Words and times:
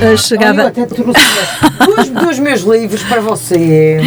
A 0.00 0.16
chegada. 0.16 0.62
Olha, 0.62 0.62
eu 0.62 0.84
até 0.84 0.86
trouxe 0.86 1.20
dois, 1.84 2.08
dois 2.24 2.38
meus 2.38 2.60
livros 2.60 3.02
para 3.02 3.20
você. 3.20 3.98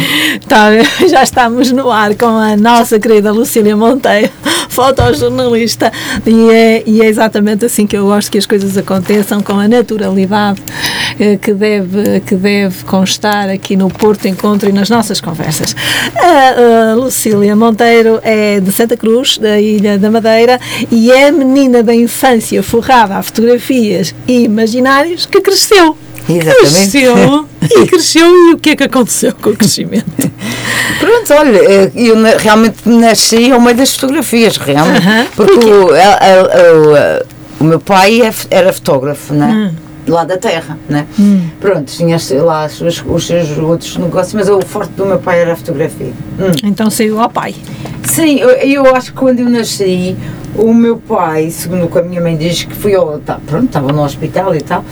Tá, 0.48 0.68
já 1.06 1.22
estamos 1.22 1.70
no 1.70 1.90
ar 1.90 2.14
com 2.14 2.26
a 2.26 2.56
nossa 2.56 2.98
querida 2.98 3.30
Lucília 3.30 3.76
Monteiro, 3.76 4.32
fotojornalista, 4.70 5.92
e 6.26 6.50
é, 6.50 6.82
e 6.86 7.02
é 7.02 7.06
exatamente 7.06 7.66
assim 7.66 7.86
que 7.86 7.96
eu 7.96 8.06
gosto 8.06 8.30
que 8.30 8.38
as 8.38 8.46
coisas 8.46 8.78
aconteçam, 8.78 9.42
com 9.42 9.58
a 9.58 9.68
naturalidade 9.68 10.62
que 11.40 11.52
deve, 11.54 12.20
que 12.20 12.34
deve 12.34 12.84
constar 12.84 13.48
aqui 13.48 13.76
no 13.76 13.88
Porto 13.88 14.26
Encontro 14.26 14.68
e 14.68 14.72
nas 14.72 14.88
nossas 14.90 15.20
conversas. 15.20 15.74
A, 16.16 16.92
a 16.92 16.94
Lucília 16.94 17.54
Monteiro 17.56 18.18
é 18.22 18.60
de 18.60 18.70
Santa 18.72 18.96
Cruz, 18.96 19.38
da 19.38 19.60
Ilha 19.60 19.98
da 19.98 20.10
Madeira, 20.10 20.60
e 20.90 21.10
é 21.10 21.30
menina 21.30 21.82
da 21.82 21.94
infância 21.94 22.62
forrada 22.62 23.16
a 23.16 23.22
fotografias 23.22 24.14
e 24.26 24.44
imaginários 24.44 25.26
que 25.26 25.40
cresceu. 25.40 25.96
Exatamente. 26.28 26.90
Cresceu 26.90 27.48
e 27.82 27.86
cresceu 27.86 28.26
e 28.50 28.54
o 28.54 28.58
que 28.58 28.70
é 28.70 28.76
que 28.76 28.84
aconteceu 28.84 29.32
com 29.34 29.50
o 29.50 29.56
crescimento? 29.56 30.30
Pronto, 31.00 31.34
olha, 31.34 31.58
eh, 31.58 31.90
eu 31.96 32.14
realmente 32.38 32.76
nasci 32.88 33.50
ao 33.50 33.60
meio 33.60 33.76
das 33.76 33.94
fotografias, 33.94 34.56
realmente. 34.56 35.04
Aham. 35.06 35.26
Porque 35.34 35.52
Porquê? 35.54 35.70
o, 35.72 35.92
a- 35.94 35.98
a- 35.98 37.18
a- 37.18 37.22
o 37.60 37.64
meu 37.64 37.80
pai 37.80 38.22
é 38.22 38.32
era 38.50 38.72
fotógrafo, 38.72 39.34
né? 39.34 39.46
Hum. 39.72 39.74
Lá 40.06 40.24
da 40.24 40.36
terra, 40.36 40.76
né? 40.88 41.06
Pronto, 41.60 41.84
tinha 41.84 42.16
lá 42.42 42.68
suas- 42.68 43.04
os 43.06 43.24
seus 43.26 43.56
outros 43.56 43.96
negócios, 43.96 44.34
mas 44.34 44.48
o 44.48 44.60
forte 44.62 44.90
do 44.94 45.06
meu 45.06 45.18
pai 45.20 45.40
era 45.40 45.52
a 45.52 45.56
fotografia. 45.56 46.12
Hum. 46.40 46.50
Então 46.64 46.90
saiu 46.90 47.20
ao 47.20 47.30
pai. 47.30 47.54
Sim, 48.04 48.38
eu, 48.40 48.50
eu 48.50 48.96
acho 48.96 49.12
que 49.12 49.18
quando 49.18 49.38
eu 49.38 49.48
nasci, 49.48 50.16
o 50.56 50.74
meu 50.74 50.96
pai, 50.96 51.50
segundo 51.50 51.84
o 51.84 51.88
que 51.88 51.98
a 51.98 52.02
minha 52.02 52.20
mãe 52.20 52.36
diz, 52.36 52.64
que 52.64 52.74
fui 52.74 52.94
ao. 52.96 53.18
Tá, 53.20 53.38
pronto, 53.46 53.66
estava 53.66 53.92
no 53.92 54.02
hospital 54.02 54.52
e 54.56 54.60
tal. 54.60 54.84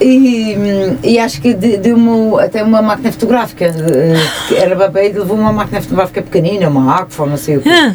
E, 0.00 0.56
hum, 0.58 0.96
e 1.02 1.18
acho 1.18 1.40
que 1.40 1.54
de- 1.54 1.76
deu-me 1.78 2.38
até 2.40 2.62
uma 2.64 2.82
máquina 2.82 3.10
fotográfica, 3.12 3.66
eh, 3.66 4.54
era 4.56 4.74
bebê, 4.74 5.10
e 5.10 5.12
levou 5.12 5.36
uma 5.38 5.52
máquina 5.52 5.80
fotográfica 5.80 6.20
pequenina, 6.22 6.68
uma 6.68 6.92
Agfa, 7.00 7.24
não 7.24 7.36
sei 7.36 7.58
o 7.58 7.60
quê. 7.62 7.68
Ah. 7.70 7.94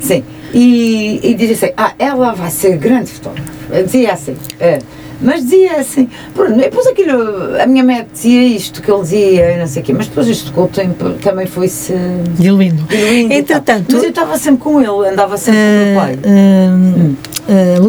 Sim. 0.00 0.22
E, 0.54 1.20
e 1.22 1.34
dizia 1.34 1.54
assim: 1.56 1.74
Ah, 1.76 1.92
ela 1.98 2.32
vai 2.32 2.50
ser 2.50 2.76
grande 2.76 3.10
fotógrafa. 3.10 3.50
Eu 3.70 3.84
Dizia 3.84 4.12
assim. 4.12 4.36
é. 4.60 4.78
Mas 5.22 5.42
dizia 5.42 5.80
assim, 5.80 6.08
pronto, 6.34 6.54
depois 6.54 6.86
aquilo, 6.86 7.60
a 7.60 7.66
minha 7.66 7.84
mãe 7.84 8.06
dizia 8.12 8.42
isto 8.42 8.82
que 8.82 8.90
ele 8.90 9.02
dizia 9.02 9.52
e 9.52 9.58
não 9.58 9.66
sei 9.66 9.82
o 9.82 9.84
quê, 9.84 9.92
mas 9.92 10.08
depois 10.08 10.26
isto 10.26 10.52
com 10.52 10.64
o 10.64 10.68
tempo 10.68 11.10
também 11.22 11.46
foi-se 11.46 11.94
Diluindo. 12.38 12.82
diluindo 12.84 13.32
Entretanto. 13.32 13.86
Mas 13.92 14.02
eu 14.02 14.10
estava 14.10 14.36
sempre 14.38 14.62
com 14.62 14.80
ele, 14.80 15.08
andava 15.08 15.36
sempre 15.36 15.60
com 15.60 15.82
o 15.82 15.86
meu 15.86 16.00
pai. 16.00 16.14
Uh, 16.14 17.10
uh, 17.12 17.31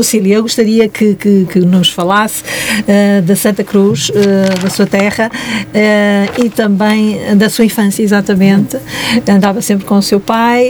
Lucília, 0.03 0.35
eu 0.35 0.41
gostaria 0.41 0.89
que, 0.89 1.15
que, 1.15 1.45
que 1.45 1.59
nos 1.59 1.89
falasse 1.89 2.43
uh, 2.43 3.21
da 3.21 3.37
Santa 3.37 3.63
Cruz, 3.63 4.09
uh, 4.09 4.61
da 4.61 4.69
sua 4.69 4.85
terra 4.85 5.31
uh, 5.33 6.43
e 6.43 6.49
também 6.49 7.37
da 7.37 7.49
sua 7.49 7.63
infância, 7.63 8.03
exatamente. 8.03 8.77
Andava 9.25 9.61
sempre 9.61 9.85
com 9.85 9.95
o 9.95 10.01
seu 10.01 10.19
pai, 10.19 10.67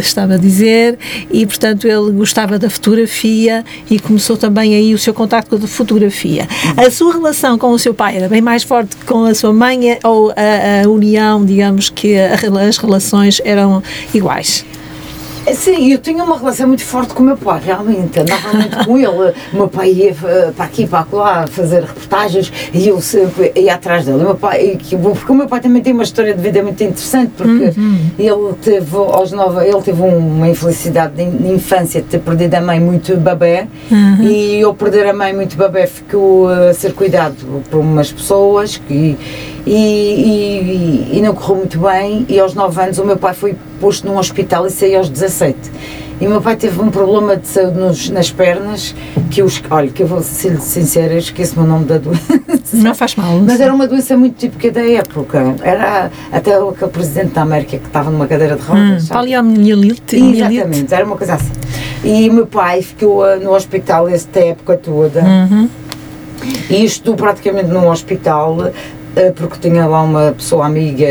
estava 0.00 0.34
a 0.34 0.36
dizer, 0.36 0.98
e 1.30 1.46
portanto 1.46 1.86
ele 1.86 2.10
gostava 2.10 2.58
da 2.58 2.68
fotografia 2.68 3.64
e 3.88 4.00
começou 4.00 4.36
também 4.36 4.74
aí 4.74 4.92
o 4.92 4.98
seu 4.98 5.14
contacto 5.14 5.56
com 5.56 5.64
a 5.64 5.68
fotografia. 5.68 6.48
A 6.76 6.90
sua 6.90 7.12
relação 7.12 7.56
com 7.56 7.70
o 7.70 7.78
seu 7.78 7.94
pai 7.94 8.16
era 8.16 8.28
bem 8.28 8.40
mais 8.40 8.64
forte 8.64 8.96
que 8.96 9.04
com 9.04 9.24
a 9.24 9.34
sua 9.34 9.52
mãe 9.52 9.96
ou 10.02 10.30
a, 10.32 10.82
a 10.84 10.88
união, 10.88 11.44
digamos 11.44 11.88
que 11.88 12.18
as 12.18 12.78
relações 12.78 13.40
eram 13.44 13.80
iguais? 14.12 14.64
Sim, 15.54 15.92
eu 15.92 15.98
tinha 15.98 16.22
uma 16.24 16.38
relação 16.38 16.68
muito 16.68 16.84
forte 16.84 17.12
com 17.14 17.22
o 17.22 17.26
meu 17.26 17.36
pai, 17.36 17.60
realmente, 17.64 18.18
andava 18.18 18.52
muito 18.54 18.84
com 18.84 18.96
ele. 18.96 19.34
O 19.52 19.56
meu 19.56 19.68
pai 19.68 19.90
ia 19.90 20.10
eh, 20.24 20.52
para 20.56 20.64
aqui, 20.64 20.86
para 20.86 21.04
lá, 21.12 21.46
fazer 21.46 21.82
reportagens 21.82 22.52
e 22.72 22.88
eu 22.88 23.00
sempre 23.00 23.52
ia 23.56 23.74
atrás 23.74 24.04
dele. 24.06 24.18
O 24.18 24.20
meu 24.22 24.34
pai, 24.36 24.78
que- 24.80 24.96
porque 24.96 25.32
o 25.32 25.34
meu 25.34 25.46
pai 25.48 25.60
também 25.60 25.82
tem 25.82 25.92
uma 25.92 26.04
história 26.04 26.32
de 26.34 26.40
vida 26.40 26.62
muito 26.62 26.82
interessante, 26.82 27.32
porque 27.36 27.72
ele 28.18 28.54
teve, 28.62 28.96
aos 28.96 29.32
nove, 29.32 29.66
ele 29.66 29.82
teve 29.82 30.00
uma 30.00 30.48
infelicidade 30.48 31.14
de, 31.14 31.28
de 31.30 31.52
infância 31.52 32.00
de 32.00 32.08
ter 32.08 32.20
perdido 32.20 32.54
a 32.54 32.60
mãe 32.60 32.78
muito 32.80 33.16
babé 33.16 33.66
e 34.22 34.62
ao 34.62 34.74
perder 34.74 35.06
a 35.08 35.12
mãe 35.12 35.34
muito 35.34 35.56
babé 35.56 35.86
ficou 35.86 36.48
a 36.48 36.72
ser 36.72 36.92
cuidado 36.94 37.34
por 37.70 37.80
umas 37.80 38.10
pessoas 38.12 38.76
que, 38.76 39.18
e, 39.66 41.10
e, 41.12 41.18
e 41.18 41.22
não 41.22 41.34
correu 41.34 41.56
muito 41.56 41.78
bem 41.78 42.26
e 42.28 42.38
aos 42.40 42.54
9 42.54 42.80
anos 42.82 42.98
o 42.98 43.04
meu 43.04 43.16
pai 43.16 43.34
foi 43.34 43.54
posto 43.80 44.06
num 44.06 44.18
hospital 44.18 44.66
e 44.66 44.70
saiu 44.70 44.98
aos 44.98 45.08
17 45.08 45.56
e 46.20 46.26
o 46.26 46.30
meu 46.30 46.40
pai 46.40 46.54
teve 46.56 46.80
um 46.80 46.88
problema 46.90 47.36
de 47.36 47.48
saúde 47.48 47.78
nos- 47.78 48.08
nas 48.10 48.30
pernas 48.30 48.94
que 49.30 49.40
eu, 49.42 49.48
olha, 49.70 49.88
que 49.88 50.02
eu 50.02 50.06
vou 50.06 50.20
ser 50.22 50.60
sincera, 50.60 51.14
eu 51.14 51.18
esqueço-me 51.18 51.64
o 51.64 51.68
nome 51.68 51.84
da 51.84 51.98
doença 51.98 52.40
Não 52.74 52.94
faz 52.94 53.14
mal. 53.16 53.38
mas 53.40 53.60
era 53.60 53.72
uma 53.74 53.86
doença 53.88 54.16
muito 54.16 54.36
típica 54.36 54.70
da 54.70 54.84
época 54.84 55.54
era 55.62 56.10
até 56.32 56.54
aquele 56.54 56.90
presidente 56.90 57.32
da 57.32 57.42
América 57.42 57.78
que 57.78 57.86
estava 57.86 58.10
numa 58.10 58.26
cadeira 58.26 58.56
de 58.56 58.62
rodas 58.62 59.10
Hum, 59.10 59.14
poliomielite. 59.14 60.16
mielite. 60.20 60.42
Exatamente, 60.56 60.94
era 60.94 61.04
uma 61.04 61.16
coisa 61.16 61.34
assim. 61.34 61.52
E 62.04 62.28
o 62.28 62.32
meu 62.32 62.46
pai 62.46 62.82
ficou 62.82 63.24
ah, 63.24 63.36
no 63.36 63.52
hospital 63.54 64.08
esta 64.08 64.38
época 64.40 64.76
toda. 64.76 65.20
Uhum. 65.22 65.68
E 66.68 66.84
estou 66.84 67.14
praticamente 67.14 67.68
num 67.68 67.88
hospital 67.88 68.72
porque 69.36 69.68
tinha 69.68 69.86
lá 69.86 70.02
uma 70.02 70.32
pessoa 70.32 70.66
amiga 70.66 71.06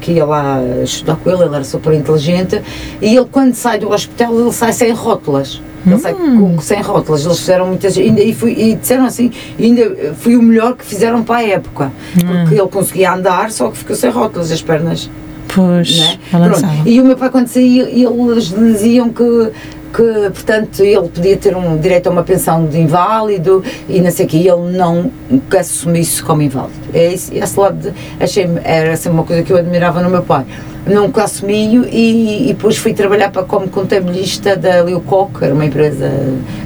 que 0.00 0.12
ia 0.12 0.24
lá 0.24 0.60
estudar 0.82 1.16
com 1.16 1.30
ele, 1.30 1.42
ele 1.42 1.54
era 1.54 1.64
super 1.64 1.92
inteligente, 1.92 2.60
e 3.00 3.16
ele 3.16 3.26
quando 3.30 3.54
sai 3.54 3.78
do 3.78 3.90
hospital 3.90 4.38
ele 4.38 4.52
sai 4.52 4.72
sem 4.72 4.92
rótulas. 4.92 5.60
Ele 5.86 5.98
sai 5.98 6.14
com, 6.14 6.58
sem 6.60 6.80
rótulas, 6.80 7.26
eles 7.26 7.38
fizeram 7.38 7.66
muitas. 7.66 7.98
Ainda, 7.98 8.22
e, 8.22 8.34
fui, 8.34 8.52
e 8.52 8.74
disseram 8.74 9.04
assim: 9.04 9.30
ainda 9.60 10.14
foi 10.16 10.34
o 10.34 10.42
melhor 10.42 10.74
que 10.74 10.84
fizeram 10.84 11.22
para 11.22 11.36
a 11.36 11.44
época, 11.46 11.92
porque 12.14 12.54
ele 12.54 12.68
conseguia 12.68 13.12
andar, 13.12 13.50
só 13.50 13.70
que 13.70 13.76
ficou 13.76 13.94
sem 13.94 14.08
rótulas, 14.08 14.50
as 14.50 14.62
pernas 14.62 15.10
Pois. 15.54 16.18
Pronto. 16.30 16.88
E 16.88 17.00
o 17.00 17.04
meu 17.04 17.16
pai, 17.16 17.30
quando 17.30 17.46
saía, 17.46 17.88
eles 17.88 18.48
diziam 18.48 19.08
que, 19.10 19.50
que, 19.94 20.02
portanto, 20.02 20.82
ele 20.82 21.08
podia 21.08 21.36
ter 21.36 21.56
um 21.56 21.78
direito 21.78 22.08
a 22.08 22.10
uma 22.10 22.24
pensão 22.24 22.66
de 22.66 22.80
inválido 22.80 23.62
e 23.88 24.00
não 24.00 24.10
sei 24.10 24.26
o 24.26 24.28
quê, 24.28 24.38
e 24.38 24.48
ele 24.48 24.76
não 24.76 25.12
assumisse 25.56 26.20
como 26.20 26.42
inválido. 26.42 26.74
É 26.92 27.12
esse, 27.12 27.36
esse 27.38 27.58
lado, 27.58 27.78
de, 27.78 27.92
achei 28.18 28.48
era 28.64 28.92
assim, 28.92 29.08
uma 29.08 29.22
coisa 29.22 29.44
que 29.44 29.52
eu 29.52 29.56
admirava 29.56 30.02
no 30.02 30.10
meu 30.10 30.22
pai. 30.22 30.44
Não 30.84 31.10
assumi 31.22 31.76
e, 31.92 32.50
e 32.50 32.54
depois 32.54 32.76
fui 32.76 32.92
trabalhar 32.92 33.30
para, 33.30 33.44
como 33.44 33.68
contabilista 33.68 34.56
da 34.56 34.82
Leucoc, 34.82 35.40
era 35.40 35.54
uma 35.54 35.64
empresa 35.64 36.10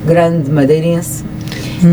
grande, 0.06 0.50
madeirense. 0.50 1.22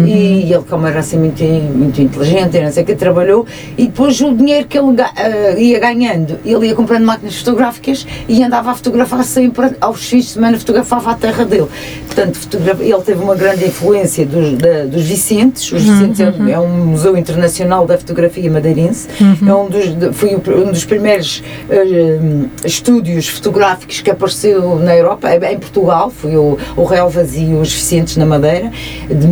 E 0.07 0.51
ele, 0.53 0.63
como 0.69 0.87
era 0.87 0.99
assim 0.99 1.17
muito, 1.17 1.43
muito 1.43 2.01
inteligente, 2.01 2.59
não 2.59 2.71
sei 2.71 2.83
o 2.83 2.85
que, 2.85 2.95
trabalhou. 2.95 3.45
E 3.77 3.85
depois 3.85 4.19
o 4.21 4.33
dinheiro 4.33 4.67
que 4.67 4.77
ele 4.77 4.95
eh, 5.17 5.55
ia 5.61 5.79
ganhando, 5.79 6.37
ele 6.45 6.67
ia 6.67 6.75
comprando 6.75 7.03
máquinas 7.05 7.35
fotográficas 7.37 8.05
e 8.27 8.43
andava 8.43 8.71
a 8.71 8.75
fotografar 8.75 9.23
sempre, 9.23 9.71
aos 9.81 10.05
fins 10.05 10.25
de 10.25 10.31
semana 10.31 10.57
fotografava 10.57 11.11
a 11.11 11.15
terra 11.15 11.45
dele. 11.45 11.67
Portanto, 12.05 12.39
ele 12.79 13.01
teve 13.01 13.21
uma 13.23 13.35
grande 13.35 13.65
influência 13.65 14.25
dos, 14.25 14.53
da- 14.57 14.85
dos 14.85 15.03
Vicentes, 15.03 15.71
os 15.71 15.81
Vicentes 15.83 16.19
é 16.19 16.29
um- 16.29 16.47
é, 16.49 16.59
um 16.59 16.85
museu 16.87 17.17
internacional 17.17 17.85
da 17.85 17.97
fotografia 17.97 18.49
madeirense, 18.49 19.07
é 19.47 19.53
um 19.53 19.67
dos, 19.69 20.15
foi 20.15 20.35
um 20.35 20.71
dos 20.71 20.85
primeiros 20.85 21.43
eh, 21.69 22.19
estúdios 22.63 23.27
fotográficos 23.27 24.01
que 24.01 24.09
apareceu 24.09 24.77
na 24.79 24.95
Europa, 24.95 25.29
eh, 25.29 25.53
em 25.53 25.59
Portugal, 25.59 26.09
foi 26.09 26.35
o, 26.37 26.57
o 26.75 26.83
Real 26.83 27.09
Vazio 27.09 27.57
e 27.59 27.61
os 27.61 27.71
Vicentes 27.73 28.17
na 28.17 28.25
Madeira, 28.25 28.71
de 29.09 29.27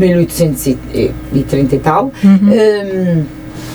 1830 0.50 1.76
e 1.76 1.80
tal. 1.80 2.12
Hum, 2.24 3.24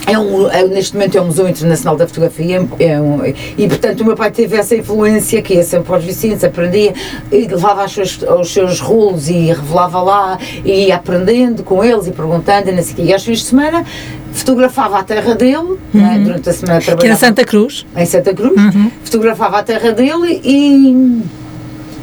é 0.07 0.19
um, 0.19 0.49
é, 0.49 0.67
neste 0.67 0.95
momento 0.95 1.19
é 1.19 1.21
um 1.21 1.27
Museu 1.27 1.47
Internacional 1.47 1.95
da 1.95 2.07
Fotografia 2.07 2.67
é 2.79 2.99
um- 2.99 3.21
e, 3.59 3.69
portanto, 3.69 4.01
o 4.01 4.05
meu 4.07 4.17
pai 4.17 4.31
teve 4.31 4.57
essa 4.57 4.75
influência 4.75 5.43
que 5.43 5.53
ia 5.55 5.63
sempre 5.63 5.93
aos 5.93 6.03
Vicentes, 6.03 6.43
aprendia, 6.45 6.95
e 7.31 7.47
levava 7.47 7.85
as 7.85 7.93
suas, 7.93 8.19
os 8.41 8.51
seus 8.51 8.81
rolos 8.81 9.29
e 9.29 9.49
revelava 9.49 10.01
lá, 10.01 10.39
e 10.65 10.87
ia 10.87 10.97
aprendendo 10.97 11.63
com 11.63 11.85
eles 11.85 12.07
e 12.07 12.11
perguntando, 12.13 12.71
e, 12.71 12.73
não 12.73 12.83
sei 12.83 12.95
quê. 12.95 13.03
e 13.03 13.13
aos 13.13 13.23
fins 13.23 13.41
de 13.41 13.45
semana 13.45 13.85
fotografava 14.33 14.99
a 14.99 15.03
terra 15.03 15.35
dele, 15.35 15.77
né, 15.93 16.21
durante 16.25 16.49
a 16.49 16.53
semana 16.55 16.81
Que 16.81 16.89
era 16.91 16.97
trabalhava 16.97 17.21
Santa 17.21 17.45
Cruz. 17.45 17.87
em 17.95 18.07
Santa 18.07 18.33
Cruz, 18.35 18.55
fotografava 19.05 19.59
a 19.59 19.63
terra 19.63 19.93
dele 19.93 20.41
e, 20.43 21.21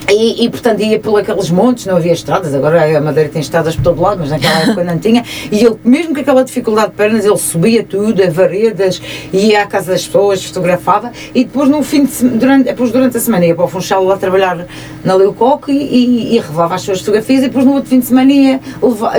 e, 0.10 0.46
e, 0.46 0.50
portanto 0.50 0.82
ia 0.82 1.00
por 1.00 1.20
aqueles 1.20 1.50
montes, 1.50 1.86
não 1.86 1.98
havia 1.98 2.14
estradas, 2.14 2.54
agora 2.54 2.98
a 2.98 3.02
Madeira 3.02 3.30
tem 3.30 3.42
estradas 3.42 3.76
por 3.76 3.84
todo 3.84 4.02
lado, 4.02 4.20
mas 4.20 4.30
naquela 4.30 4.60
época 4.62 4.84
não 4.84 4.98
tinha, 4.98 5.24
e 5.52 5.64
ele, 5.64 5.76
mesmo 5.84 6.14
com 6.14 6.22
aquela 6.22 6.44
dificuldade 6.44 6.92
de 6.92 6.96
pernas, 6.98 7.26
ele 7.26 7.38
subia 7.38 7.84
tudo, 7.84 8.22
a 8.24 8.30
varedas, 8.30 9.02
ia 9.34 9.64
à 9.64 9.66
casa 9.66 9.92
das 9.92 10.06
pessoas, 10.06 10.44
fotografava, 10.44 11.12
e 11.34 11.44
depois 11.44 11.70
no 11.70 11.82
fim 11.84 12.06
de 12.06 12.12
semana, 12.12 12.38
durante, 12.38 12.64
depois 12.66 12.92
durante 12.92 13.18
a 13.18 13.20
semana 13.20 13.46
ia 13.46 13.56
para 13.56 13.66
o 13.66 13.68
Funchal 13.68 14.04
lá 14.04 14.18
trabalhar 14.18 14.66
na 15.04 15.14
Leucoque 15.16 15.72
e, 15.72 16.34
e, 16.34 16.36
e 16.36 16.40
as 16.40 16.82
suas 16.82 17.00
fotografias, 17.00 17.40
e 17.44 17.48
depois 17.48 17.66
no 17.66 17.74
outro 17.74 17.90
fim 17.90 18.00
de 18.00 18.06
semana 18.06 18.32
ia, 18.32 18.60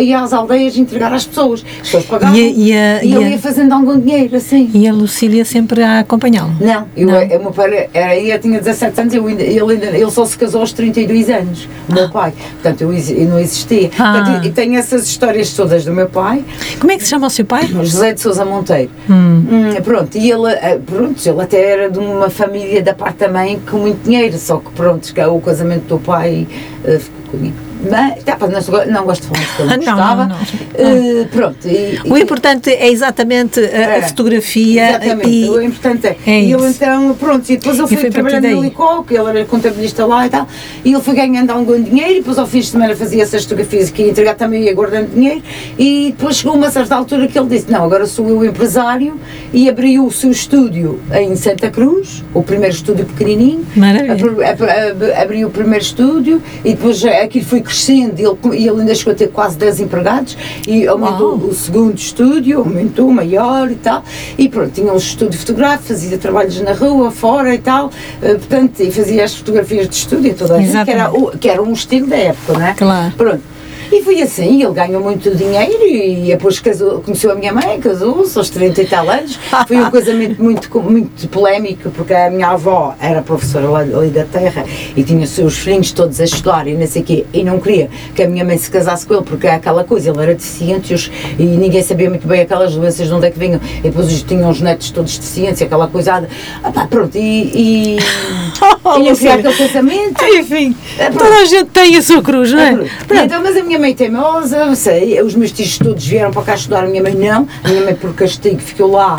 ia 0.00 0.20
às 0.20 0.32
aldeias 0.32 0.76
entregar 0.76 1.12
às 1.12 1.24
pessoas, 1.26 1.64
as 1.76 1.78
pessoas 1.88 2.04
pagavam, 2.04 2.36
E 2.36 2.72
a- 2.72 3.02
e 3.04 3.14
ele 3.14 3.30
ia 3.30 3.38
fazendo 3.38 3.72
algum 3.72 3.98
dinheiro, 3.98 4.36
assim. 4.36 4.70
E 4.74 4.86
a 4.88 4.92
Lucília 4.92 5.44
sempre 5.44 5.82
a 5.82 6.00
acompanhá-lo. 6.00 6.52
Não, 6.60 6.86
eu, 6.96 7.06
Não. 7.06 7.20
eu- 7.22 7.38
o 7.38 7.42
meu 7.42 7.52
pai 7.52 7.88
era, 7.92 8.16
eu 8.18 8.38
tinha 8.40 8.58
17 8.60 9.00
anos, 9.00 9.14
eu 9.14 9.26
ainda, 9.26 9.42
ele, 9.42 9.60
ainda, 9.72 9.86
ele 9.86 10.10
só 10.10 10.24
se 10.24 10.36
casou 10.38 10.60
aos 10.60 10.72
32 10.76 11.30
anos, 11.30 11.68
o 11.88 11.94
meu 11.94 12.10
pai. 12.10 12.32
Portanto, 12.52 12.82
eu, 12.82 12.92
eu 12.92 13.28
não 13.28 13.38
existia. 13.38 13.90
Ah. 13.98 14.12
Portanto, 14.12 14.46
e 14.46 14.50
tenho 14.52 14.78
essas 14.78 15.06
histórias 15.06 15.52
todas 15.54 15.84
do 15.84 15.92
meu 15.92 16.08
pai, 16.08 16.44
Como 16.78 16.92
é 16.92 16.96
que 16.96 17.02
se 17.02 17.10
chama 17.10 17.26
o 17.26 17.30
seu 17.30 17.44
pai? 17.44 17.66
José 17.66 18.12
de 18.12 18.20
Sousa 18.20 18.44
Monteiro. 18.44 18.90
Hum, 19.10 19.44
pronto, 19.82 20.16
e 20.16 20.30
ele, 20.30 20.52
eh, 20.52 20.78
pronto, 20.84 21.26
ele 21.26 21.42
até 21.42 21.70
era 21.70 21.90
de 21.90 21.98
uma 21.98 22.30
família 22.30 22.82
da 22.82 22.94
parte 22.94 23.18
da 23.18 23.28
mãe 23.28 23.60
com 23.70 23.78
muito 23.78 24.04
dinheiro, 24.04 24.36
só 24.38 24.58
que 24.58 24.70
pronto, 24.72 25.12
o 25.32 25.40
casamento 25.40 25.86
do 25.86 25.98
pai 25.98 26.46
eh, 26.84 26.98
ficou 26.98 27.30
comigo. 27.30 27.65
Mas, 27.90 28.22
tá, 28.24 28.36
não, 28.40 28.86
não 28.92 29.04
gosto 29.04 29.22
de 29.22 29.28
falar 29.28 29.46
que 29.56 29.60
eu 29.60 29.66
não 29.66 29.76
Não, 29.76 29.84
não, 29.84 29.94
gostava. 29.96 30.26
não. 30.26 30.36
Eh, 30.74 31.26
pronto, 31.30 31.68
e, 31.68 32.00
O 32.10 32.16
importante 32.18 32.70
é 32.70 32.88
exatamente 32.90 33.60
a, 33.60 33.62
É. 33.96 34.02
fotografia 34.02 34.88
Exatamente, 34.90 35.28
e 35.28 35.48
o 35.50 35.60
importante 35.62 36.06
é. 36.06 36.16
É 36.26 36.40
e 36.42 36.52
ele 36.52 36.66
então, 36.68 37.14
pronto, 37.18 37.48
e 37.50 37.56
depois 37.56 37.78
eu 37.78 37.86
fui 37.86 38.10
trabalhando 38.10 38.48
no. 38.48 38.62
Licó, 38.62 39.02
que 39.02 39.14
ele 39.14 39.28
era 39.28 39.44
contabilista 39.44 40.04
lá 40.06 40.26
e 40.26 40.30
tal, 40.30 40.48
e 40.84 40.92
ele 40.92 41.02
foi 41.02 41.14
ganhando 41.14 41.50
algum 41.50 41.80
dinheiro, 41.80 42.12
e 42.12 42.14
depois 42.16 42.38
ao 42.38 42.46
fim 42.46 42.60
de 42.60 42.66
semana 42.66 42.94
fazia 42.96 43.22
essas 43.22 43.42
fotografias 43.44 43.90
que 43.90 44.02
ia 44.02 44.10
entregar 44.10 44.34
também 44.34 44.64
ia 44.64 44.74
guardando 44.74 45.12
dinheiro, 45.14 45.42
e 45.78 46.14
depois 46.16 46.36
chegou 46.36 46.54
uma 46.56 46.70
certa 46.70 46.94
altura 46.96 47.26
que 47.28 47.38
ele 47.38 47.48
disse: 47.48 47.70
Não, 47.70 47.84
agora 47.84 48.06
sou 48.06 48.28
eu 48.28 48.44
empresário, 48.44 49.18
e 49.52 49.68
abriu 49.68 50.06
o 50.06 50.10
seu 50.12 50.30
estúdio 50.30 51.00
em 51.12 51.34
Santa 51.36 51.70
Cruz, 51.70 52.24
o 52.34 52.42
primeiro 52.42 52.74
estúdio 52.74 53.04
pequenininho. 53.06 53.64
Maravilha. 53.76 54.12
Abri- 54.12 54.44
ab- 54.44 54.62
ab- 54.62 55.12
Abriu 55.26 55.48
o 55.48 55.50
primeiro 55.50 55.82
estúdio 55.84 56.42
e 56.64 56.70
depois 56.70 57.04
eh, 57.04 57.22
aquilo 57.22 57.44
foi 57.44 57.60
crescendo 57.66 58.14
ele, 58.18 58.56
ele 58.64 58.80
ainda 58.80 58.94
chegou 58.94 59.12
a 59.12 59.16
ter 59.16 59.28
quase 59.28 59.56
10 59.58 59.80
empregados 59.80 60.36
e 60.66 60.86
aumentou 60.86 61.36
Uau. 61.36 61.48
o 61.48 61.54
segundo 61.54 61.96
estúdio, 61.98 62.60
aumentou 62.60 63.10
maior 63.10 63.70
e 63.70 63.74
tal. 63.74 64.02
E 64.38 64.48
pronto, 64.48 64.70
tinha 64.72 64.92
um 64.92 64.96
estúdio 64.96 65.38
fotográfico, 65.38 65.88
fazia 65.88 66.16
trabalhos 66.18 66.60
na 66.60 66.72
rua, 66.72 67.10
fora 67.10 67.54
e 67.54 67.58
tal. 67.58 67.90
eh, 68.22 68.34
portanto, 68.34 68.80
e 68.80 68.90
fazia 68.90 69.24
as 69.24 69.34
fotografias 69.34 69.88
de 69.88 69.94
estúdio, 69.96 70.34
toda 70.34 70.56
a 70.56 70.60
gente, 70.60 70.84
que 70.84 70.90
era, 70.90 71.10
o- 71.12 71.30
que 71.38 71.48
era 71.48 71.62
um 71.62 71.72
estilo 71.72 72.06
da 72.06 72.16
época, 72.16 72.52
não 72.54 72.66
é? 72.66 72.74
Claro. 72.74 73.12
Pronto. 73.16 73.55
E 73.92 74.02
foi 74.02 74.20
assim, 74.22 74.62
ele 74.62 74.72
ganhou 74.72 75.00
muito 75.02 75.34
dinheiro 75.34 75.86
e 75.86 76.26
depois 76.28 76.58
casou, 76.58 77.00
conheceu 77.00 77.30
a 77.30 77.34
minha 77.34 77.52
mãe, 77.52 77.78
casou-se 77.80 78.36
aos 78.36 78.50
30 78.50 78.82
e 78.82 78.86
tal 78.86 79.08
anos. 79.08 79.38
Foi 79.66 79.76
um 79.78 79.90
casamento 79.90 80.42
muito, 80.42 80.80
muito 80.80 81.28
polémico, 81.28 81.90
porque 81.90 82.12
a 82.12 82.30
minha 82.30 82.48
avó 82.48 82.94
era 83.00 83.22
professora 83.22 83.68
lá 83.68 83.80
ali 83.80 84.08
da 84.10 84.24
terra 84.24 84.64
e 84.96 85.02
tinha 85.02 85.22
os 85.24 85.30
seus 85.30 85.56
filhos 85.58 85.92
todos 85.92 86.20
a 86.20 86.24
estudar 86.24 86.66
e 86.66 86.74
não 86.74 86.86
sei 86.86 87.02
o 87.02 87.04
quê, 87.04 87.24
e 87.32 87.42
não 87.44 87.58
queria 87.60 87.88
que 88.14 88.22
a 88.22 88.28
minha 88.28 88.44
mãe 88.44 88.58
se 88.58 88.70
casasse 88.70 89.06
com 89.06 89.14
ele, 89.14 89.22
porque 89.24 89.46
é 89.46 89.52
aquela 89.54 89.84
coisa, 89.84 90.10
ele 90.10 90.22
era 90.22 90.34
deficiente 90.34 90.92
e, 90.92 90.94
os- 90.94 91.10
e 91.38 91.42
ninguém 91.44 91.82
sabia 91.82 92.08
muito 92.10 92.26
bem 92.26 92.40
aquelas 92.40 92.74
doenças 92.74 93.06
de 93.06 93.12
onde 93.14 93.26
é 93.26 93.30
que 93.30 93.38
vinham. 93.38 93.60
E 93.78 93.82
depois 93.82 94.22
tinham 94.22 94.50
os 94.50 94.60
netos 94.60 94.90
todos 94.90 95.16
deficientes, 95.16 95.60
e 95.60 95.64
aquela 95.64 95.86
coisa. 95.88 96.26
Ah, 96.62 96.72
pá, 96.72 96.86
pronto, 96.86 97.16
e. 97.16 97.96
e 97.96 97.98
não 98.84 99.14
queria 99.14 99.34
aquele 99.34 99.54
casamento. 99.54 100.24
Enfim, 100.24 100.76
É, 100.98 101.10
toda 101.10 101.34
a 101.36 101.44
gente 101.44 101.66
tem 101.70 101.96
a 101.96 102.02
sua 102.02 102.22
cruz, 102.22 102.52
não 102.52 102.60
é? 102.60 102.72
Pronto. 103.06 103.24
Então, 103.24 103.42
mas 103.42 103.56
a 103.56 103.62
minha 103.62 103.75
mãe 103.78 103.94
teimosa, 103.94 104.56
eu 104.58 104.76
sei, 104.76 105.20
os 105.22 105.34
meus 105.34 105.52
tios 105.52 105.78
todos 105.78 106.06
vieram 106.06 106.30
para 106.30 106.42
cá 106.42 106.54
estudar, 106.54 106.84
a 106.84 106.86
minha 106.86 107.02
mãe 107.02 107.14
não, 107.14 107.46
a 107.62 107.68
minha 107.68 107.84
mãe 107.84 107.94
por 107.94 108.14
castigo 108.14 108.58
ficou 108.58 108.90
lá. 108.92 109.16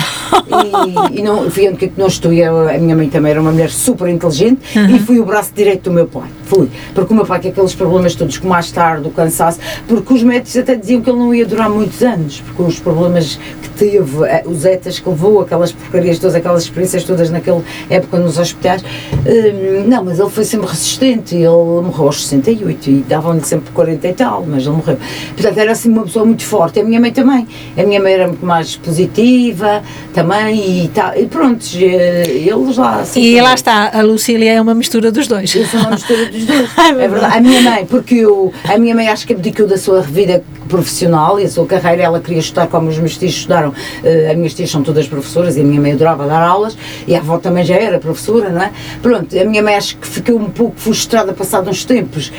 E, 1.12 1.20
e 1.20 1.24
não, 1.24 1.42
única 1.42 1.88
que 1.88 1.94
não 1.98 2.08
estudei, 2.08 2.44
a 2.44 2.78
minha 2.78 2.96
mãe 2.96 3.10
também 3.10 3.32
era 3.32 3.42
uma 3.42 3.52
mulher 3.52 3.70
super 3.70 4.08
inteligente. 4.10 4.62
E 4.76 5.00
fui 5.00 5.20
o 5.20 5.26
braço 5.26 5.52
direito 5.54 5.90
do 5.90 5.92
meu 5.92 6.08
pai, 6.08 6.30
fui, 6.48 6.70
porque 6.94 7.14
o 7.14 7.16
meu 7.16 7.26
pai 7.26 7.40
tinha 7.40 7.52
aqueles 7.52 7.76
problemas 7.76 8.16
todos, 8.16 8.38
com 8.38 8.48
mais 8.48 8.72
tarde, 8.72 9.08
o 9.08 9.12
cansaço, 9.12 9.60
porque 9.88 10.14
os 10.14 10.24
médicos 10.24 10.56
até 10.58 10.76
diziam 10.76 11.02
que 11.02 11.10
ele 11.10 11.20
não 11.20 11.34
ia 11.34 11.46
durar 11.46 11.70
muitos 11.70 12.02
anos, 12.02 12.42
porque 12.42 12.64
os 12.64 12.80
problemas 12.80 13.40
que 13.62 13.70
teve, 13.70 14.24
eh, 14.26 14.44
os 14.46 14.66
etas 14.66 15.00
que 15.00 15.10
levou, 15.10 15.42
aquelas 15.42 15.72
porcarias 15.72 16.20
todas, 16.20 16.36
aquelas 16.36 16.64
experiências 16.64 17.04
todas 17.04 17.30
naquela 17.30 17.64
época 17.90 18.18
nos 18.18 18.38
hospitais, 18.38 18.84
hum, 18.84 19.88
não, 19.88 20.04
mas 20.06 20.20
ele 20.20 20.30
foi 20.30 20.44
sempre 20.44 20.68
resistente, 20.68 21.36
ele 21.36 21.48
morreu 21.48 22.08
aos 22.08 22.26
68 22.26 22.90
e 22.90 22.94
davam-lhe 23.08 23.44
sempre 23.44 23.72
40 23.72 24.08
e 24.08 24.14
tal, 24.14 24.46
mas 24.48 24.64
ele 24.64 24.76
morreu. 24.76 24.98
Portanto, 25.36 25.58
era 25.58 25.72
assim 25.72 25.90
uma 25.90 26.04
pessoa 26.04 26.26
muito 26.26 26.44
forte, 26.44 26.80
a 26.80 26.84
minha 26.84 27.00
mãe 27.00 27.12
também, 27.12 27.48
a 27.78 27.84
minha 27.84 28.02
mãe 28.02 28.14
era 28.14 28.28
muito 28.28 28.46
mais 28.46 28.76
positiva 28.76 29.84
também 30.14 30.86
e, 30.86 30.88
tal, 30.90 31.16
e 31.16 31.26
pronto, 31.26 31.66
eh, 31.76 32.24
eles 32.28 32.78
lá... 32.78 33.02
assim, 33.02 33.22
E 33.22 33.42
lá 33.42 33.54
está, 33.54 33.92
a 33.94 34.02
Lucília 34.02 34.54
é 34.54 34.62
uma 34.62 34.74
mistura 34.74 35.12
dos 35.12 35.28
dois. 35.28 35.54
uma 35.74 35.92
mistura 35.92 36.26
dos 36.26 36.37
dois. 36.46 36.70
Ai, 36.78 36.92
é 36.92 37.08
verdade. 37.08 37.38
A 37.38 37.42
minha 37.42 37.62
mãe, 37.62 37.86
porque 37.86 38.16
eu, 38.16 38.54
a 38.64 38.78
minha 38.78 38.96
mãe 38.96 39.08
acho 39.08 39.26
que 39.26 39.34
abdicou 39.34 39.68
da 39.68 39.78
sua 39.78 40.02
vida 40.02 40.44
profissional 40.68 41.40
e 41.40 41.44
a 41.46 41.50
sua 41.50 41.66
carreira, 41.66 42.04
ela 42.04 42.20
queria 42.20 42.40
estudar 42.40 42.68
como 42.68 42.90
os 42.90 42.98
meus 42.98 43.18
tios 43.18 43.34
estudaram. 43.34 43.74
Eh, 44.04 44.30
as 44.32 44.38
minhas 44.38 44.54
tias 44.54 44.70
são 44.70 44.84
todas 44.84 45.08
professoras 45.08 45.58
e 45.58 45.62
a 45.62 45.64
minha 45.64 45.82
mãe 45.82 45.94
adorava 45.94 46.28
dar 46.28 46.42
aulas 46.42 46.78
e 47.08 47.16
a 47.16 47.20
avó 47.20 47.38
também 47.38 47.64
já 47.64 47.76
era 47.76 47.98
professora, 48.00 48.50
não 48.50 48.62
é? 48.62 48.72
Pronto, 49.02 49.38
a 49.40 49.44
minha 49.46 49.64
mãe 49.64 49.76
acho 49.76 49.98
que 49.98 50.08
ficou 50.08 50.36
um 50.38 50.50
pouco 50.50 50.74
frustrada 50.78 51.34
passado 51.34 51.70
uns 51.70 51.84
tempos 51.86 52.32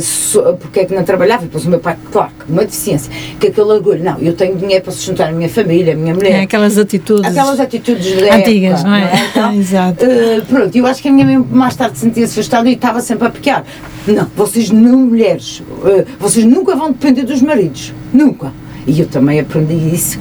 so- 0.00 0.56
porque 0.60 0.80
é 0.80 0.84
que 0.84 0.94
não 0.94 1.04
trabalhava 1.04 1.42
e 1.42 1.46
depois 1.46 1.64
o 1.66 1.70
meu 1.70 1.78
pai, 1.80 1.96
claro, 2.10 2.30
com 2.46 2.52
uma 2.52 2.64
deficiência, 2.64 3.10
que 3.38 3.48
aquele 3.48 3.68
orgulho, 3.70 4.02
não, 4.02 4.18
eu 4.18 4.32
tenho 4.34 4.56
dinheiro 4.56 4.82
para 4.82 4.92
sustentar 4.92 5.28
a 5.28 5.32
minha 5.32 5.48
família, 5.48 5.92
a 5.92 5.96
minha 5.96 6.14
mulher. 6.14 6.32
É 6.32 6.40
aquelas 6.42 6.78
atitudes. 6.78 7.24
Aquelas 7.30 7.60
atitudes 7.60 8.06
Antigas, 8.32 8.80
época, 8.80 8.88
não 8.88 8.94
é? 8.94 9.26
Então, 9.30 9.52
Exato. 9.58 10.04
eh, 10.04 10.40
pronto, 10.48 10.76
eu 10.76 10.86
acho 10.86 11.02
que 11.02 11.08
a 11.08 11.12
minha 11.12 11.26
mãe 11.26 11.38
mais 11.50 11.76
tarde 11.76 11.98
sentia-se 11.98 12.34
frustrada 12.34 12.68
e 12.68 12.72
estava 12.74 13.00
sempre 13.00 13.26
a 13.26 13.30
pequear. 13.30 13.64
Não, 14.06 14.26
vocês 14.36 14.70
não, 14.70 14.98
mulheres, 14.98 15.62
vocês 16.20 16.44
nunca 16.44 16.76
vão 16.76 16.92
depender 16.92 17.22
dos 17.22 17.40
maridos. 17.40 17.73
Nunca. 18.12 18.52
E 18.86 19.00
eu 19.00 19.06
também 19.06 19.40
aprendi 19.40 19.74
isso. 19.94 20.18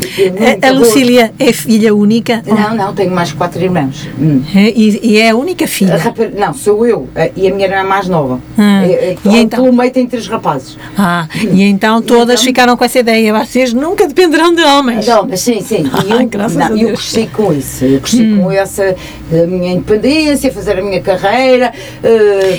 A, 0.64 0.68
a 0.68 0.72
Lucília 0.72 1.34
é 1.38 1.52
filha 1.52 1.94
única? 1.94 2.42
Não, 2.46 2.76
não, 2.76 2.94
tenho 2.94 3.12
mais 3.12 3.32
quatro 3.34 3.62
irmãos. 3.62 4.08
Hum. 4.20 4.42
É, 4.56 4.70
e, 4.76 5.00
e 5.04 5.18
é 5.18 5.32
a 5.32 5.36
única 5.36 5.66
A 5.66 5.68
filha? 5.68 5.98
rapa- 5.98 6.30
Não, 6.38 6.54
sou 6.54 6.86
eu 6.86 7.08
eh, 7.16 7.32
e 7.36 7.48
a 7.48 7.54
minha 7.54 7.68
irmã 7.68 7.78
é 7.80 7.84
mais 7.84 8.08
nova. 8.08 8.40
Ah, 8.58 8.84
Eh, 8.86 9.18
eh, 9.26 9.30
e 9.30 9.38
então? 9.38 9.64
Pelo 9.64 9.76
meio 9.76 9.92
tem 9.92 10.08
três 10.08 10.28
rapazes. 10.28 10.78
Ah, 10.98 11.28
e 11.52 11.62
então 11.64 12.02
todas 12.02 12.36
então? 12.36 12.46
ficaram 12.46 12.78
com 12.78 12.86
essa 12.86 13.00
ideia. 13.00 13.34
Vocês 13.46 13.74
nunca 13.74 14.08
dependerão 14.08 14.54
de 14.56 14.62
homens. 14.64 15.06
Não, 15.08 15.28
mas 15.28 15.42
sim, 15.42 15.60
sim. 15.62 15.84
E 16.08 16.12
eu, 16.12 16.28
Graças 16.28 16.58
não, 16.58 16.68
a 16.68 16.70
eu 16.72 16.78
Deus. 16.78 16.90
Hum. 16.92 16.94
cresci 16.96 17.28
com 17.34 17.54
isso. 17.54 17.86
Eu 17.86 18.00
cresci 18.02 18.36
com 18.38 18.52
essa 18.52 18.96
a 19.32 19.48
minha 19.48 19.74
independência, 19.74 20.52
fazer 20.52 20.80
a 20.80 20.82
minha 20.82 21.02
carreira. 21.02 21.74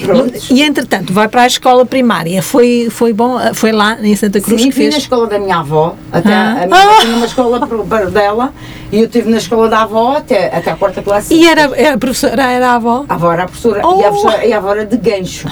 pronto. 0.05 0.35
E 0.51 0.63
entretanto, 0.63 1.13
vai 1.13 1.29
para 1.29 1.43
a 1.43 1.47
escola 1.47 1.85
primária. 1.87 2.43
Foi, 2.43 2.89
foi 2.91 3.13
bom, 3.13 3.39
foi 3.55 3.73
lá 3.73 3.99
em 4.03 4.15
Santa 4.17 4.41
Cruz 4.41 4.61
Sim, 4.61 4.69
que 4.69 4.75
fui 4.75 4.85
na 4.87 4.93
fez. 4.93 5.03
escola 5.05 5.27
da 5.27 5.39
minha 5.39 5.57
avó, 5.59 5.94
até 6.13 6.33
Ah. 6.35 6.63
a 6.63 6.67
minha 6.67 6.83
avó 6.83 7.01
tinha 7.01 7.17
uma 7.17 7.27
escola 7.27 7.67
para 7.89 8.07
dela 8.07 8.53
e 8.93 8.99
eu 9.01 9.05
estive 9.07 9.31
na 9.31 9.39
escola 9.39 9.69
da 9.69 9.83
avó 9.83 10.17
até, 10.17 10.47
até 10.57 10.71
a 10.71 10.77
quarta 10.77 11.03
classe. 11.03 11.35
E 11.35 11.47
era, 11.47 11.65
a 11.95 11.99
professora 11.99 12.43
era 12.51 12.71
a 12.71 12.75
avó? 12.77 13.05
A 13.09 13.15
avó 13.15 13.33
era 13.33 13.43
a 13.43 13.47
professora 13.47 13.83
Oh. 13.87 14.01
e, 14.01 14.05
a 14.05 14.09
professora, 14.11 14.47
e 14.47 14.53
a 14.53 14.57
avó 14.59 14.71
era 14.73 14.87
de 14.87 14.97
gancho. 14.97 15.49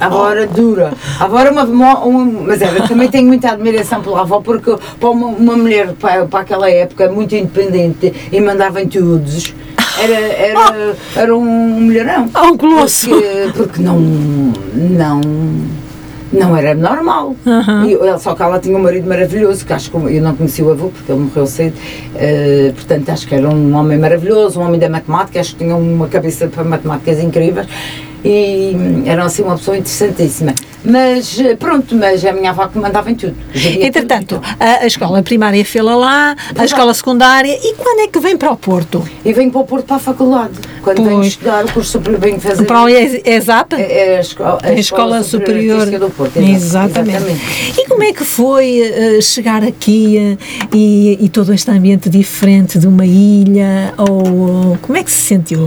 A 0.00 0.06
avó 0.06 0.30
era 0.30 0.46
dura. 0.46 0.92
A 1.18 1.24
avó 1.24 1.38
era 1.40 1.50
uma, 1.50 1.64
uma- 1.64 1.98
uma- 2.04 2.42
Mas 2.48 2.62
era, 2.62 2.86
também 2.86 3.08
tenho 3.08 3.26
muita 3.26 3.50
admiração 3.50 4.00
pela 4.02 4.20
avó, 4.20 4.40
porque 4.40 4.76
para 5.00 5.10
uma, 5.10 5.26
uma 5.26 5.56
mulher 5.56 5.92
para, 6.00 6.24
para 6.26 6.40
aquela 6.40 6.70
época 6.70 7.08
muito 7.10 7.34
independente 7.34 8.12
e 8.30 8.40
mandava 8.40 8.80
em 8.80 8.86
todos. 8.88 9.54
Era, 10.00 10.14
era, 10.14 10.96
era 11.16 11.36
um 11.36 11.44
mulherão. 11.44 12.30
Ah, 12.32 12.42
um 12.44 12.56
colosso. 12.56 13.08
Porque, 13.08 13.52
porque 13.56 13.82
não. 13.82 13.98
não 13.98 15.20
não 16.32 16.56
era 16.56 16.74
normal. 16.74 17.34
Aham. 17.46 17.86
E, 17.86 18.18
só 18.18 18.34
que 18.34 18.42
ela 18.42 18.58
tinha 18.58 18.76
um 18.76 18.82
marido 18.82 19.08
maravilhoso, 19.08 19.64
que 19.64 19.72
acho 19.72 19.90
que 19.90 19.96
eu 19.96 20.22
não 20.22 20.34
conheci 20.34 20.62
o 20.62 20.70
avô, 20.70 20.88
porque 20.88 21.10
ele 21.10 21.20
morreu 21.22 21.46
cedo. 21.46 21.74
eh, 22.14 22.72
portanto, 22.74 23.08
acho 23.10 23.26
que 23.26 23.34
era 23.34 23.48
um 23.48 23.74
homem 23.74 23.98
maravilhoso, 23.98 24.60
um 24.60 24.64
homem 24.64 24.78
da 24.78 24.88
matemática, 24.88 25.40
acho 25.40 25.52
que 25.52 25.64
tinha 25.64 25.76
uma 25.76 26.08
cabeça 26.08 26.46
para 26.48 26.64
matemáticas 26.64 27.18
incríveis. 27.20 27.66
E 28.24 28.74
era 29.06 29.24
assim 29.24 29.42
uma 29.42 29.56
pessoa 29.56 29.76
interessantíssima. 29.76 30.54
Mas 30.84 31.38
eh, 31.40 31.56
pronto, 31.56 31.94
mas 31.96 32.24
a 32.24 32.32
minha 32.32 32.50
avó 32.50 32.66
que 32.68 32.78
mandava 32.78 33.10
em 33.10 33.14
tudo. 33.14 33.34
Entretanto, 33.54 34.36
tudo. 34.36 34.42
a, 34.60 34.84
a 34.84 34.86
escola 34.86 35.22
primária 35.22 35.62
fê-la 35.64 35.96
lá, 35.96 36.36
a 36.56 36.64
escola 36.64 36.94
secundária. 36.94 37.52
E 37.52 37.74
quando 37.74 38.00
é 38.00 38.06
que 38.06 38.18
vem 38.20 38.36
para 38.36 38.52
o 38.52 38.56
Porto? 38.56 39.02
E 39.24 39.32
venho 39.32 39.50
para 39.50 39.60
o 39.60 39.64
Porto 39.64 39.84
para 39.86 39.96
a 39.96 39.98
faculdade. 39.98 40.52
Quando 40.82 41.02
venho 41.02 41.16
Pois. 41.16 41.26
estudar 41.26 41.64
o 41.64 41.72
curso 41.72 41.90
superior, 41.92 42.20
venho 42.20 42.40
fazer. 42.40 42.64
Para 42.64 42.82
o 42.84 42.88
ES- 42.88 43.20
ESAP? 43.24 43.72
É, 43.74 44.14
é 44.14 44.18
a 44.18 44.20
escola, 44.20 44.58
A 44.62 44.72
Escola 44.72 45.22
Superior. 45.24 45.80
Artística 45.80 45.98
do 46.06 46.10
Porto. 46.10 46.36
exato, 46.38 47.00
Exatamente. 47.00 47.40
E 47.76 47.86
como 47.88 48.02
é 48.04 48.12
que 48.12 48.24
foi 48.24 48.80
eh, 48.80 49.20
chegar 49.20 49.64
aqui 49.64 50.16
eh, 50.16 50.36
e, 50.72 51.18
e 51.20 51.28
todo 51.28 51.52
este 51.52 51.70
ambiente 51.72 52.08
diferente 52.08 52.78
de 52.78 52.86
uma 52.86 53.04
ilha? 53.04 53.92
Ou 53.98 54.78
como 54.80 54.96
é 54.96 55.02
que 55.02 55.10
se 55.10 55.22
sentiu, 55.22 55.58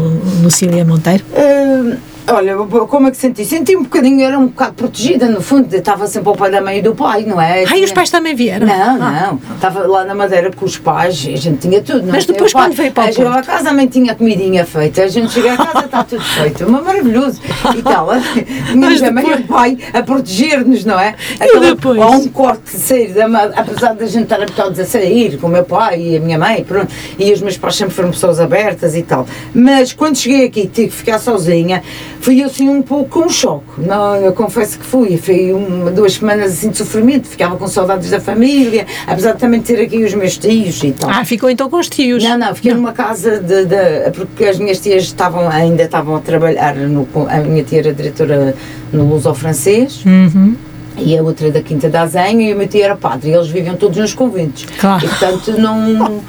Lucília 0.41 0.85
Monteiro? 0.85 1.23
Hum, 1.35 1.97
olha, 2.27 2.55
como 2.87 3.07
é 3.07 3.11
que 3.11 3.17
senti? 3.17 3.43
Senti 3.45 3.75
um 3.75 3.83
bocadinho, 3.83 4.21
era 4.23 4.37
um 4.37 4.47
bocado 4.47 4.73
protegida, 4.73 5.27
no 5.27 5.41
fundo, 5.41 5.73
estava 5.75 6.07
sempre 6.07 6.29
ao 6.29 6.35
pai 6.35 6.51
da 6.51 6.61
mãe 6.61 6.77
e 6.79 6.81
do 6.81 6.95
pai, 6.95 7.23
não 7.23 7.39
é? 7.41 7.65
Ah, 7.69 7.77
e 7.77 7.83
os 7.83 7.91
pais 7.91 8.09
também 8.09 8.35
vieram? 8.35 8.67
Não, 8.67 8.75
Ah. 9.03 9.27
não. 9.31 9.55
Estava 9.55 9.85
lá 9.87 10.03
na 10.05 10.15
Madeira 10.15 10.51
com 10.51 10.65
os 10.65 10.77
pais, 10.77 11.15
a 11.31 11.37
gente 11.37 11.57
tinha 11.59 11.81
tudo. 11.81 12.01
Não 12.03 12.07
Mas 12.13 12.23
é? 12.23 12.25
Tinha 12.27 12.33
depois 12.33 12.53
quando 12.53 12.73
veio 12.73 12.91
para 12.91 13.09
o 13.09 13.13
chegava 13.13 13.29
a 13.29 13.33
Porto? 13.43 13.47
casa, 13.47 13.69
a 13.69 13.73
mãe 13.73 13.87
tinha 13.87 14.15
comidinha 14.15 14.65
feita. 14.65 15.03
A 15.03 15.07
gente 15.07 15.31
chega 15.31 15.53
a 15.53 15.57
casa, 15.57 15.85
está 15.85 16.03
tudo 16.05 16.21
feito. 16.23 16.69
Mas 16.69 16.83
maravilhoso. 16.83 17.41
E 17.77 17.81
tal. 17.81 18.07
Mas 18.07 18.75
Mas 18.75 19.03
a 19.03 19.11
mãe 19.11 19.25
e 19.27 19.33
o 19.33 19.43
pai 19.43 19.77
a 19.93 20.01
proteger-nos, 20.01 20.85
não 20.85 20.99
é? 20.99 21.15
depois? 21.59 22.01
Há 22.01 22.07
um 22.09 22.27
corte 22.29 22.63
de 22.71 22.77
sair, 22.79 23.13
da 23.13 23.25
apesar 23.55 23.93
da 23.93 24.05
gente 24.05 24.23
estar 24.23 24.41
habituados 24.41 24.79
a 24.79 24.85
sair, 24.85 25.37
com 25.37 25.47
o 25.47 25.49
meu 25.49 25.63
pai 25.63 26.01
e 26.01 26.17
a 26.17 26.19
minha 26.19 26.37
mãe, 26.37 26.63
pronto. 26.63 26.91
E 27.17 27.31
os 27.31 27.41
meus 27.41 27.57
pais 27.57 27.75
sempre 27.75 27.93
foram 27.93 28.11
pessoas 28.11 28.39
abertas 28.39 28.95
e 28.95 29.01
tal. 29.03 29.25
Mas 29.53 29.93
quando 29.93 30.17
cheguei 30.17 30.45
aqui, 30.45 30.67
tive 30.67 30.87
que 30.89 30.93
ficar 30.95 31.19
sozinha. 31.19 31.81
Fui 32.21 32.41
assim 32.43 32.69
um 32.69 32.81
pouco 32.81 33.09
com 33.21 33.25
um 33.25 33.29
choque. 33.29 33.63
Não, 33.79 34.15
eu 34.15 34.31
confesso 34.33 34.79
que 34.79 34.85
fui. 34.85 35.17
Foi 35.17 35.51
uma, 35.53 35.91
duas 35.91 36.13
semanas 36.13 36.53
assim 36.53 36.69
de 36.69 36.77
sofrimento, 36.77 37.27
ficava 37.27 37.57
com 37.57 37.67
saudades 37.67 38.09
da 38.09 38.19
família, 38.19 38.85
apesar 39.07 39.33
de 39.33 39.39
também 39.39 39.61
ter 39.61 39.81
aqui 39.81 40.03
os 40.03 40.13
meus 40.13 40.37
tios 40.37 40.81
e 40.83 40.91
tal. 40.91 41.09
Ah, 41.09 41.25
ficou 41.25 41.49
então 41.49 41.69
com 41.69 41.77
os 41.77 41.89
tios? 41.89 42.23
Não, 42.23 42.37
não, 42.37 42.55
fiquei 42.55 42.73
numa 42.73 42.93
casa 42.93 43.39
de, 43.39 43.65
de- 43.65 44.11
Porque 44.15 44.45
as 44.45 44.57
minhas 44.59 44.79
tias 44.79 45.03
estavam, 45.03 45.49
ainda 45.49 45.83
estavam 45.83 46.15
a 46.15 46.19
trabalhar. 46.19 46.75
No, 46.75 47.07
a 47.27 47.37
minha 47.37 47.63
tia 47.63 47.79
era 47.79 47.93
diretora 47.93 48.55
no 48.93 49.07
Luso 49.09 49.33
Francês. 49.33 50.03
Uhum. 50.05 50.55
E 51.03 51.17
a 51.17 51.21
outra 51.23 51.49
da 51.51 51.61
Quinta 51.61 51.89
da 51.89 52.01
Azenha 52.01 52.49
e 52.49 52.53
o 52.53 52.57
meu 52.57 52.67
tio 52.67 52.83
era 52.83 52.95
padre. 52.95 53.29
E 53.31 53.33
eles 53.33 53.47
viviam 53.47 53.75
todos 53.75 53.97
nos 53.97 54.13
conventos. 54.13 54.65
Claro. 54.79 55.05
E 55.05 55.07
portanto 55.09 55.51
não. 55.59 55.79
não 55.89 56.21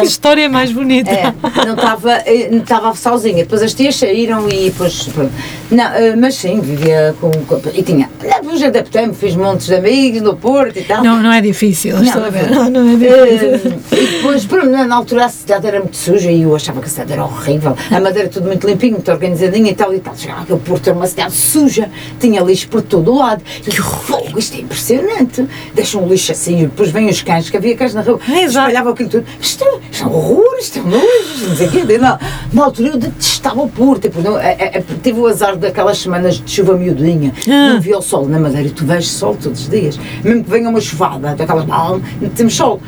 Que 0.00 0.06
história 0.06 0.48
mais 0.48 0.72
bonita! 0.72 1.10
é, 1.10 1.32
não 1.66 1.74
estava 1.74 2.12
eh, 2.26 2.48
não 2.50 2.58
estava 2.58 2.94
sozinha. 2.94 3.38
Depois 3.44 3.62
as 3.62 3.74
tias 3.74 3.96
saíram 3.96 4.48
e 4.48 4.70
depois. 4.70 5.04
pronto. 5.08 5.32
Não, 5.70 5.84
eh, 5.94 6.14
mas 6.16 6.34
sim, 6.36 6.60
vivia 6.60 7.14
com. 7.20 7.30
com- 7.30 7.60
E 7.74 7.82
tinha. 7.82 8.08
Depois 8.20 8.62
adaptei-me, 8.62 9.14
fiz 9.14 9.34
montes 9.34 9.66
de 9.66 9.74
amigos 9.74 10.20
no 10.22 10.36
Porto 10.36 10.78
e 10.78 10.82
tal. 10.84 11.02
Não, 11.02 11.20
não 11.22 11.32
é 11.32 11.40
difícil, 11.40 12.00
estou 12.02 12.24
a 12.24 12.30
ver. 12.30 12.50
Não, 12.50 12.70
não 12.70 12.88
é 12.88 12.92
Eh, 12.94 13.58
difícil. 13.58 13.78
e 13.92 14.06
depois, 14.16 14.44
pronto, 14.44 14.70
na 14.70 14.94
altura 14.94 15.24
a 15.26 15.28
cidade 15.28 15.66
era 15.66 15.80
muito 15.80 15.96
suja 15.96 16.30
e 16.30 16.42
eu 16.42 16.54
achava 16.54 16.80
que 16.80 16.86
a 16.86 16.90
cidade 16.90 17.12
era 17.14 17.24
horrível. 17.24 17.76
A 17.90 18.00
madeira 18.00 18.28
tudo 18.28 18.46
muito 18.46 18.66
limpinho, 18.66 18.92
muito 18.94 19.10
organizadinha 19.10 19.70
e 19.70 19.74
tal 19.74 19.92
e 19.94 19.98
tal. 20.00 20.14
Chegava 20.16 20.42
aquele 20.42 20.60
Porto 20.60 20.88
era 20.88 20.96
uma 20.96 21.06
cidade 21.06 21.32
suja, 21.32 21.90
tinha 22.20 22.40
lixo 22.42 22.68
por 22.68 22.82
todo 22.82 23.12
o 23.12 23.18
lado. 23.18 23.42
Que 23.64 23.80
fogo, 24.04 24.38
isto 24.38 24.56
é 24.56 24.60
impressionante. 24.60 25.46
Deixam 25.74 26.04
o 26.04 26.08
lixo 26.08 26.32
a 26.32 26.34
sair, 26.34 26.66
depois 26.66 26.90
vêm 26.90 27.08
os 27.08 27.22
cães, 27.22 27.48
que 27.50 27.56
havia 27.56 27.74
cães 27.76 27.94
na 27.94 28.02
rua, 28.02 28.20
É, 28.28 28.44
espalhavam 28.44 28.92
aquilo 28.92 29.08
tudo. 29.08 29.24
Isto, 29.40 29.64
é- 29.64 29.78
isto 29.90 30.04
é 30.04 30.06
um 30.06 30.14
horror, 30.14 30.56
isto 30.58 30.78
é 30.78 30.82
um 30.82 30.86
nojo, 30.88 31.48
não 31.48 31.56
sei 31.56 31.66
o 31.66 31.70
quê. 31.70 31.98
Na, 31.98 32.18
na 32.52 32.64
altura 32.64 32.88
eu 32.90 32.96
detestava 32.98 33.62
o 33.62 33.68
Porto. 33.68 34.02
Tipo, 34.02 34.20
não, 34.20 34.38
é- 34.38 34.52
é- 34.58 34.78
é- 34.78 34.84
tive 35.02 35.20
o 35.20 35.26
azar 35.26 35.56
daquelas 35.56 35.98
semanas 35.98 36.38
de 36.40 36.50
chuva 36.50 36.76
miudinha. 36.76 37.32
Ah. 37.48 37.72
Não 37.74 37.80
via 37.80 37.98
o 37.98 38.02
sol 38.02 38.26
na 38.28 38.38
Madeira. 38.38 38.68
Tu 38.70 38.84
vês 38.84 39.08
sol 39.08 39.36
todos 39.40 39.62
os 39.62 39.68
dias. 39.68 39.98
Mesmo 40.22 40.44
que 40.44 40.50
venha 40.50 40.68
uma 40.68 40.80
chuvada, 40.80 41.34
daquelas. 41.34 41.64
ah, 41.70 41.98
Temos 42.36 42.54
sol. 42.54 42.80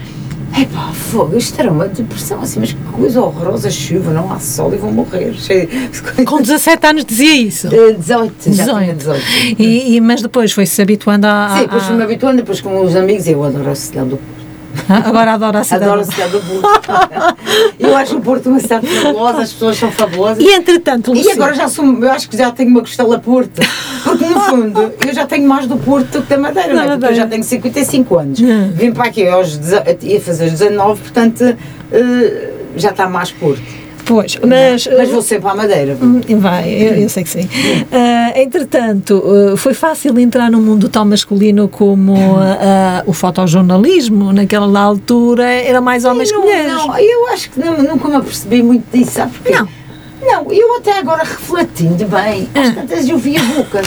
Epá, 0.59 0.91
fogo, 0.93 1.37
isto 1.37 1.61
era 1.61 1.71
uma 1.71 1.87
depressão 1.87 2.41
assim, 2.41 2.61
mas 2.61 2.73
que 2.73 2.83
coisa 2.93 3.21
horrorosa, 3.21 3.71
chuva, 3.71 4.11
não 4.13 4.33
há 4.33 4.39
sol 4.39 4.73
e 4.75 4.79
vou 4.79 4.91
morrer. 4.91 5.35
Cheio. 5.39 5.69
Com 6.25 6.41
17 6.41 6.87
anos 6.87 7.05
dizia 7.05 7.35
isso. 7.35 7.69
Eh, 7.75 7.93
18, 7.93 8.53
já 8.55 8.65
tinha 8.65 8.95
18. 8.95 9.23
E, 9.59 9.97
e- 9.97 10.01
mas 10.01 10.23
depois 10.23 10.53
foi-se 10.53 10.81
habituando 10.81 11.27
a. 11.27 11.51
Sim, 11.57 11.61
depois 11.63 11.83
a- 11.83 11.87
fui-me 11.87 12.03
habituando, 12.03 12.37
depois 12.39 12.61
com 12.61 12.81
os 12.83 12.97
amigos, 12.97 13.27
eu 13.29 13.45
adoro 13.45 13.69
a 13.71 13.75
cidade 13.75 14.09
do. 14.11 14.19
Agora 15.05 15.33
adoro 15.33 15.59
a 15.59 15.65
cidade. 15.65 15.85
Adoro 15.85 16.01
a 16.01 16.05
cidade 16.05 16.33
do 16.33 16.41
Porto. 16.41 16.89
eu 17.79 17.97
acho 17.97 18.17
o 18.17 18.21
Porto 18.21 18.49
uma 18.49 18.61
cidade 18.61 18.87
fabulosa, 18.87 19.43
as 19.43 19.53
pessoas 19.53 19.77
são 19.77 19.91
fabulosas. 19.91 20.43
E 20.43 20.49
entretanto, 20.53 21.13
E 21.13 21.19
Lucia, 21.19 21.35
agora 21.35 21.55
já 21.55 21.69
sou, 21.69 21.85
eu 21.85 22.11
acho 22.11 22.29
que 22.29 22.37
já 22.37 22.51
tenho 22.51 22.71
uma 22.71 22.81
costela 22.81 23.19
Porto. 23.19 23.61
Porque 24.05 24.25
no 24.25 24.41
fundo, 24.41 24.95
eu 25.07 25.15
já 25.15 25.27
tenho 25.27 25.49
mais 25.49 25.67
do 25.67 25.77
Porto 25.77 26.19
do 26.19 26.23
que 26.23 26.29
da 26.29 26.39
Madeira, 26.39 26.75
não 26.75 26.83
é? 26.83 26.89
Porque 26.89 27.07
eu 27.07 27.15
já 27.15 27.27
tenho 27.27 27.43
55 27.43 28.19
anos. 28.19 28.41
Hum. 28.41 28.71
Vim 28.75 28.93
para 28.93 29.07
aqui 29.07 29.27
aos, 29.27 29.59
ia 30.03 30.21
fazer 30.21 30.51
19, 30.51 31.01
portanto, 31.01 31.57
eh, 31.93 32.51
já 32.77 32.91
está 32.91 33.09
mais 33.09 33.31
Porto. 33.33 33.86
Pois, 34.07 34.37
mas. 34.47 34.87
Mas 34.97 35.11
vou 35.11 35.21
sempre 35.21 35.49
à 35.51 35.55
Madeira. 35.55 35.97
Hum, 36.01 36.21
Vai, 36.39 36.71
eu, 36.73 36.95
eu 36.95 37.09
sei 37.09 37.23
que 37.25 37.29
sim. 37.31 37.49
Ah, 37.93 38.33
entretanto, 38.41 39.23
ah, 39.53 39.57
foi 39.57 39.75
fácil 39.75 40.19
entrar 40.19 40.51
no 40.51 40.61
mundo 40.61 40.89
tão 40.89 41.05
masculino 41.05 41.69
como 41.69 42.15
ah, 42.39 43.03
o 43.07 43.13
fotojornalismo, 43.13 44.33
naquela 44.33 44.81
altura 44.81 45.45
era 45.45 45.81
mais 45.81 46.05
homens 46.05 46.31
que 46.33 46.39
mulheres. 46.39 46.73
não, 46.73 46.99
eu 46.99 47.29
acho 47.29 47.51
que 47.51 47.61
não, 47.61 47.77
nunca 47.83 48.09
me 48.09 48.17
apercebi 48.17 48.63
muito 48.63 48.85
disso, 48.97 49.13
sabe 49.13 49.33
porquê? 49.33 49.53
Não. 49.59 49.69
Não, 50.23 50.51
eu 50.53 50.77
até 50.77 50.99
agora 50.99 51.23
refletindo 51.23 52.05
bem, 52.07 52.49
às 52.55 52.75
tantas 52.75 53.09
eu 53.09 53.17
via 53.19 53.41
bocas, 53.45 53.87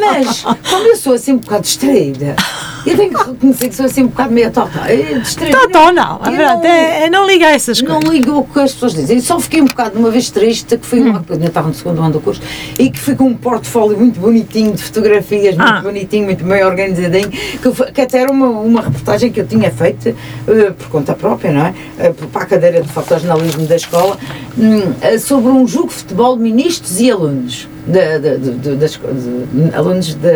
mas 0.00 0.42
como 0.70 0.86
eu 0.86 0.96
sou 0.96 1.12
assim 1.14 1.32
um 1.34 1.38
bocado 1.38 1.62
distraída, 1.62 2.36
eu 2.86 2.96
tenho 2.96 3.10
que 3.10 3.30
reconhecer 3.30 3.68
que 3.68 3.74
sou 3.74 3.86
assim 3.86 4.02
um 4.04 4.08
bocado 4.08 4.32
meio 4.32 4.52
eh, 4.86 5.18
distraída. 5.18 5.58
Totó, 5.58 5.92
não. 5.92 6.20
eu 6.24 6.32
verdade, 6.32 6.66
é, 6.66 7.04
é 7.04 7.10
não 7.10 7.26
liga 7.26 7.46
a 7.46 7.50
essas 7.50 7.80
não 7.82 8.00
coisas. 8.00 8.10
ligo 8.10 8.38
o 8.38 8.44
que 8.44 8.60
as 8.60 8.72
pessoas 8.72 8.94
dizem. 8.94 9.16
Eu 9.16 9.22
só 9.22 9.38
fiquei 9.40 9.60
um 9.62 9.66
bocado 9.66 9.98
uma 9.98 10.10
vez 10.10 10.30
triste, 10.30 10.76
que 10.76 10.86
fui 10.86 11.00
Hum. 11.00 11.12
lá, 11.12 11.24
quando 11.26 11.42
eu 11.42 11.48
estava 11.48 11.68
no 11.68 11.74
segundo 11.74 12.00
ano 12.00 12.12
do 12.14 12.20
curso, 12.20 12.40
e 12.78 12.90
que 12.90 12.98
fui 12.98 13.14
com 13.14 13.24
um 13.24 13.34
portfólio 13.34 13.98
muito 13.98 14.20
bonitinho 14.20 14.72
de 14.72 14.82
fotografias, 14.82 15.56
muito 15.56 15.62
Ah. 15.72 15.80
bonitinho, 15.80 16.24
muito 16.24 16.44
bem 16.44 16.64
organizadinho, 16.64 17.30
que, 17.30 17.92
que 17.92 18.00
até 18.00 18.18
era 18.18 18.30
uma, 18.32 18.48
uma 18.48 18.80
reportagem 18.82 19.30
que 19.32 19.40
eu 19.40 19.46
tinha 19.46 19.70
feito 19.70 20.08
eh, 20.08 20.70
por 20.78 20.88
conta 20.88 21.14
própria, 21.14 21.52
não 21.52 21.66
é? 21.66 21.74
Eh, 21.98 22.12
para 22.32 22.42
a 22.42 22.46
cadeira 22.46 22.80
de 22.82 22.88
fotojornalismo 22.88 23.66
da 23.66 23.76
escola, 23.76 24.18
eh, 25.02 25.18
sobre 25.18 25.50
um 25.50 25.66
jogo 25.66 25.88
de 25.88 25.94
futebol 25.94 26.36
de 26.36 26.42
ministros 26.42 27.00
e 27.00 27.10
alunos. 27.10 27.68
Da, 27.86 28.16
da, 28.18 28.36
de- 28.36 28.76
da 28.76 28.86
alunos 29.76 30.14
da, 30.14 30.30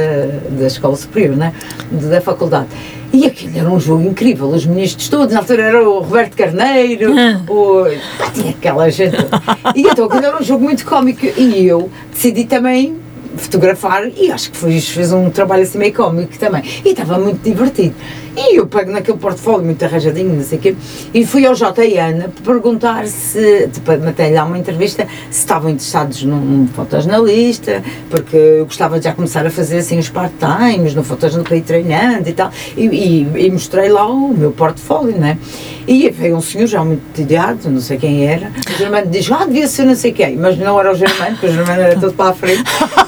da 0.50 0.66
escola 0.66 0.94
superior, 0.96 1.34
né? 1.36 1.54
Da 1.90 2.20
faculdade. 2.20 2.66
E 3.10 3.24
aquilo 3.24 3.56
era 3.58 3.70
um 3.70 3.80
jogo 3.80 4.02
incrível, 4.02 4.48
os 4.48 4.66
ministros 4.66 5.08
todos, 5.08 5.32
na 5.32 5.40
altura 5.40 5.62
era 5.62 5.88
o 5.88 6.00
Roberto 6.00 6.36
Carneiro, 6.36 7.14
Ah. 7.18 7.40
o, 7.50 7.84
pá, 8.18 8.30
tinha 8.30 8.50
aquela 8.50 8.90
gente. 8.90 9.16
E 9.74 9.80
então 9.80 10.04
aquilo 10.04 10.26
era 10.26 10.38
um 10.38 10.42
jogo 10.42 10.62
muito 10.62 10.84
cómico 10.84 11.24
e 11.24 11.66
eu 11.66 11.88
decidi 12.12 12.44
também 12.44 12.96
fotografar 13.38 14.06
e 14.14 14.30
acho 14.30 14.50
que 14.50 14.56
fez, 14.58 14.88
fez 14.90 15.12
um 15.12 15.30
trabalho 15.30 15.62
assim 15.62 15.78
meio 15.78 15.94
cómico 15.94 16.36
também. 16.38 16.62
E 16.84 16.90
estava 16.90 17.18
muito 17.18 17.40
divertido. 17.42 17.94
E 18.40 18.56
eu 18.56 18.66
pego 18.68 18.92
naquele 18.92 19.18
portfólio 19.18 19.64
muito 19.64 19.84
arranjadinho, 19.84 20.32
não 20.32 20.44
sei 20.44 20.58
o 20.58 20.60
quê, 20.60 20.76
e 21.12 21.26
fui 21.26 21.44
ao 21.44 21.54
JN 21.54 22.28
perguntar 22.44 23.06
se, 23.08 23.68
tipo, 23.72 23.90
até 23.90 24.28
lá 24.30 24.44
uma 24.44 24.56
entrevista, 24.56 25.06
se 25.28 25.40
estavam 25.40 25.70
interessados 25.70 26.22
num 26.22 26.68
fotojornalista, 26.74 27.82
porque 28.08 28.36
eu 28.36 28.64
gostava 28.64 28.98
de 28.98 29.06
já 29.06 29.12
começar 29.12 29.44
a 29.44 29.50
fazer 29.50 29.78
assim 29.78 29.98
os 29.98 30.08
part-times 30.08 30.94
no 30.94 31.02
fotojornalismo 31.02 31.44
para 31.48 31.56
ir 31.56 31.62
treinando 31.62 32.28
e 32.28 32.32
tal, 32.32 32.50
e, 32.76 32.86
e- 32.86 33.46
e 33.46 33.50
mostrei 33.50 33.88
lá 33.88 34.06
o 34.08 34.28
meu 34.28 34.52
portfólio, 34.52 35.18
né? 35.18 35.36
E 35.86 36.08
veio 36.10 36.36
um 36.36 36.40
senhor 36.40 36.66
já 36.66 36.84
muito 36.84 37.18
idade, 37.20 37.68
não 37.68 37.80
sei 37.80 37.96
quem 37.96 38.24
era, 38.26 38.52
o 38.72 38.78
Germano 38.78 39.06
diz, 39.10 39.30
ah, 39.32 39.44
devia 39.46 39.66
ser 39.66 39.84
não 39.84 39.94
sei 39.96 40.12
quem, 40.12 40.36
mas 40.36 40.56
não 40.58 40.78
era 40.78 40.92
o 40.92 40.94
Germano, 40.94 41.32
porque 41.32 41.46
o 41.46 41.52
Germano 41.52 41.80
era 41.80 41.98
todo 41.98 42.12
para 42.12 42.30
a 42.30 42.34
frente. 42.34 42.62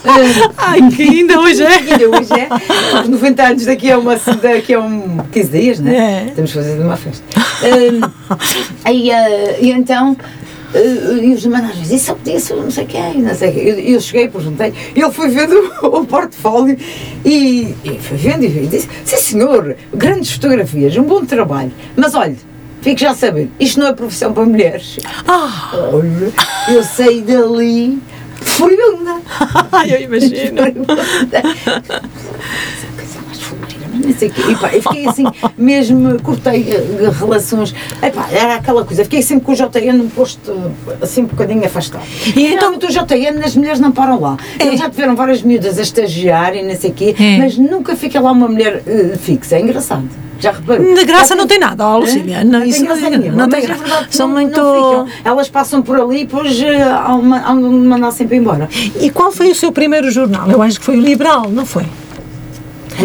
Ai, 0.56 0.80
que 0.90 1.02
ainda 1.02 1.38
hoje 1.40 1.62
é. 1.62 1.74
Ainda 1.90 2.08
hoje 2.18 2.32
é. 2.32 2.48
Aos 2.96 3.08
90 3.08 3.42
anos 3.42 3.64
daqui 3.66 3.90
a, 3.90 3.98
uma, 3.98 4.16
daqui 4.16 4.74
a 4.74 4.80
um 4.80 5.18
15 5.22 5.50
dias, 5.50 5.80
né? 5.80 6.26
É. 6.28 6.30
Temos 6.34 6.52
que 6.52 6.58
fazer 6.58 6.80
uma 6.80 6.96
festa. 6.96 7.24
Hum, 7.62 8.00
aí, 8.84 9.10
eh, 9.10 9.58
e 9.60 9.70
então. 9.70 10.16
eh, 10.74 11.20
e 11.22 11.34
os 11.34 11.44
managers, 11.46 11.90
isso 11.90 12.16
ser 12.38 12.54
não 12.56 12.70
sei 12.70 12.84
quem, 12.86 13.22
não 13.22 13.34
sei 13.34 13.52
quem. 13.52 13.62
Eu, 13.62 13.78
eu 13.78 14.00
cheguei, 14.00 14.28
perguntei, 14.28 14.72
ele 14.94 15.10
foi 15.10 15.28
vendo 15.28 15.54
o, 15.82 16.04
portfólio 16.06 16.76
e, 17.24 17.74
e 17.84 17.98
foi 18.00 18.16
vendo 18.16 18.44
e 18.44 18.66
disse: 18.66 18.88
Sim, 19.04 19.16
senhor, 19.16 19.76
grandes 19.94 20.32
fotografias, 20.32 20.96
um 20.96 21.02
bom 21.04 21.24
trabalho, 21.24 21.72
mas 21.96 22.14
olha, 22.14 22.36
fique 22.82 23.00
já 23.00 23.10
a 23.10 23.14
saber, 23.14 23.50
isto 23.58 23.80
não 23.80 23.88
é 23.88 23.92
profissão 23.92 24.32
para 24.32 24.44
mulheres. 24.44 24.98
Ah, 25.26 25.70
Olha, 25.92 26.32
eu 26.68 26.82
saí 26.84 27.20
dali 27.22 28.00
furibunda. 28.42 29.20
eu 29.88 30.00
imagino. 30.02 30.62
Coisa 32.96 33.20
mais 33.26 33.40
fuleira, 33.40 33.86
mas 33.89 33.89
não 34.06 34.14
sei 34.14 34.28
o 34.28 34.32
quê. 34.32 34.42
E, 34.50 34.56
pá, 34.56 34.70
eu 34.72 34.82
fiquei 34.82 35.06
assim, 35.06 35.24
mesmo 35.56 36.20
cortei 36.22 36.66
eh, 36.70 37.10
relações. 37.18 37.74
Epá, 38.02 38.28
era 38.30 38.54
aquela 38.56 38.84
coisa, 38.84 39.04
fiquei 39.04 39.22
sempre 39.22 39.44
com 39.44 39.52
o 39.52 39.54
JN 39.54 39.92
num 39.92 40.08
posto 40.08 40.52
assim 41.00 41.22
um 41.22 41.26
bocadinho 41.26 41.64
afastado. 41.64 42.02
E 42.36 42.46
então- 42.46 42.74
o 42.74 42.78
JN, 42.78 43.44
as 43.44 43.54
mulheres 43.56 43.80
não 43.80 43.92
param 43.92 44.20
lá. 44.20 44.36
Eles 44.58 44.80
já 44.80 44.88
tiveram 44.90 45.14
várias 45.14 45.42
miúdas 45.42 45.78
a 45.78 45.82
estagiar 45.82 46.54
e 46.56 46.62
não 46.62 46.74
sei 46.76 46.90
o 46.90 46.94
quê, 46.94 47.14
É. 47.18 47.38
mas 47.38 47.56
nunca 47.56 47.94
fica 47.96 48.20
lá 48.20 48.32
uma 48.32 48.48
mulher 48.48 48.82
eh, 48.86 49.16
fixa. 49.20 49.56
É 49.56 49.60
engraçado. 49.60 50.08
Já 50.38 50.52
reparou? 50.52 50.94
De 50.94 51.04
graça 51.04 51.34
não 51.34 51.46
tem 51.46 51.58
nada, 51.58 51.86
ó, 51.86 51.98
Lucília. 51.98 52.42
Não, 52.42 52.64
isso 52.64 52.80
não 52.80 52.86
graça 52.96 53.10
tem- 53.10 53.18
nenhuma, 53.18 53.36
não 53.42 53.48
tem 53.50 53.58
é 53.62 53.66
graça. 53.66 54.06
São 54.10 54.26
muito-. 54.26 55.06
Elas 55.22 55.50
passam 55.50 55.82
por 55.82 56.00
ali 56.00 56.22
e 56.22 56.24
depois 56.24 56.58
eh, 56.62 56.82
há 56.82 57.14
uma- 57.14 57.40
há 57.46 57.54
de 57.54 57.60
mandar 57.60 58.10
sempre 58.10 58.38
embora. 58.38 58.66
E 59.00 59.10
qual 59.10 59.30
foi 59.30 59.50
o 59.50 59.54
seu 59.54 59.70
primeiro 59.70 60.10
jornal? 60.10 60.50
Eu 60.50 60.62
acho 60.62 60.78
que 60.78 60.86
foi 60.86 60.96
o 60.96 61.00
Liberal, 61.02 61.50
não 61.50 61.66
foi? 61.66 61.84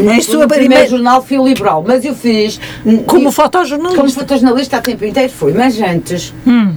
No 0.01 0.11
É 0.11 0.17
a 0.17 0.21
sua 0.21 0.47
primeiro 0.47 0.55
primeira- 0.55 0.87
jornal 0.87 1.21
fui 1.23 1.37
liberal, 1.37 1.83
mas 1.87 2.03
eu 2.05 2.13
fiz. 2.15 2.59
Como 3.05 3.27
eu- 3.27 3.31
fotojornalista. 3.31 3.97
Como 3.97 4.11
fotojornalista 4.11 4.77
há 4.77 4.81
tempo 4.81 5.05
inteiro 5.05 5.31
fui, 5.31 5.53
mas 5.53 5.79
antes 5.81 6.33
Hum. 6.45 6.73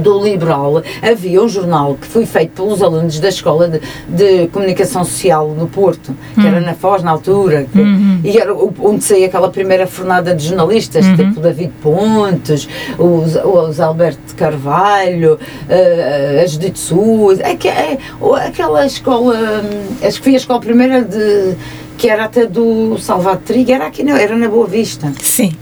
do 0.00 0.22
Liberal 0.22 0.82
havia 1.02 1.42
um 1.42 1.48
jornal 1.48 1.96
que 1.98 2.06
foi 2.06 2.26
feito 2.26 2.50
pelos 2.62 2.82
alunos 2.82 3.18
da 3.20 3.30
Escola 3.30 3.68
de, 3.68 3.80
de 4.06 4.46
Comunicação 4.48 5.02
Social 5.02 5.48
no 5.58 5.66
Porto, 5.66 6.14
que 6.34 6.40
Hum. 6.40 6.46
era 6.46 6.60
na 6.60 6.74
Foz 6.74 7.02
na 7.02 7.10
altura, 7.12 7.66
que- 7.72 7.78
Uhum. 7.80 8.20
e 8.22 8.36
era 8.38 8.52
o- 8.54 8.74
onde 8.80 9.02
saía 9.02 9.24
aquela 9.26 9.48
primeira 9.48 9.86
fornada 9.86 10.34
de 10.34 10.46
jornalistas, 10.46 11.06
Uhum. 11.06 11.16
tipo 11.16 11.40
David 11.40 11.72
Pontes, 11.82 12.68
os, 12.98 13.34
os 13.42 13.80
Alberto 13.80 14.34
Carvalho, 14.36 15.38
eh, 15.70 16.42
a 16.44 16.46
Judite 16.46 16.78
Souza, 16.78 17.42
aque- 17.46 17.68
é, 17.68 17.96
o- 18.20 18.34
aquela 18.34 18.84
escola, 18.84 19.34
hum, 19.64 20.06
acho 20.06 20.18
que 20.18 20.24
foi 20.24 20.34
a 20.34 20.36
escola 20.36 20.60
primeira 20.60 21.00
de 21.02 21.54
que 21.98 22.08
era 22.08 22.24
até 22.24 22.46
do 22.46 22.96
Salvador 22.98 23.42
Trigo, 23.44 23.72
era 23.72 23.88
aqui, 23.88 24.04
não, 24.04 24.16
era 24.16 24.36
na 24.36 24.48
Boa 24.48 24.68
Vista. 24.68 25.12
Sim. 25.20 25.52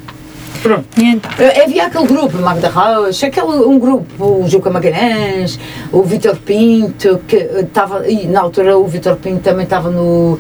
Pronto. 0.63 0.87
Então. 0.99 1.31
Eh, 1.39 1.65
Havia 1.65 1.87
aquele 1.87 2.07
grupo, 2.07 2.37
Magda 2.39 2.69
Rocha, 2.69 3.27
aquele, 3.27 3.47
um 3.47 3.79
grupo, 3.79 4.43
o 4.43 4.49
Juca 4.49 4.69
Magalhães, 4.69 5.59
o 5.91 6.03
Vitor 6.03 6.37
Pinto, 6.37 7.21
que 7.27 7.37
eh, 7.37 7.61
estava, 7.61 8.09
e 8.09 8.27
na 8.27 8.41
altura 8.41 8.77
o 8.77 8.87
Vitor 8.87 9.17
Pinto 9.17 9.41
também 9.41 9.65
estava 9.65 9.91
no, 9.91 10.39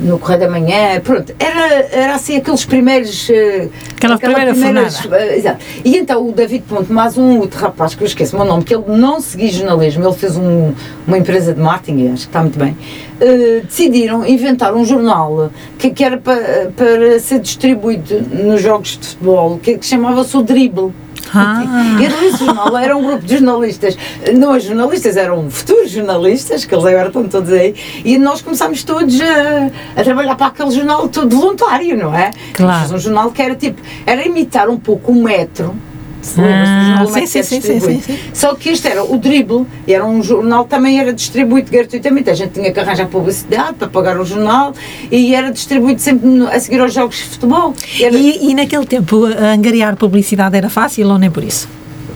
no 0.00 0.18
Correio 0.18 0.40
da 0.40 0.48
Manhã, 0.50 1.00
pronto, 1.02 1.34
era, 1.38 1.74
era 1.90 2.14
assim 2.14 2.36
aqueles 2.36 2.64
primeiros... 2.64 3.28
eh, 3.30 3.68
Aquela 3.96 4.18
primeira 4.18 4.52
primeiras- 4.52 5.00
fornada. 5.00 5.22
eh, 5.24 5.36
Exato. 5.38 5.64
E 5.84 5.96
então 5.96 6.28
o 6.28 6.32
David 6.32 6.64
Ponte, 6.68 6.92
mais 6.92 7.16
um 7.16 7.38
outro 7.38 7.58
rapaz 7.60 7.94
que 7.94 8.02
eu 8.02 8.06
esqueço 8.06 8.36
o 8.36 8.38
meu 8.38 8.46
nome, 8.48 8.62
que 8.64 8.74
ele 8.74 8.84
não 8.88 9.20
seguia 9.20 9.50
jornalismo, 9.50 10.04
ele 10.06 10.14
fez 10.14 10.36
um- 10.36 10.72
uma 11.06 11.16
empresa 11.18 11.54
de 11.54 11.60
marketing, 11.60 12.08
acho 12.12 12.22
que 12.22 12.28
está 12.28 12.42
muito 12.42 12.58
bem, 12.58 12.76
eh, 13.20 13.62
decidiram 13.64 14.26
inventar 14.26 14.74
um 14.74 14.84
jornal 14.84 15.50
que, 15.78 15.90
que 15.90 16.04
era 16.04 16.18
para, 16.18 16.70
para 16.76 17.18
ser 17.18 17.40
distribuído 17.40 18.20
nos 18.20 18.60
jogos 18.60 18.98
de 18.98 19.06
futebol, 19.08 19.58
que, 19.62 19.78
que 19.78 19.86
chamava-se 19.86 20.36
o 20.36 20.42
Dribble. 20.42 20.92
Ah. 21.34 21.62
E 22.00 22.04
então 22.04 22.22
esse 22.24 22.44
jornal 22.44 22.76
era 22.76 22.96
um 22.96 23.02
grupo 23.02 23.24
de 23.24 23.34
jornalistas, 23.38 23.96
não 24.36 24.54
é 24.54 24.60
jornalistas, 24.60 25.16
eram 25.16 25.50
futuros 25.50 25.90
jornalistas, 25.90 26.64
que 26.64 26.74
eles 26.74 26.84
agora 26.84 27.08
estão 27.08 27.28
todos 27.28 27.52
aí, 27.52 27.74
e 28.04 28.18
nós 28.18 28.42
começámos 28.42 28.84
todos 28.84 29.20
a, 29.20 30.00
a 30.00 30.04
trabalhar 30.04 30.36
para 30.36 30.46
aquele 30.46 30.70
jornal 30.70 31.08
todo 31.08 31.36
voluntário, 31.36 31.96
não 31.96 32.14
é? 32.14 32.30
Claro. 32.52 32.94
Um 32.94 32.98
jornal 32.98 33.30
que 33.30 33.42
era 33.42 33.54
tipo, 33.54 33.80
era 34.04 34.26
imitar 34.26 34.68
um 34.68 34.78
pouco 34.78 35.12
o 35.12 35.22
metro. 35.22 35.74
Se 36.26 36.40
lembras 36.40 36.68
do 36.68 36.74
Ah, 36.74 36.84
jornal 36.98 37.06
sim, 37.06 37.12
que 37.12 37.20
é 37.20 37.26
sim, 37.26 37.42
sim, 37.42 37.58
distribuído? 37.60 38.02
sim, 38.02 38.12
sim. 38.16 38.18
Só 38.34 38.54
que 38.54 38.68
este 38.70 38.88
era 38.88 39.04
o 39.04 39.16
Dribble, 39.16 39.64
e 39.86 39.94
era 39.94 40.04
um 40.04 40.22
jornal 40.22 40.64
também 40.64 40.98
era 40.98 41.12
distribuído 41.12 41.70
gratuitamente. 41.70 42.28
A 42.30 42.34
gente 42.34 42.52
tinha 42.52 42.72
que 42.72 42.80
arranjar 42.80 43.06
publicidade 43.06 43.74
para 43.74 43.88
pagar 43.88 44.18
o 44.18 44.24
jornal 44.24 44.72
e 45.10 45.34
era 45.34 45.50
distribuído 45.52 46.00
sempre 46.00 46.28
a 46.52 46.58
seguir 46.58 46.80
aos 46.80 46.92
jogos 46.92 47.16
de 47.16 47.22
futebol. 47.24 47.74
Era- 48.00 48.16
E, 48.16 48.50
e 48.50 48.54
naquele 48.54 48.86
tempo, 48.86 49.24
a 49.26 49.52
angariar 49.52 49.94
publicidade 49.96 50.56
era 50.56 50.68
fácil 50.68 51.08
ou 51.08 51.18
nem 51.18 51.30
por 51.30 51.44
isso? 51.44 51.68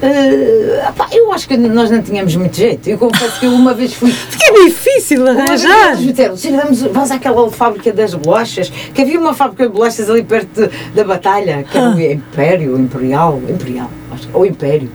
Eh, 0.03 0.83
pá, 0.97 1.09
eu 1.13 1.31
acho 1.33 1.47
que 1.47 1.57
nós 1.57 1.91
não 1.91 2.01
tínhamos 2.01 2.35
muito 2.37 2.57
jeito. 2.57 2.89
Eu 2.89 2.97
confesso 2.97 3.39
que 3.39 3.47
eu 3.47 3.53
uma 3.53 3.75
vez 3.75 3.93
fui. 3.93 4.11
Porque 4.31 4.45
é 4.45 4.65
difícil 4.65 5.27
arranjar. 5.29 5.89
eles 5.89 6.01
me 6.01 6.13
disseram, 6.13 6.37
"Sim, 6.37 6.57
vamos, 6.57 6.81
vamos 6.83 7.11
àquela 7.11 7.51
fábrica 7.51 7.93
das 7.93 8.15
bolachas, 8.15 8.71
que 8.95 9.03
havia 9.03 9.21
uma 9.21 9.35
fábrica 9.35 9.67
de 9.67 9.73
bolachas 9.75 10.09
ali 10.09 10.23
perto 10.23 10.49
de- 10.69 10.71
da 10.95 11.05
Batalha, 11.05 11.65
que 11.71 11.77
era 11.77 11.91
o 11.91 12.01
Império, 12.01 12.79
Imperial, 12.79 13.41
Imperial, 13.49 13.91
acho, 14.13 14.29
ou 14.33 14.47
Império. 14.47 14.91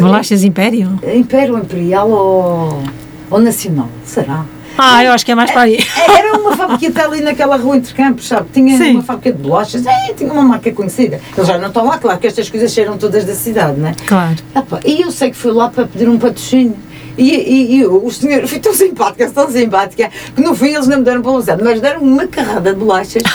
Bolachas 0.00 0.42
Império? 0.42 0.98
Império, 1.14 1.58
Imperial 1.58 2.10
ou, 2.10 2.82
ou 3.30 3.38
Nacional, 3.38 3.88
será? 4.04 4.44
Ah, 4.76 5.04
eu 5.04 5.12
acho 5.12 5.24
que 5.24 5.32
é 5.32 5.34
mais 5.34 5.50
para 5.50 5.62
aí. 5.62 5.78
Era 5.96 6.38
uma 6.38 6.56
fábrica 6.56 6.88
até 6.88 7.02
ali 7.02 7.20
naquela 7.20 7.56
rua 7.56 7.76
entre 7.76 7.94
campos, 7.94 8.26
sabe? 8.26 8.48
Tinha 8.52 8.76
Sim. 8.76 8.92
uma 8.94 9.02
fábrica 9.02 9.32
de 9.32 9.42
bolachas, 9.42 9.86
é, 9.86 10.12
tinha 10.14 10.32
uma 10.32 10.42
marca 10.42 10.72
conhecida. 10.72 11.20
Eles 11.36 11.48
já 11.48 11.58
não 11.58 11.68
estão 11.68 11.86
lá, 11.86 11.98
claro 11.98 12.18
que 12.18 12.26
estas 12.26 12.48
coisas 12.50 12.72
cheiram 12.72 12.98
todas 12.98 13.24
da 13.24 13.34
cidade, 13.34 13.78
não 13.78 13.88
é? 13.88 13.94
Claro. 14.06 14.36
Ah, 14.54 14.62
pá, 14.62 14.80
E 14.84 15.02
eu 15.02 15.10
sei 15.10 15.30
que 15.30 15.36
fui 15.36 15.52
lá 15.52 15.68
para 15.68 15.86
pedir 15.86 16.08
um 16.08 16.18
patrocínio. 16.18 16.76
E, 17.16 17.30
e, 17.30 17.76
e 17.76 17.86
o 17.86 18.10
senhor, 18.10 18.46
fui 18.48 18.58
tão 18.58 18.74
simpática, 18.74 19.30
tão 19.30 19.48
simpática, 19.48 20.10
que 20.34 20.42
no 20.42 20.54
fim 20.54 20.74
eles 20.74 20.88
não 20.88 20.98
me 20.98 21.04
deram 21.04 21.22
publicidade, 21.22 21.62
mas 21.62 21.80
deram 21.80 22.02
uma 22.02 22.26
carrada 22.26 22.72
de 22.72 22.78
bolachas. 22.78 23.22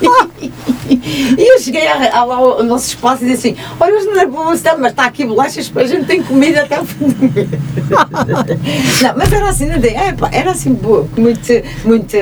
E 0.90 1.52
eu 1.54 1.58
cheguei 1.60 1.86
a- 1.86 2.10
a 2.18 2.24
lá 2.24 2.36
ao 2.36 2.62
nosso 2.62 2.88
espaço 2.88 3.24
e 3.24 3.28
disse 3.28 3.48
assim: 3.48 3.56
Olha, 3.78 3.94
hoje 3.96 4.06
não 4.06 4.20
é 4.20 4.26
publicidade, 4.26 4.80
mas 4.80 4.90
está 4.90 5.04
aqui 5.04 5.24
bolachas, 5.24 5.70
a 5.74 5.84
gente 5.84 6.06
tem 6.06 6.22
comida 6.22 6.62
até 6.62 6.80
o 6.80 6.84
fim 6.84 7.08
do 7.08 7.22
mês. 7.32 7.48
Não, 9.02 9.14
mas 9.16 9.32
era 9.32 9.48
assim, 9.48 9.66
não 9.66 9.80
tem, 9.80 9.96
é, 9.96 10.12
pá, 10.12 10.28
era 10.32 10.50
assim, 10.50 10.72
boa, 10.74 11.06
muito, 11.16 11.52
muito. 11.84 12.16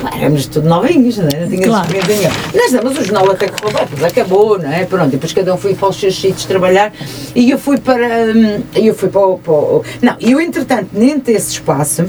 Pá, 0.00 0.10
éramos 0.16 0.46
tudo 0.46 0.68
novinhos, 0.68 1.18
não 1.18 1.28
é? 1.28 1.40
Não 1.40 1.48
tinha 1.48 1.66
Claro. 1.66 1.86
experiência 1.96 2.16
nenhuma. 2.30 2.50
Mas, 2.54 2.72
não, 2.72 2.80
mas 2.84 2.98
o 2.98 3.04
jornal 3.04 3.30
até 3.30 3.48
que 3.48 3.62
bem, 3.64 3.72
depois 3.72 4.02
acabou, 4.04 4.58
não 4.58 4.70
é? 4.72 4.84
Pronto, 4.84 5.10
depois 5.10 5.32
cada 5.32 5.54
um 5.54 5.56
foi 5.56 5.74
para 5.74 5.88
os 5.88 5.96
seus 5.96 6.14
sítios 6.20 6.44
trabalhar 6.44 6.92
e 7.34 7.50
eu 7.50 7.58
fui 7.58 7.78
para. 7.78 8.06
hum, 8.34 8.62
Eu 8.74 8.94
fui 8.94 9.08
para 9.08 9.20
o. 9.26 9.38
para 9.38 9.52
o- 9.52 9.82
não, 10.02 10.16
eu 10.20 10.40
entretanto, 10.40 10.88
dentro 10.92 11.32
desse 11.32 11.52
espaço, 11.52 12.02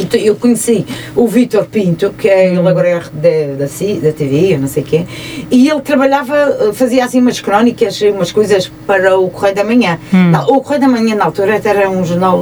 então, 0.00 0.18
eu 0.20 0.34
conheci 0.36 0.84
o 1.16 1.26
Vítor 1.26 1.64
Pinto, 1.66 2.14
que 2.16 2.28
é, 2.28 2.48
ele 2.54 2.68
agora 2.68 2.88
é 2.88 2.94
da, 3.00 3.64
da, 3.64 3.66
da 3.66 4.12
TV, 4.12 4.54
eu 4.54 4.58
não 4.58 4.68
sei 4.68 4.82
quê, 4.82 5.04
e 5.50 5.68
ele 5.68 5.80
trabalhava, 5.80 6.36
eh, 6.36 6.72
fazia 6.72 7.04
assim 7.04 7.20
umas 7.20 7.40
crónicas, 7.40 8.00
umas 8.02 8.32
coisas 8.32 8.70
para 8.86 9.18
o 9.18 9.28
Correio 9.30 9.54
da 9.54 9.64
Manhã. 9.64 9.98
Não, 10.12 10.46
o 10.48 10.60
Correio 10.60 10.80
da 10.80 10.88
Manhã, 10.88 11.14
na 11.14 11.24
altura, 11.24 11.60
era 11.64 11.88
um 11.90 12.04
jornal 12.04 12.38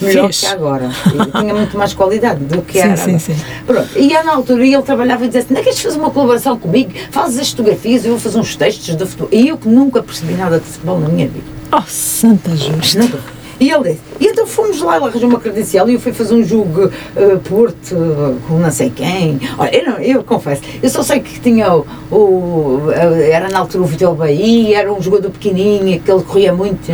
melhor 0.00 0.26
Fixe. 0.28 0.46
que 0.46 0.52
agora. 0.52 0.90
E 1.06 1.38
tinha 1.40 1.54
muito 1.54 1.76
mais 1.76 1.92
qualidade 1.92 2.44
do 2.44 2.62
que 2.62 2.74
Sim, 2.80 2.86
era. 2.88 2.96
sim, 2.96 3.02
agora. 3.02 3.18
sim. 3.18 3.36
Pronto. 3.66 3.88
E 3.96 4.12
eu, 4.12 4.24
na 4.24 4.32
altura 4.34 4.64
ele 4.66 4.82
trabalhava 4.82 5.24
e 5.24 5.28
dizia 5.28 5.40
assim: 5.42 5.54
não 5.54 5.62
queres 5.62 5.80
fazer 5.80 5.98
uma 5.98 6.10
colaboração 6.10 6.58
comigo? 6.58 6.92
Fazes 7.10 7.38
as 7.40 7.50
fotografias, 7.50 8.04
eu 8.04 8.12
vou 8.12 8.20
fazer 8.20 8.38
uns 8.38 8.54
textos 8.56 8.94
de 8.96 9.04
futebol. 9.06 9.28
E 9.32 9.48
eu 9.48 9.56
que 9.58 9.68
nunca 9.68 10.02
percebi 10.02 10.34
nada 10.34 10.58
de 10.58 10.64
futebol 10.64 11.00
na 11.00 11.08
minha 11.08 11.26
vida. 11.28 11.46
Oh, 11.72 11.82
santa 11.86 12.54
justa. 12.56 13.00
Nunca. 13.00 13.18
E 13.60 13.70
ele 13.70 13.90
disse, 13.90 14.00
e 14.20 14.26
então 14.26 14.46
fomos 14.46 14.80
lá, 14.80 14.96
ele 14.96 15.06
arranjou 15.06 15.28
uma 15.28 15.40
credencial 15.40 15.88
e 15.90 15.94
eu 15.94 16.00
fui 16.00 16.12
fazer 16.12 16.34
um 16.34 16.44
jogo 16.44 16.90
eh, 17.16 17.36
Porto 17.48 17.92
eh, 17.92 18.34
com 18.46 18.58
não 18.58 18.70
sei 18.70 18.88
quem. 18.90 19.40
Olha, 19.58 19.76
eu, 19.76 19.90
não- 19.90 19.98
eu 19.98 20.22
confesso, 20.22 20.62
eu 20.80 20.88
só 20.88 21.02
sei 21.02 21.18
que 21.20 21.40
tinha 21.40 21.72
o, 21.74 21.84
o- 22.12 22.82
eh, 22.92 23.30
era 23.32 23.48
na 23.48 23.58
altura 23.58 23.82
o 23.82 23.86
Vitor 23.86 24.14
Bahia, 24.14 24.78
era 24.78 24.92
um 24.92 25.02
jogador 25.02 25.30
pequenininho, 25.30 26.00
que 26.00 26.08
ele 26.10 26.22
corria 26.22 26.52
muito, 26.52 26.86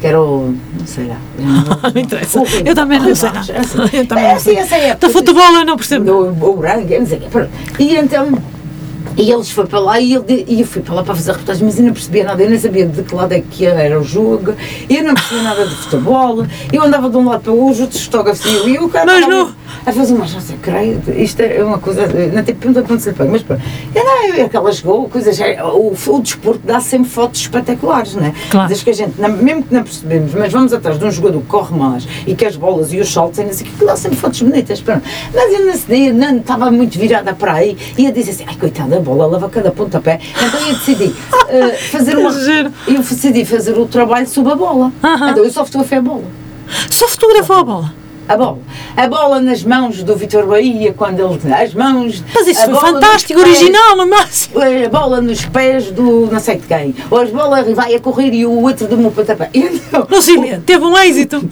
que 0.00 0.06
era 0.06 0.18
o, 0.18 0.54
não 0.78 0.86
sei 0.86 1.06
lá. 1.06 1.18
Não 1.94 2.00
interessa. 2.00 2.42
Eu 2.64 2.74
também 2.74 2.98
não 2.98 3.14
sei 3.14 3.30
nada. 3.30 3.52
Eu 3.92 4.06
também 4.06 4.24
não 4.24 4.30
assim, 4.32 4.44
sei. 4.44 4.56
essa 4.56 4.76
época. 4.76 5.06
Do 5.06 5.12
futebol 5.12 5.52
eu 5.54 5.64
não 5.66 5.76
percebo. 5.76 6.04
Do, 6.06 6.46
o 6.50 6.56
branco, 6.56 6.88
não 6.98 7.06
sei 7.06 7.18
o 7.18 7.20
quê. 7.20 7.46
E 7.78 7.96
então, 7.96 8.32
e 9.16 9.30
eles 9.30 9.50
foram 9.50 9.68
para 9.68 9.80
lá 9.80 10.00
e, 10.00 10.14
ele, 10.14 10.44
e 10.48 10.60
eu 10.60 10.66
fui 10.66 10.82
para 10.82 10.94
lá 10.94 11.02
para 11.02 11.14
fazer 11.14 11.32
reportagem, 11.32 11.64
mas 11.64 11.78
eu 11.78 11.84
não 11.84 11.92
percebia 11.92 12.24
nada, 12.24 12.42
eu 12.42 12.50
nem 12.50 12.58
sabia 12.58 12.86
de 12.86 13.02
que 13.02 13.14
lado 13.14 13.32
é 13.32 13.40
que 13.40 13.66
era 13.66 13.98
o 14.00 14.04
jogo, 14.04 14.54
eu 14.88 15.02
não 15.02 15.14
percebia 15.14 15.42
nada 15.42 15.66
de 15.66 15.74
futebol, 15.74 16.46
eu 16.72 16.82
andava 16.82 17.08
de 17.10 17.16
um 17.16 17.26
lado 17.28 17.42
para 17.42 17.52
o 17.52 17.66
outro, 17.66 17.84
os 17.88 18.04
fotógrafos 18.04 18.44
iam, 18.46 18.68
e 18.68 18.74
eu 18.76 18.88
cara 18.88 19.06
Mas 19.06 19.26
não. 19.28 19.52
a 19.86 19.92
fazer 19.92 20.14
uma 20.14 20.26
chance, 20.26 20.52
creio, 20.62 21.00
isto 21.16 21.40
é 21.40 21.62
uma 21.62 21.78
coisa, 21.78 22.06
não 22.32 22.42
tem 22.42 22.54
pergunta 22.54 22.82
quando 22.82 23.00
se 23.00 23.10
lhe 23.10 23.14
pega, 23.16 23.30
mas 23.30 23.42
pronto. 23.42 23.62
E 23.94 23.98
não, 24.02 24.24
eu, 24.34 24.46
aquelas 24.46 24.80
go- 24.80 25.08
coisas, 25.08 25.38
é, 25.40 25.62
o, 25.62 25.92
o 26.06 26.20
desporto 26.20 26.60
dá 26.64 26.80
sempre 26.80 27.08
fotos 27.10 27.40
espetaculares, 27.40 28.14
não 28.14 28.24
é? 28.26 28.32
Claro. 28.50 28.74
Que 28.80 28.90
a 28.90 28.94
gente, 28.94 29.20
mesmo 29.20 29.62
que 29.62 29.74
não 29.74 29.82
percebemos, 29.82 30.32
mas 30.34 30.52
vamos 30.52 30.72
atrás 30.72 30.98
de 30.98 31.04
um 31.04 31.10
jogador 31.10 31.40
que 31.40 31.46
corre 31.48 31.76
mais 31.76 32.06
e 32.26 32.34
que 32.34 32.44
as 32.46 32.56
bolas 32.56 32.92
e 32.92 32.98
os 33.00 33.12
saltos, 33.12 33.38
e 33.38 33.44
não 33.44 33.52
sei 33.52 33.66
o 33.66 33.70
que, 33.70 33.84
dá 33.84 33.94
sempre 33.96 34.16
fotos 34.18 34.40
bonitas, 34.40 34.80
pronto. 34.80 35.02
Mas 35.34 35.52
eu 35.52 35.66
nesse 35.66 35.86
dia 35.86 36.12
não 36.12 36.38
estava 36.38 36.70
muito 36.70 36.98
virada 36.98 37.34
para 37.34 37.54
aí 37.54 37.76
e 37.98 38.06
eu 38.06 38.12
disse 38.12 38.30
assim, 38.30 38.44
ai 38.46 38.54
coitada, 38.56 38.89
a 38.96 39.00
bola 39.00 39.26
leva 39.26 39.48
cada 39.48 39.70
pontapé. 39.70 40.20
Então 40.36 40.60
eu 40.68 40.74
decidi 40.74 41.14
eh, 41.48 41.72
fazer 41.90 42.16
uma. 42.16 42.30
Eu 42.86 42.98
decidi 42.98 43.44
fazer 43.44 43.78
o 43.78 43.86
trabalho 43.86 44.26
sobre 44.26 44.52
a 44.52 44.56
bola. 44.56 44.92
Então 45.30 45.44
eu 45.44 45.50
só 45.50 45.64
fotografei 45.64 45.98
a 45.98 46.02
bola. 46.02 46.24
Só 46.90 47.08
fotografou 47.08 47.56
a 47.56 47.64
bola. 47.64 48.00
A 48.30 48.36
bola. 48.36 48.58
A 48.96 49.08
bola 49.08 49.40
nas 49.40 49.64
mãos 49.64 50.04
do 50.04 50.14
Vitor 50.14 50.46
Bahia, 50.46 50.92
quando 50.92 51.18
ele. 51.18 51.52
As 51.52 51.74
mãos. 51.74 52.22
Mas 52.32 52.46
isso 52.46 52.64
foi 52.64 52.74
fantástico, 52.76 53.42
pés, 53.42 53.58
original, 53.58 53.96
no 53.96 54.06
máximo. 54.06 54.60
A 54.60 54.88
bola 54.88 55.20
nos 55.20 55.44
pés 55.46 55.90
do 55.90 56.28
não 56.30 56.38
sei 56.38 56.58
de 56.58 56.66
quem. 56.68 56.94
Ou 57.10 57.18
as 57.18 57.30
bolas 57.30 57.66
vai 57.74 57.92
a 57.92 57.98
correr 57.98 58.32
e 58.32 58.46
o 58.46 58.52
outro 58.62 58.86
do 58.86 58.96
meu 58.96 59.10
pontapé. 59.10 59.50
Então, 59.90 60.06
Lucília, 60.08 60.62
teve 60.64 60.84
um 60.84 60.96
êxito. 60.96 61.38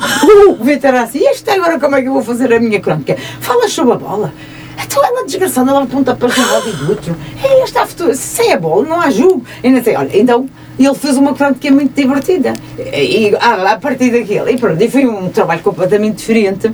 o 0.49 0.63
Vitor 0.63 0.95
assim, 0.95 1.19
isto 1.29 1.51
agora 1.51 1.81
como 1.81 1.97
é 1.97 2.03
que 2.03 2.07
eu 2.07 2.13
vou 2.13 2.23
fazer 2.23 2.53
a 2.53 2.61
minha 2.61 2.79
crónica? 2.79 3.17
Fala 3.41 3.69
sobre 3.69 3.95
a 3.95 3.97
bola. 3.97 4.33
Então 4.83 5.05
ela 5.05 5.25
desgraçada, 5.25 5.71
ela 5.71 5.83
aponta 5.83 6.15
para 6.15 6.29
um 6.29 6.53
lado 6.53 6.69
e 6.69 6.73
do 6.73 6.91
outro. 6.91 7.17
É, 7.43 7.63
esta 7.63 7.85
futuro, 7.87 8.15
sem 8.15 8.53
a 8.53 8.59
bola 8.59 8.87
não 8.87 9.01
há 9.01 9.11
jogo. 9.11 9.45
E 9.63 9.71
não 9.71 9.83
sei, 9.83 9.97
olha, 9.97 10.11
então 10.19 10.49
ele 10.79 10.95
fez 10.95 11.17
uma 11.17 11.35
crónica 11.35 11.71
muito 11.71 11.95
divertida. 11.95 12.53
E, 12.79 13.29
e 13.31 13.37
a, 13.37 13.73
a 13.73 13.77
partir 13.79 14.11
daquilo, 14.11 14.49
e 14.49 14.57
pronto, 14.57 14.81
e 14.83 14.89
foi 14.91 15.07
um 15.07 15.29
trabalho 15.31 15.61
completamente 15.63 16.17
diferente, 16.19 16.71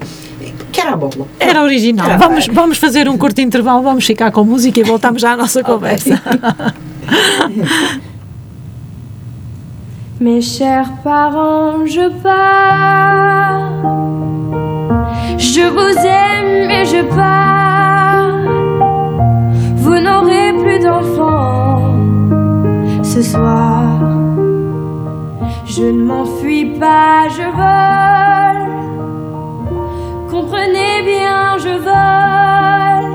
que 0.71 0.81
era 0.81 0.93
a 0.93 0.97
bola. 0.97 1.27
Era 1.41 1.63
original. 1.63 2.07
Era- 2.07 2.19
Vamos, 2.19 2.47
vamos 2.47 2.79
fazer 2.79 3.09
um 3.09 3.17
curto 3.17 3.41
intervalo, 3.41 3.83
vamos 3.83 4.05
ficar 4.05 4.31
com 4.31 4.45
música 4.45 4.79
e 4.79 4.83
voltamos 4.85 5.23
já 5.23 5.33
à 5.33 5.37
nossa 5.37 5.63
conversa. 5.65 6.21
Mes 10.21 10.43
chers 10.45 10.89
parents, 11.03 11.87
je 11.93 12.09
pars. 12.23 13.65
Je 15.39 15.69
vous 15.69 15.97
aime 15.99 16.71
et 16.71 16.85
je 16.87 17.03
pars. 17.03 17.94
Ce 23.03 23.23
soir. 23.23 23.83
Je 25.67 25.85
ne 25.85 26.05
m'enfuis 26.05 26.79
pas, 26.79 27.29
je 27.29 27.47
vole. 27.61 28.65
Comprenez 30.31 31.03
bien, 31.05 31.57
je 31.59 31.75
vole. 31.89 33.13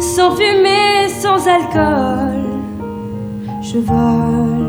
Sans 0.00 0.32
fumée, 0.32 1.08
sans 1.08 1.46
alcool. 1.46 2.42
Je 3.60 3.78
vole 3.78 4.64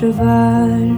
je 0.00 0.06
vole. 0.06 0.96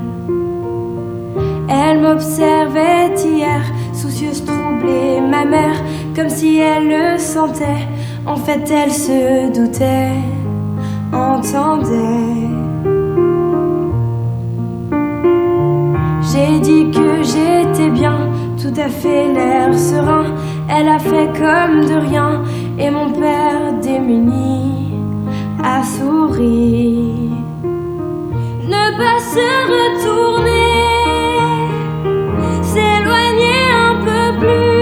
Elle 1.69 2.01
m'observait 2.01 3.15
hier, 3.17 3.63
soucieuse, 3.93 4.45
troublée, 4.45 5.21
ma 5.21 5.45
mère, 5.45 5.77
comme 6.15 6.29
si 6.29 6.59
elle 6.59 6.89
le 6.89 7.19
sentait. 7.19 7.89
En 8.27 8.37
fait, 8.37 8.71
elle 8.71 8.93
se 8.93 9.53
doutait. 9.53 10.13
entendait. 11.13 12.53
J'ai 16.33 16.61
dit 16.61 16.91
que 16.91 17.23
j'étais 17.23 17.91
bien, 17.91 18.31
tout 18.61 18.73
à 18.81 18.89
fait 18.89 19.33
l'air 19.33 19.75
serein. 19.75 20.35
Elle 20.69 20.89
a 20.89 20.99
fait 20.99 21.29
comme 21.39 21.85
de 21.85 21.97
rien, 22.09 22.43
et 22.79 22.91
mon 22.91 23.11
père 23.13 23.75
démuni 23.83 24.95
a 25.63 25.83
souri. 25.83 27.31
Ne 28.65 28.97
pas 28.97 29.19
se 29.19 29.49
retourner, 29.75 30.79
s'éloigner 32.63 33.63
un 33.75 33.97
peu 34.07 34.39
plus. 34.39 34.82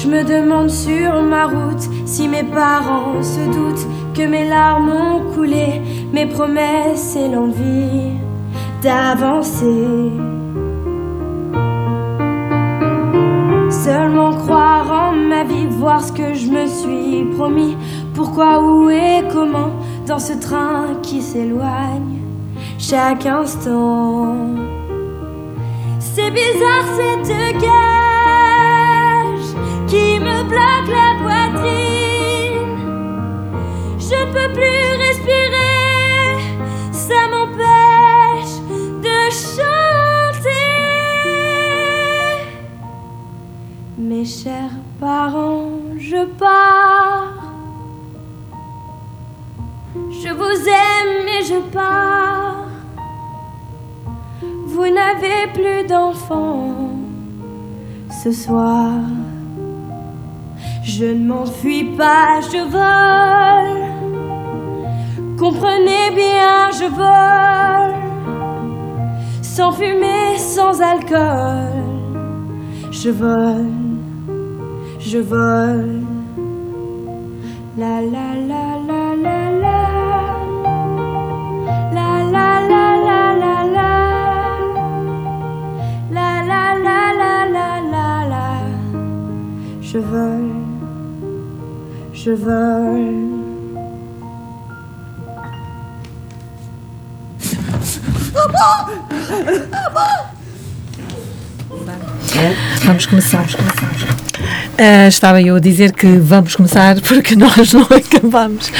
Je 0.00 0.06
me 0.06 0.22
demande 0.22 0.70
sur 0.70 1.22
ma 1.22 1.46
route 1.46 1.88
si 2.06 2.28
mes 2.28 2.44
parents 2.44 3.20
se 3.20 3.40
doutent 3.52 3.88
que 4.14 4.22
mes 4.22 4.48
larmes 4.48 4.90
ont 4.90 5.34
coulé, 5.34 5.82
mes 6.12 6.26
promesses 6.26 7.16
et 7.16 7.26
l'envie 7.28 8.12
d'avancer. 8.80 10.12
Seulement 13.70 14.34
croire 14.34 15.08
en 15.08 15.12
ma 15.16 15.42
vie, 15.42 15.66
voir 15.66 16.00
ce 16.00 16.12
que 16.12 16.32
je 16.32 16.46
me 16.46 16.68
suis 16.68 17.24
promis. 17.36 17.76
Pourquoi, 18.14 18.62
où 18.62 18.88
et 18.88 19.24
comment 19.32 19.72
dans 20.06 20.20
ce 20.20 20.34
train 20.34 20.94
qui 21.02 21.20
s'éloigne 21.20 22.20
chaque 22.78 23.26
instant. 23.26 24.36
C'est 25.98 26.30
bizarre 26.30 26.86
cette 26.96 27.58
cage 27.60 28.07
qui 29.88 30.20
me 30.20 30.42
bloque 30.42 30.90
la 31.00 31.10
poitrine. 31.22 32.78
Je 33.98 34.16
ne 34.20 34.32
peux 34.34 34.52
plus 34.52 34.86
respirer, 35.06 36.36
ça 36.92 37.20
m'empêche 37.32 38.56
de 39.06 39.18
chanter. 39.30 40.68
Mes 43.96 44.26
chers 44.26 44.78
parents, 45.00 45.70
je 45.98 46.24
pars. 46.44 47.32
Je 50.10 50.30
vous 50.40 50.68
aime 50.68 51.28
et 51.28 51.44
je 51.44 51.60
pars. 51.72 52.66
Vous 54.66 54.88
n'avez 54.98 55.46
plus 55.54 55.86
d'enfants 55.88 56.90
ce 58.22 58.32
soir. 58.32 58.92
Je 60.88 61.04
ne 61.04 61.26
m'enfuis 61.28 61.84
pas, 61.98 62.40
je 62.50 62.62
vole. 62.76 63.82
Comprenez 65.38 66.06
bien, 66.14 66.70
je 66.80 66.86
vole. 67.00 67.94
Sans 69.42 69.72
fumée, 69.72 70.38
sans 70.38 70.80
alcool. 70.80 71.84
Je 72.90 73.10
vole, 73.10 73.66
je 74.98 75.18
vole. 75.18 76.00
La 77.76 78.00
la 78.14 78.28
la 78.50 78.64
la 78.88 79.04
la 79.24 79.40
la. 79.64 79.80
La 81.96 82.10
la 82.34 82.50
la 82.72 82.84
la 83.08 83.22
la 83.42 83.56
la. 83.76 83.92
La 86.16 86.30
la 86.50 86.64
la 86.86 87.00
la 87.20 87.34
la 87.56 87.68
la 87.92 88.08
la. 88.32 88.48
Je 89.82 89.98
vole, 89.98 90.57
je 92.24 92.34
vole. 92.34 93.38
Vamos 102.84 103.06
começar. 103.06 103.46
Ah, 104.78 105.08
estava 105.08 105.42
eu 105.42 105.56
a 105.56 105.60
dizer 105.60 105.92
que 105.92 106.06
vamos 106.06 106.56
começar 106.56 107.00
porque 107.02 107.34
nós 107.36 107.72
não 107.72 107.82
acabamos. 107.82 108.72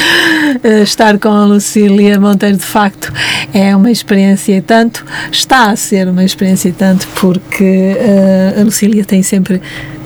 Ah, 0.64 0.82
estar 0.82 1.18
com 1.18 1.28
a 1.28 1.44
Lucília 1.44 2.18
Monteiro, 2.18 2.56
de 2.56 2.64
facto, 2.64 3.12
é 3.52 3.74
uma 3.76 3.90
experiência 3.90 4.56
e 4.56 4.60
tanto. 4.60 5.04
Está 5.30 5.70
a 5.70 5.76
ser 5.76 6.08
uma 6.08 6.24
experiência 6.24 6.70
e 6.70 6.72
tanto 6.72 7.06
porque 7.08 7.96
ah, 8.00 8.60
a 8.60 8.64
Lucília 8.64 9.04
tem 9.04 9.22
sempre 9.22 9.60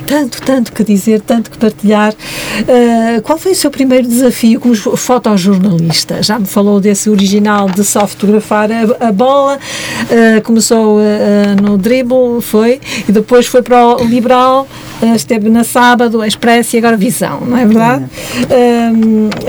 tanto, 0.06 0.42
tanto 0.42 0.72
que 0.72 0.84
dizer, 0.84 1.20
tanto 1.20 1.50
que 1.50 1.58
partilhar. 1.58 2.12
Uh, 2.12 3.22
qual 3.22 3.38
foi 3.38 3.52
o 3.52 3.54
seu 3.54 3.70
primeiro 3.70 4.06
desafio 4.06 4.60
como 4.60 4.74
fotojornalista? 4.74 6.22
Já 6.22 6.38
me 6.38 6.46
falou 6.46 6.80
desse 6.80 7.08
original 7.08 7.68
de 7.68 7.84
só 7.84 8.06
fotografar 8.06 8.70
a, 8.70 9.08
a 9.08 9.12
bola, 9.12 9.58
uh, 9.58 10.42
começou 10.42 10.98
uh, 10.98 11.62
no 11.62 11.78
dribble, 11.78 12.40
foi, 12.40 12.80
e 13.08 13.12
depois 13.12 13.46
foi 13.46 13.62
para 13.62 13.96
o 13.96 14.04
Liberal, 14.04 14.66
esteve 15.14 15.48
na 15.48 15.64
Sábado, 15.64 16.20
a 16.20 16.28
Expresso 16.28 16.76
e 16.76 16.78
agora 16.78 16.96
Visão, 16.96 17.40
não 17.40 17.56
é 17.56 17.66
verdade? 17.66 18.04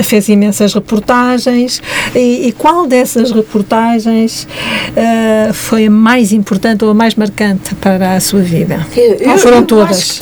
fez 0.03 0.27
imensas 0.27 0.73
reportagens 0.73 1.81
e, 2.15 2.47
e 2.47 2.51
qual 2.51 2.87
dessas 2.87 3.31
reportagens 3.31 4.47
foi 5.53 5.85
a 5.85 5.91
mais 5.91 6.31
importante 6.31 6.83
ou 6.83 6.91
a 6.91 6.93
mais 6.93 7.15
marcante 7.15 7.75
para 7.75 8.15
a 8.15 8.19
sua 8.19 8.41
vida? 8.41 8.85
Eu, 8.95 9.31
Ou 9.31 9.37
foram 9.37 9.57
eu 9.57 9.61
que 9.61 9.67
todas, 9.67 10.19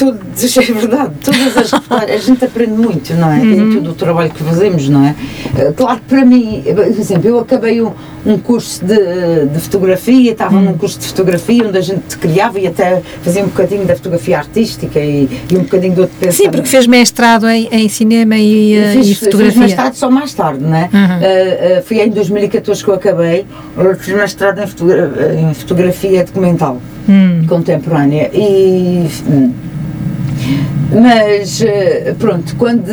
é 0.58 0.74
verdade, 0.74 1.14
todas 1.24 1.58
as 1.58 1.72
a 1.92 2.18
gente 2.18 2.46
aprende 2.46 2.72
muito, 2.74 3.14
não 3.16 3.32
é? 3.32 3.38
Uhum. 3.40 3.54
Em 3.54 3.74
todo 3.76 3.92
o 3.92 3.94
trabalho 3.94 4.30
que 4.32 4.44
fazemos, 4.44 4.88
não 4.90 5.04
é? 5.06 5.16
Eh, 5.58 5.74
Claro 5.76 6.00
que 6.00 6.06
para 6.16 6.26
mim, 6.26 6.64
por 6.64 6.86
exemplo, 6.86 7.28
eu 7.28 7.40
acabei 7.40 7.82
um, 7.82 7.92
um 8.26 8.38
curso 8.38 8.84
de, 8.86 9.46
de 9.52 9.60
fotografia, 9.60 10.32
estava 10.32 10.56
Uhum. 10.56 10.62
num 10.64 10.78
curso 10.78 11.00
de 11.00 11.08
fotografia 11.08 11.68
onde 11.68 11.78
a 11.78 11.82
gente 11.82 12.18
criava 12.18 12.60
e 12.60 12.68
até 12.68 13.02
fazia 13.24 13.42
um 13.44 13.48
bocadinho 13.48 13.86
da 13.86 13.96
fotografia 13.96 14.38
artística 14.38 15.00
e, 15.00 15.28
e 15.52 15.58
um 15.58 15.62
bocadinho 15.64 15.94
do 15.96 16.02
outro 16.02 16.16
Sim, 16.20 16.26
pensamento. 16.26 16.52
porque 16.56 16.70
fez 16.70 16.88
mestrado 16.88 17.48
em, 17.48 17.68
em 17.72 17.90
cinema 17.90 18.38
e, 18.38 18.76
eh, 18.76 18.94
Fiz, 18.94 19.08
e 19.10 19.16
fotografia. 19.16 19.52
fiz 19.52 19.62
mestrado 19.62 19.94
só 19.96 20.10
mais 20.12 20.34
tarde, 20.34 20.64
não 20.64 20.76
é? 20.76 20.90
Uhum. 20.94 21.78
Uh, 21.78 21.80
uh, 21.80 21.84
foi 21.84 21.98
em 22.02 22.10
2014 22.10 22.84
que 22.84 22.90
eu 22.90 22.94
acabei. 22.96 23.46
Fiz 24.00 24.14
mestrado 24.16 24.60
em, 24.62 24.68
fotogra- 24.68 25.36
em 25.40 25.54
fotografia 25.54 26.24
documental 26.24 26.82
Hum. 27.10 27.46
contemporânea. 27.48 28.30
E. 28.34 29.08
Mas, 30.92 31.62
uh, 31.62 32.16
pronto, 32.20 32.56
quando, 32.58 32.84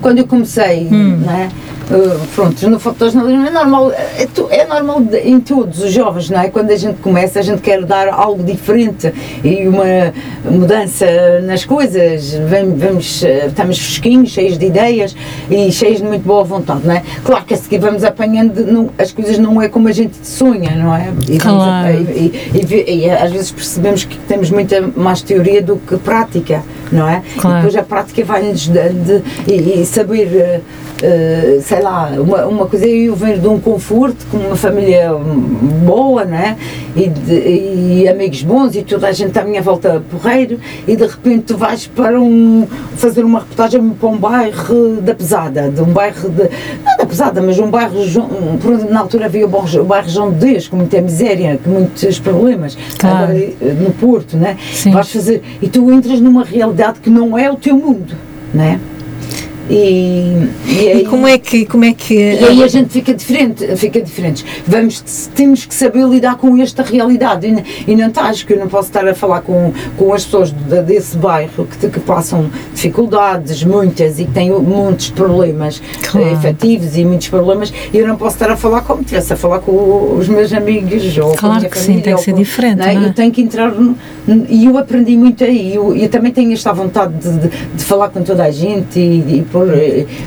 quando 0.00 0.18
eu 0.18 0.26
comecei, 0.26 0.88
Hum. 0.90 1.18
não 1.24 1.32
é? 1.32 1.48
Uh, 1.90 2.20
pronto, 2.36 2.70
no 2.70 2.78
fotojornalismo 2.78 3.46
é 3.48 3.50
normal, 3.50 3.90
é, 3.90 4.28
é 4.50 4.64
normal 4.64 5.00
de- 5.00 5.18
em 5.18 5.40
todos 5.40 5.82
os 5.82 5.92
jovens, 5.92 6.30
não 6.30 6.40
é? 6.40 6.48
Quando 6.48 6.70
a 6.70 6.76
gente 6.76 6.98
começa, 7.00 7.40
a 7.40 7.42
gente 7.42 7.60
quer 7.62 7.84
dar 7.84 8.06
algo 8.08 8.44
diferente 8.44 9.12
e 9.42 9.66
uma 9.66 10.12
mudança 10.48 11.06
nas 11.42 11.64
coisas, 11.64 12.30
Vem- 12.48 12.74
vamos, 12.76 13.24
eh, 13.24 13.46
estamos 13.48 13.78
fresquinhos, 13.78 14.30
cheios 14.30 14.56
de 14.56 14.66
ideias 14.66 15.16
e 15.50 15.72
cheios 15.72 15.98
de 15.98 16.04
muito 16.04 16.22
boa 16.24 16.44
vontade, 16.44 16.82
não 16.84 16.94
é? 16.94 17.02
Claro 17.24 17.44
que 17.44 17.54
a 17.54 17.56
seguir 17.56 17.78
vamos 17.78 18.04
apanhando, 18.04 18.64
não- 18.64 18.90
as 18.96 19.10
coisas 19.10 19.36
não 19.38 19.60
é 19.60 19.68
como 19.68 19.88
a 19.88 19.92
gente 19.92 20.16
sonha, 20.22 20.70
não 20.76 20.94
é? 20.94 21.08
E, 21.28 21.38
vamos 21.38 21.64
Claro. 21.64 21.88
a- 21.88 21.92
e, 21.92 22.32
e- 22.54 22.84
e- 22.90 22.98
e 23.06 23.10
às 23.10 23.32
vezes 23.32 23.50
percebemos 23.50 24.04
que 24.04 24.16
temos 24.28 24.48
muita 24.50 24.80
mais 24.96 25.22
teoria 25.22 25.60
do 25.60 25.76
que 25.76 25.96
prática, 25.96 26.62
não 26.92 27.08
é? 27.08 27.22
Claro. 27.38 27.56
E 27.56 27.62
depois 27.62 27.76
a 27.76 27.82
prática 27.82 28.24
vai-nos 28.24 28.68
dando 28.68 29.22
e, 29.48 29.80
e 29.80 29.86
saber, 29.86 30.28
eh, 30.36 30.60
eh, 31.02 31.58
sei 31.80 31.82
lá, 31.82 32.10
uma, 32.18 32.44
uma 32.46 32.66
coisa 32.66 32.84
é 32.84 32.90
eu 32.90 33.16
venho 33.16 33.38
de 33.38 33.48
um 33.48 33.58
conforto, 33.58 34.26
com 34.30 34.36
uma 34.36 34.54
família 34.56 35.10
boa, 35.14 36.26
não 36.26 36.36
é? 36.36 36.54
E, 36.94 37.08
de- 37.08 38.02
e 38.02 38.08
amigos 38.08 38.42
bons 38.42 38.76
e 38.76 38.82
toda 38.82 39.08
a 39.08 39.12
gente 39.12 39.38
à 39.38 39.44
minha 39.44 39.62
volta 39.62 40.02
porreiro 40.10 40.58
e 40.86 40.94
de 40.94 41.06
repente 41.06 41.44
tu 41.46 41.56
vais 41.56 41.86
para 41.86 42.20
um, 42.20 42.66
fazer 42.96 43.24
uma 43.24 43.38
reportagem 43.38 43.88
para 43.90 44.08
um 44.10 44.18
bairro 44.18 45.00
da 45.00 45.14
pesada, 45.14 45.70
de 45.70 45.80
um 45.80 45.86
bairro 45.86 46.28
de, 46.28 46.50
não 46.84 46.96
da 46.98 47.06
pesada, 47.06 47.40
mas 47.40 47.58
um 47.58 47.70
bairro, 47.70 47.94
na 48.90 49.00
altura 49.00 49.24
havia 49.24 49.46
o 49.46 49.48
bairro 49.84 50.08
João 50.08 50.30
de 50.32 50.38
Deus, 50.52 50.68
com 50.68 50.76
muita 50.76 51.00
miséria, 51.00 51.58
com 51.64 51.70
muitos 51.70 52.18
problemas, 52.18 52.76
claro. 52.98 53.32
Eh, 53.32 53.54
no 53.80 53.90
Porto, 53.92 54.36
né? 54.36 54.56
Sim. 54.74 54.90
Vais 54.90 55.10
fazer, 55.10 55.42
e 55.62 55.68
tu 55.68 55.90
entras 55.90 56.20
numa 56.20 56.44
realidade 56.44 57.00
que 57.00 57.08
não 57.08 57.38
é 57.38 57.50
o 57.50 57.56
teu 57.56 57.74
mundo, 57.76 58.14
né? 58.52 58.78
E, 59.70 60.48
e, 60.66 60.88
aí, 60.88 61.02
e, 61.02 61.04
como 61.04 61.28
é 61.28 61.38
que 61.38 61.64
como 61.64 61.84
é 61.84 61.92
que 61.92 62.14
e 62.14 62.44
aí 62.44 62.64
a 62.64 62.66
gente 62.66 62.88
fica 62.88 63.14
diferente 63.14 63.76
fica 63.76 64.02
diferentes 64.02 64.44
vamos 64.66 65.28
temos 65.32 65.64
que 65.64 65.72
saber 65.72 66.04
lidar 66.08 66.36
com 66.36 66.60
esta 66.60 66.82
realidade 66.82 67.46
e, 67.46 67.92
e 67.92 67.94
não 67.94 68.08
estás 68.08 68.42
que 68.42 68.52
eu 68.52 68.58
não 68.58 68.66
posso 68.66 68.88
estar 68.88 69.06
a 69.06 69.14
falar 69.14 69.42
com, 69.42 69.72
com 69.96 70.12
as 70.12 70.24
pessoas 70.24 70.50
de, 70.50 70.82
desse 70.82 71.16
bairro 71.16 71.66
que, 71.66 71.88
que 71.88 72.00
passam 72.00 72.50
dificuldades 72.74 73.62
muitas 73.62 74.18
e 74.18 74.24
que 74.24 74.32
têm 74.32 74.50
muitos 74.50 75.10
problemas 75.10 75.80
claro. 76.02 76.26
Eh, 76.26 76.32
efetivos 76.32 76.96
e 76.96 77.04
muitos 77.04 77.28
problemas 77.28 77.72
e 77.92 77.96
eu 77.96 78.08
não 78.08 78.16
posso 78.16 78.34
estar 78.34 78.50
a 78.50 78.56
falar 78.56 78.80
como 78.80 79.04
tivesse 79.04 79.32
a 79.32 79.36
falar 79.36 79.60
com 79.60 80.16
os 80.18 80.26
meus 80.26 80.52
amigos 80.52 81.16
ou 81.16 81.36
claro 81.36 81.68
que 81.68 81.78
família, 81.78 81.96
sim 81.96 82.00
tem 82.00 82.16
que 82.16 82.22
ser 82.22 82.32
com, 82.32 82.38
diferente 82.38 82.78
não 82.78 82.86
é? 82.86 82.94
Não 82.94 83.02
é? 83.04 83.06
eu 83.06 83.14
tenho 83.14 83.30
que 83.30 83.40
entrar 83.40 83.70
no, 83.70 83.96
e 84.48 84.64
eu 84.64 84.76
aprendi 84.76 85.16
muito 85.16 85.44
aí 85.44 85.76
eu, 85.76 85.94
eu 85.94 86.08
também 86.08 86.32
tenho 86.32 86.52
esta 86.52 86.72
vontade 86.72 87.14
de, 87.14 87.38
de, 87.38 87.48
de 87.48 87.84
falar 87.84 88.08
com 88.08 88.22
toda 88.22 88.42
a 88.42 88.50
gente 88.50 88.98
e, 88.98 89.38
e 89.38 89.46
por, 89.60 89.68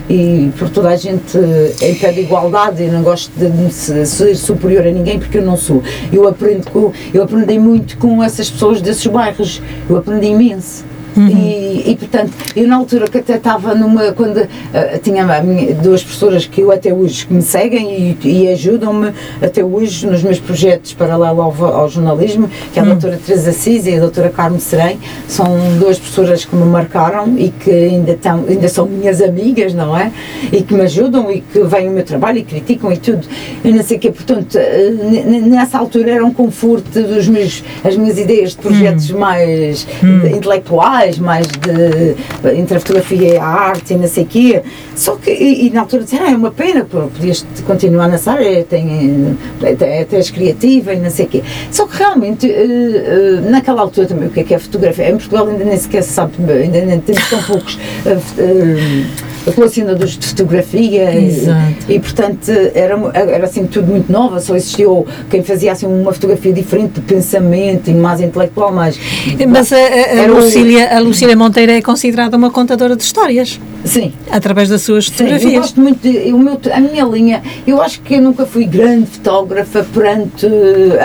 e 0.09 0.51
por 0.57 0.69
toda 0.69 0.89
a 0.89 0.95
gente 0.95 1.37
em 1.81 1.95
pé 1.95 2.11
de 2.11 2.21
igualdade, 2.21 2.83
eu 2.83 2.91
não 2.91 3.01
gosto 3.01 3.31
de 3.35 3.73
ser 4.05 4.35
superior 4.35 4.85
a 4.85 4.91
ninguém 4.91 5.19
porque 5.19 5.37
eu 5.37 5.45
não 5.45 5.57
sou. 5.57 5.81
Eu 6.11 6.27
aprendo 6.27 6.69
com, 6.69 6.91
eu 7.13 7.23
aprendi 7.23 7.57
muito 7.57 7.97
com 7.97 8.23
essas 8.23 8.49
pessoas 8.49 8.81
desses 8.81 9.07
bairros, 9.07 9.61
eu 9.89 9.97
aprendi 9.97 10.27
imenso. 10.27 10.85
Uhum. 11.15 11.27
E, 11.27 11.91
e, 11.91 11.95
portanto, 11.95 12.31
eu 12.55 12.67
na 12.67 12.77
altura 12.77 13.07
que 13.07 13.19
até 13.19 13.35
estava 13.35 13.75
numa. 13.75 14.11
quando 14.13 14.37
uh, 14.37 14.47
tinha 15.01 15.23
minha, 15.43 15.73
duas 15.75 16.03
professoras 16.03 16.45
que 16.45 16.61
eu 16.61 16.71
até 16.71 16.93
hoje 16.93 17.27
que 17.27 17.33
me 17.33 17.41
seguem 17.41 18.17
e, 18.23 18.27
e 18.27 18.47
ajudam-me 18.49 19.13
até 19.41 19.63
hoje 19.63 20.07
nos 20.07 20.23
meus 20.23 20.39
projetos 20.39 20.93
paralelo 20.93 21.41
ao, 21.41 21.65
ao 21.65 21.89
jornalismo, 21.89 22.49
que 22.71 22.79
é 22.79 22.81
a 22.81 22.85
uhum. 22.85 22.91
doutora 22.91 23.19
Teresa 23.23 23.51
Assis 23.51 23.85
e 23.85 23.95
a 23.95 23.99
doutora 23.99 24.29
Carmo 24.29 24.59
Serém, 24.59 24.99
são 25.27 25.45
duas 25.79 25.99
professoras 25.99 26.45
que 26.45 26.55
me 26.55 26.65
marcaram 26.65 27.37
e 27.37 27.49
que 27.49 27.71
ainda, 27.71 28.17
tão, 28.19 28.45
ainda 28.47 28.67
são 28.67 28.85
minhas 28.85 29.21
amigas, 29.21 29.73
não 29.73 29.95
é? 29.97 30.11
E 30.51 30.61
que 30.61 30.73
me 30.73 30.81
ajudam 30.81 31.31
e 31.31 31.41
que 31.41 31.59
veem 31.63 31.89
o 31.89 31.91
meu 31.91 32.03
trabalho 32.03 32.39
e 32.39 32.43
criticam 32.43 32.91
e 32.91 32.97
tudo. 32.97 33.27
E 33.63 33.71
não 33.71 33.83
sei 33.83 33.97
o 33.97 33.99
quê, 33.99 34.11
portanto, 34.11 34.57
uh, 34.57 35.47
nessa 35.47 35.77
altura 35.77 36.11
era 36.11 36.25
um 36.25 36.33
conforto 36.33 37.01
dos 37.01 37.27
meus, 37.27 37.63
as 37.83 37.95
minhas 37.95 38.17
ideias 38.17 38.51
de 38.51 38.57
projetos 38.57 39.11
uhum. 39.11 39.19
mais 39.19 39.87
uhum. 40.01 40.27
intelectuais 40.27 41.02
mais 41.17 41.47
de 41.47 42.15
entre 42.55 42.77
a 42.77 42.79
fotografia 42.79 43.33
e 43.35 43.37
a 43.37 43.45
arte 43.45 43.93
e 43.93 43.97
não 43.97 44.07
sei 44.07 44.23
o 44.23 44.27
quê. 44.27 44.61
Só 44.95 45.15
que, 45.15 45.31
e, 45.31 45.67
e 45.67 45.69
na 45.69 45.81
altura 45.81 46.03
disseram, 46.03 46.25
ah, 46.25 46.31
é 46.31 46.35
uma 46.35 46.51
pena, 46.51 46.85
podias 46.85 47.45
continuar 47.65 48.07
nessa 48.07 48.33
área, 48.33 48.63
tem, 48.63 49.37
até 49.61 50.07
és 50.11 50.29
criativa 50.29 50.93
e 50.93 50.99
não 50.99 51.09
sei 51.09 51.25
o 51.25 51.29
quê. 51.29 51.43
Só 51.71 51.85
que 51.85 51.97
realmente, 51.97 52.47
uh, 52.47 53.47
uh, 53.47 53.49
naquela 53.49 53.81
altura 53.81 54.07
também, 54.07 54.27
o 54.27 54.31
que 54.31 54.41
é 54.41 54.43
que 54.43 54.53
é 54.53 54.59
fotografia? 54.59 55.09
Em 55.09 55.17
Portugal 55.17 55.47
ainda 55.47 55.63
nem 55.63 55.77
sequer 55.77 56.03
se 56.03 56.13
sabe, 56.13 56.33
ainda 56.51 56.81
nem 56.81 56.99
temos 56.99 57.29
tão 57.29 57.41
poucos. 57.43 57.75
Uh, 58.05 59.32
colecionadores 59.51 60.17
de 60.17 60.27
fotografia 60.27 61.15
Exato. 61.15 61.75
e, 61.89 61.95
e 61.95 61.99
portanto 61.99 62.49
era, 62.73 62.97
era 63.13 63.45
assim 63.45 63.65
tudo 63.65 63.87
muito 63.87 64.11
nova, 64.11 64.39
só 64.39 64.55
existiu 64.55 65.05
quem 65.29 65.43
fazia 65.43 65.71
assim 65.71 65.85
uma 65.85 66.13
fotografia 66.13 66.53
diferente 66.53 66.93
de 66.93 67.01
pensamento 67.01 67.89
e 67.89 67.93
mais 67.93 68.21
intelectual, 68.21 68.71
mas 68.71 68.99
mas 69.47 69.73
a, 69.73 69.77
a, 69.77 70.23
a 70.23 70.27
Lucília, 70.27 70.95
a 70.95 70.99
Lucília 70.99 71.35
Monteiro 71.35 71.71
é 71.71 71.81
considerada 71.81 72.37
uma 72.37 72.49
contadora 72.49 72.95
de 72.95 73.03
histórias. 73.03 73.59
Sim. 73.85 74.13
Através 74.31 74.69
das 74.69 74.81
suas 74.81 75.07
fotografias. 75.07 75.41
Sim, 75.41 75.55
eu 75.55 75.61
gosto 75.61 75.81
muito 75.81 76.01
de, 76.01 76.33
o 76.33 76.39
meu, 76.39 76.59
a 76.73 76.79
minha 76.79 77.03
linha, 77.03 77.43
eu 77.67 77.81
acho 77.81 78.01
que 78.01 78.15
eu 78.15 78.21
nunca 78.21 78.45
fui 78.45 78.65
grande 78.65 79.07
fotógrafa 79.07 79.85
perante 79.93 80.47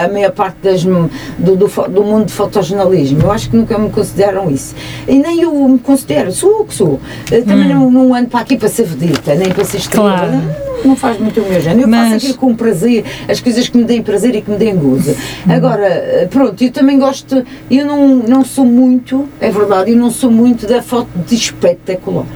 a 0.03 0.09
maior 0.09 0.33
parte 0.33 0.59
das, 0.63 0.85
do, 0.85 1.11
do, 1.39 1.67
do 1.67 2.03
mundo 2.05 2.27
de 2.27 2.33
fotojornalismo. 2.33 3.23
Eu 3.23 3.33
acho 3.33 3.51
que 3.51 3.57
nunca 3.57 3.79
me 3.79 3.91
consideram 3.91 4.51
isso. 4.51 4.75
E 5.07 5.19
nem 5.19 5.43
eu 5.43 5.53
me 5.69 5.79
considero, 5.79 6.33
sou 6.33 6.61
o 6.61 6.65
que 6.65 6.75
sou. 6.75 7.01
Também 7.29 7.75
hum. 7.75 7.91
não, 7.91 7.91
não 7.91 8.15
ando 8.15 8.29
para 8.29 8.41
aqui 8.41 8.57
para 8.57 8.69
ser 8.69 8.85
vedita, 8.85 9.35
nem 9.35 9.51
para 9.51 9.65
ser 9.65 9.79
estrela. 9.79 10.11
Claro. 10.11 10.33
Não, 10.33 10.69
não, 10.91 10.97
faz 10.97 11.19
muito 11.19 11.41
o 11.41 11.49
meu 11.49 11.61
género. 11.61 11.83
Eu 11.83 11.89
Mas... 11.89 12.13
faço 12.13 12.17
aquilo 12.17 12.39
com 12.39 12.55
prazer, 12.55 13.05
as 13.29 13.41
coisas 13.41 13.69
que 13.69 13.77
me 13.77 13.85
deem 13.85 14.03
prazer 14.03 14.35
e 14.37 14.43
que 14.43 14.51
me 14.51 14.57
deem 14.57 14.77
gozo. 14.77 15.11
Hum. 15.11 15.53
Agora, 15.53 16.29
pronto, 16.31 16.63
eu 16.63 16.71
também 16.71 16.99
gosto, 16.99 17.45
eu 17.71 17.85
não, 17.85 18.17
não 18.17 18.45
sou 18.45 18.65
muito, 18.65 19.29
é 19.41 19.51
verdade, 19.51 19.91
eu 19.91 19.97
não 19.97 20.11
sou 20.11 20.31
muito 20.31 20.67
da 20.67 20.81
foto 20.81 21.09
de 21.27 21.35
espetacular 21.35 22.27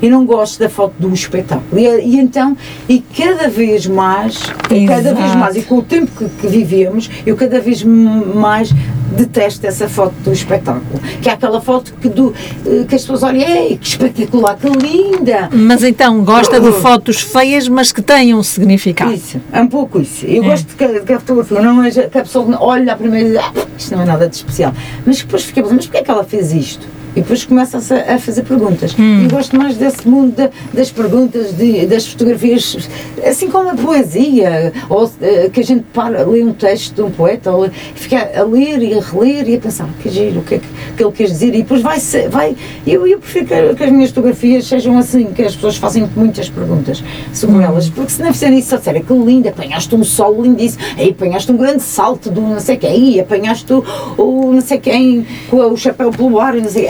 e 0.00 0.08
não 0.08 0.24
gosto 0.24 0.58
da 0.58 0.68
foto 0.68 0.94
do 0.98 1.12
espetáculo. 1.12 1.78
E, 1.78 1.86
e 1.86 2.16
então, 2.18 2.56
e 2.88 3.00
cada 3.00 3.48
vez 3.48 3.86
mais, 3.86 4.42
e 4.70 4.86
cada 4.86 5.14
vez 5.14 5.34
mais, 5.34 5.56
e 5.56 5.62
com 5.62 5.78
o 5.78 5.82
tempo 5.82 6.10
que, 6.16 6.28
que 6.28 6.46
vivemos, 6.46 7.10
eu 7.26 7.36
cada 7.36 7.60
vez 7.60 7.82
mais 7.82 8.72
detesto 9.16 9.66
essa 9.66 9.88
foto 9.88 10.14
do 10.24 10.32
espetáculo. 10.32 11.00
Que 11.20 11.28
é 11.28 11.32
aquela 11.32 11.60
foto 11.60 11.94
que, 12.00 12.08
do, 12.08 12.34
eh, 12.66 12.84
que 12.88 12.94
as 12.94 13.02
pessoas 13.02 13.22
olham, 13.22 13.40
ei, 13.40 13.76
que 13.76 13.86
espetacular, 13.86 14.56
que 14.56 14.68
linda! 14.68 15.48
Mas 15.52 15.82
então, 15.82 16.22
gosta 16.24 16.60
de 16.60 16.72
fotos 16.72 17.20
feias, 17.20 17.68
mas 17.68 17.90
que 17.90 18.02
tenham 18.02 18.42
significado. 18.42 19.12
Isso, 19.12 19.40
é 19.52 19.60
um 19.60 19.68
pouco 19.68 20.00
isso. 20.00 20.26
Eu 20.26 20.44
é. 20.44 20.48
gosto 20.48 20.76
que, 20.76 21.00
que 21.00 21.12
a 21.12 21.20
fotografia 21.20 21.60
não 21.60 21.82
é 21.82 21.90
que 21.90 22.18
a 22.18 22.22
pessoa 22.22 22.46
olha 22.60 22.96
e 23.00 23.08
diz, 23.08 23.36
ah, 23.36 23.52
isto 23.76 23.94
não 23.94 24.02
é 24.02 24.06
nada 24.06 24.28
de 24.28 24.36
especial. 24.36 24.72
Mas 25.04 25.18
depois 25.18 25.44
fica 25.44 25.62
mas 25.62 25.86
porquê 25.86 25.98
é 25.98 26.02
que 26.02 26.10
ela 26.10 26.24
fez 26.24 26.52
isto? 26.52 26.86
E 27.18 27.20
depois 27.20 27.44
começa 27.44 27.78
a, 27.78 28.14
a 28.14 28.18
fazer 28.18 28.44
perguntas. 28.44 28.94
Hum. 28.98 29.24
E 29.24 29.28
gosto 29.28 29.56
mais 29.56 29.76
desse 29.76 30.08
mundo 30.08 30.50
das 30.72 30.90
perguntas, 30.90 31.52
de, 31.52 31.86
das 31.86 32.06
fotografias, 32.06 32.88
assim 33.26 33.50
como 33.50 33.70
a 33.70 33.74
poesia, 33.74 34.72
ou 34.88 35.06
uh, 35.06 35.50
que 35.52 35.60
a 35.60 35.64
gente 35.64 35.84
para, 35.92 36.24
lê 36.24 36.42
um 36.42 36.52
texto 36.52 36.94
de 36.94 37.02
um 37.02 37.10
poeta, 37.10 37.50
ou 37.50 37.68
fica 37.94 38.30
a 38.34 38.42
ler 38.44 38.80
e 38.82 38.94
a 38.94 39.00
reler 39.00 39.48
e 39.48 39.56
a 39.56 39.58
pensar 39.58 39.88
que 40.00 40.08
giro, 40.08 40.40
o 40.40 40.44
que 40.44 40.56
é 40.56 40.58
que, 40.58 40.68
que 40.96 41.02
ele 41.02 41.12
quer 41.12 41.24
dizer, 41.24 41.54
e 41.54 41.58
depois 41.58 41.82
vai, 41.82 41.98
vai 42.30 42.56
eu, 42.86 43.06
eu 43.06 43.18
prefiro 43.18 43.46
que, 43.46 43.74
que, 43.74 43.84
as 43.84 43.90
minhas 43.90 44.10
fotografias 44.10 44.66
sejam 44.66 44.96
assim, 44.96 45.24
que 45.26 45.42
as 45.42 45.54
pessoas 45.54 45.76
façam 45.76 46.08
muitas 46.14 46.48
perguntas 46.48 47.02
sobre 47.32 47.56
hum. 47.56 47.62
elas, 47.62 47.90
porque 47.90 48.12
se 48.12 48.22
não 48.22 48.32
fizerem 48.32 48.58
isso, 48.58 48.78
sério, 48.78 49.02
que 49.02 49.12
lindo, 49.12 49.48
apanhaste 49.48 49.92
um 49.94 50.04
sol 50.04 50.40
lindíssimo, 50.42 50.84
aí 50.96 51.10
apanhaste 51.10 51.50
um 51.50 51.56
grande 51.56 51.82
salto 51.82 52.30
do 52.30 52.40
não 52.40 52.60
sei 52.60 52.76
quem, 52.76 53.18
apanhaste 53.18 53.72
o, 53.72 53.84
o 54.16 54.52
não 54.52 54.60
sei 54.60 54.78
quem 54.78 55.26
com 55.50 55.56
o 55.56 55.76
chapéu 55.76 56.10
pelo 56.10 56.38
ar, 56.38 56.54
não 56.54 56.68
sei, 56.68 56.86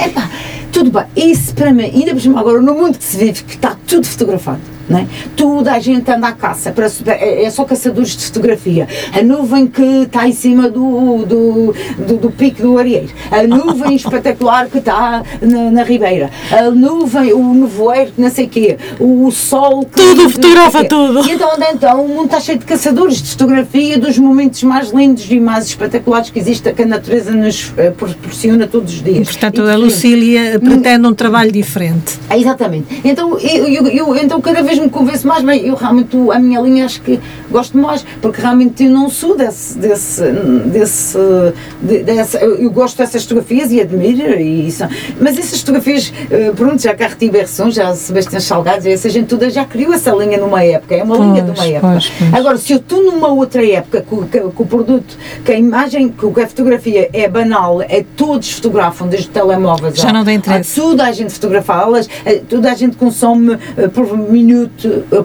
tudo 0.72 0.90
bem, 0.90 1.04
isso 1.30 1.54
para 1.54 1.72
mim, 1.72 1.84
ainda 1.84 2.12
por 2.12 2.20
cima 2.20 2.40
agora 2.40 2.60
no 2.60 2.74
mundo 2.74 2.98
que 2.98 3.04
se 3.04 3.16
vive, 3.16 3.42
que 3.44 3.54
está 3.54 3.76
tudo 3.86 4.06
fotografado 4.06 4.77
não 4.88 5.00
é? 5.00 5.06
Toda 5.36 5.72
a 5.72 5.78
gente 5.78 6.10
anda 6.10 6.28
à 6.28 6.32
caça, 6.32 6.72
para, 6.72 6.86
é, 7.06 7.44
é 7.44 7.50
só 7.50 7.64
caçadores 7.64 8.16
de 8.16 8.24
fotografia. 8.26 8.88
A 9.12 9.22
nuvem 9.22 9.66
que 9.66 9.82
está 9.82 10.26
em 10.26 10.32
cima 10.32 10.68
do, 10.68 11.24
do, 11.24 11.74
do, 12.06 12.16
do 12.16 12.30
pico 12.30 12.62
do 12.62 12.78
Arieiro, 12.78 13.08
a 13.30 13.42
nuvem 13.42 13.94
espetacular 13.96 14.68
que 14.68 14.78
está 14.78 15.22
na, 15.40 15.70
na, 15.70 15.82
Ribeira, 15.82 16.30
a 16.50 16.70
nuvem, 16.70 17.32
o 17.32 17.54
nevoeiro, 17.54 18.12
não 18.16 18.30
sei 18.30 18.46
o 18.46 18.48
quê, 18.48 18.78
o 18.98 19.30
sol 19.30 19.84
que. 19.84 20.00
Tudo 20.00 20.30
fotografa 20.30 20.84
tudo! 20.84 21.26
E 21.26 21.32
então, 21.32 21.50
então 21.72 22.04
o 22.04 22.08
mundo 22.08 22.26
está 22.26 22.40
cheio 22.40 22.58
de 22.58 22.64
caçadores 22.64 23.22
de 23.22 23.30
fotografia 23.30 23.98
dos 23.98 24.18
momentos 24.18 24.62
mais 24.62 24.90
lindos 24.90 25.30
e 25.30 25.38
mais 25.40 25.66
espetaculares 25.66 26.30
que 26.30 26.38
existe, 26.38 26.72
que 26.72 26.82
a 26.82 26.86
natureza 26.86 27.32
nos 27.32 27.70
uh, 27.70 27.92
proporciona 27.96 28.66
todos 28.66 28.94
os 28.94 29.02
dias. 29.02 29.28
Portanto, 29.28 29.62
a 29.62 29.76
Lucília 29.76 30.58
pretende 30.58 31.06
um 31.06 31.14
trabalho 31.14 31.52
diferente. 31.52 32.18
exatamente. 32.30 33.00
Então, 33.04 33.38
eu, 33.38 33.68
eu, 33.68 33.86
eu, 33.88 34.16
então, 34.16 34.40
cada 34.40 34.62
vez 34.62 34.77
me 34.82 34.90
convence 34.90 35.26
mais, 35.26 35.42
bem, 35.42 35.66
eu 35.66 35.74
realmente, 35.74 36.16
a 36.32 36.38
minha 36.38 36.60
linha 36.60 36.84
acho 36.84 37.00
que 37.02 37.20
gosto 37.50 37.76
mais, 37.78 38.04
porque 38.20 38.40
realmente 38.40 38.84
eu 38.84 38.90
não 38.90 39.08
sou 39.08 39.36
desse, 39.36 39.78
desse, 39.78 40.22
desse, 40.66 41.18
desse 41.82 42.36
eu 42.42 42.70
gosto 42.70 42.98
dessas 42.98 43.22
fotografias 43.22 43.72
e 43.72 43.80
admiro, 43.80 44.38
e 44.40 44.68
isso, 44.68 44.84
mas 45.20 45.38
essas 45.38 45.60
fotografias, 45.60 46.12
eh, 46.30 46.52
pronto, 46.54 46.80
já 46.80 46.94
Cartier 46.94 47.30
Bresson, 47.30 47.70
já 47.70 47.94
Sebastião 47.94 48.40
Salgado, 48.40 48.88
essa 48.88 49.08
gente 49.08 49.26
toda 49.26 49.50
já 49.50 49.64
criou 49.64 49.92
essa 49.92 50.10
linha 50.12 50.38
numa 50.38 50.62
época, 50.62 50.94
é 50.94 51.02
uma 51.02 51.16
pois, 51.16 51.28
linha 51.28 51.42
de 51.42 51.50
uma 51.50 51.66
época. 51.66 51.92
Pois, 51.92 52.12
pois. 52.18 52.34
Agora, 52.34 52.56
se 52.58 52.72
eu 52.72 52.78
estou 52.78 53.02
numa 53.02 53.28
outra 53.28 53.64
época, 53.64 54.02
que, 54.02 54.16
que, 54.26 54.40
que, 54.40 54.62
o 54.62 54.66
produto, 54.66 55.16
que 55.44 55.52
a 55.52 55.58
imagem, 55.58 56.08
que 56.08 56.40
a 56.40 56.46
fotografia 56.46 57.08
é 57.12 57.28
banal, 57.28 57.82
é 57.82 58.04
todos 58.16 58.52
fotografam, 58.52 59.08
desde 59.08 59.28
telemóveis, 59.28 59.96
já 59.96 60.12
não 60.12 60.24
tem 60.24 60.36
interesse. 60.36 60.74
toda 60.74 61.04
a 61.04 61.12
gente 61.12 61.32
fotografá-las, 61.32 62.08
eh, 62.24 62.42
toda 62.48 62.70
a 62.70 62.74
gente 62.74 62.96
consome 62.96 63.58
eh, 63.76 63.88
por 63.88 64.16
minuto 64.16 64.67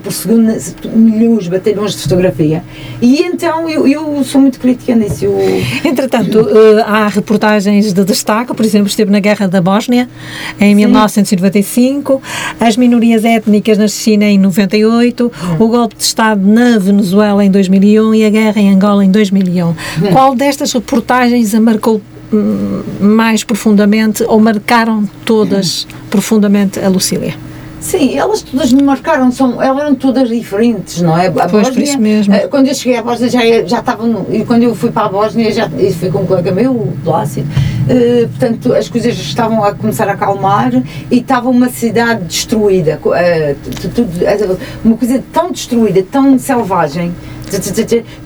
por 0.02 0.12
segundo 0.12 0.54
milhões, 0.96 1.48
batalhões 1.48 1.94
de 1.94 1.98
fotografia. 2.00 2.64
E 3.02 3.22
então 3.22 3.70
eu, 3.70 3.88
eu 3.88 4.24
sou 4.24 4.42
muito 4.42 4.60
crítica 4.60 4.96
nisso. 4.96 5.26
Eu... 5.26 5.38
Entretanto, 5.84 6.40
uh, 6.42 6.80
há 6.86 7.08
reportagens 7.08 7.94
de 7.94 8.04
destaque, 8.04 8.54
por 8.54 8.66
exemplo, 8.66 8.88
esteve 8.88 9.12
na 9.12 9.20
Guerra 9.20 9.48
da 9.48 9.62
Bósnia 9.62 10.10
em 10.60 10.70
Sim. 10.70 10.76
1995, 10.76 12.22
as 12.60 12.78
minorias 12.78 13.26
étnicas 13.26 13.78
na 13.78 13.88
China 13.88 14.26
em 14.26 14.38
98, 14.38 15.26
hum. 15.26 15.64
o 15.64 15.68
golpe 15.68 15.96
de 15.96 16.04
Estado 16.04 16.46
na 16.46 16.78
Venezuela 16.78 17.44
em 17.44 17.52
2001 17.52 18.16
e 18.16 18.26
a 18.26 18.30
guerra 18.30 18.62
em 18.62 18.74
Angola 18.74 19.04
em 19.06 19.12
2001. 19.12 19.68
Hum. 19.68 19.76
Qual 20.12 20.36
destas 20.36 20.74
reportagens 20.74 21.54
a 21.54 21.60
marcou 21.60 22.02
hum, 22.32 22.82
mais 23.00 23.44
profundamente 23.44 24.24
ou 24.24 24.40
marcaram 24.40 25.08
todas 25.26 25.86
hum. 25.86 25.96
profundamente 26.10 26.80
a 26.80 26.90
Lucília? 26.90 27.36
Sim, 27.84 28.18
elas 28.18 28.42
todas 28.42 28.72
me 28.72 28.82
marcaram, 28.82 29.30
são, 29.30 29.62
elas 29.62 29.82
eram 29.84 29.94
todas 29.94 30.30
diferentes, 30.30 31.02
não 31.02 31.18
é? 31.18 31.28
A 31.28 31.32
Pois, 31.50 31.70
por 31.70 31.82
isso 31.82 32.00
mesmo. 32.00 32.34
eh, 32.34 32.48
Quando 32.48 32.68
eu 32.68 32.74
cheguei 32.74 32.98
à 32.98 33.04
Bósnia 33.04 33.30
já, 33.30 33.42
já 33.66 33.80
estavam, 33.80 34.26
e 34.32 34.46
quando 34.46 34.64
eu 34.64 34.74
fui 34.74 34.90
para 34.90 35.08
a 35.08 35.10
Bósnia, 35.10 35.52
já, 35.52 35.70
e 35.78 35.92
fui 35.94 36.10
com 36.10 36.20
um 36.20 36.26
colega 36.26 36.50
meu, 36.54 36.72
o 36.72 36.94
Plácido, 37.04 37.46
eh, 37.90 38.26
portanto 38.40 38.74
as 38.74 38.88
coisas 38.88 39.14
estavam 39.16 39.62
a 39.66 39.74
começar 39.74 40.08
a 40.08 40.14
acalmar 40.14 40.72
e 41.12 41.18
estava 41.18 41.50
uma 41.50 41.68
cidade 41.68 42.24
destruída, 42.24 42.98
eh, 43.18 43.56
uma 44.84 44.96
coisa 44.96 45.22
tão 45.34 45.52
destruída, 45.52 46.02
tão 46.10 46.40
selvagem. 46.40 47.12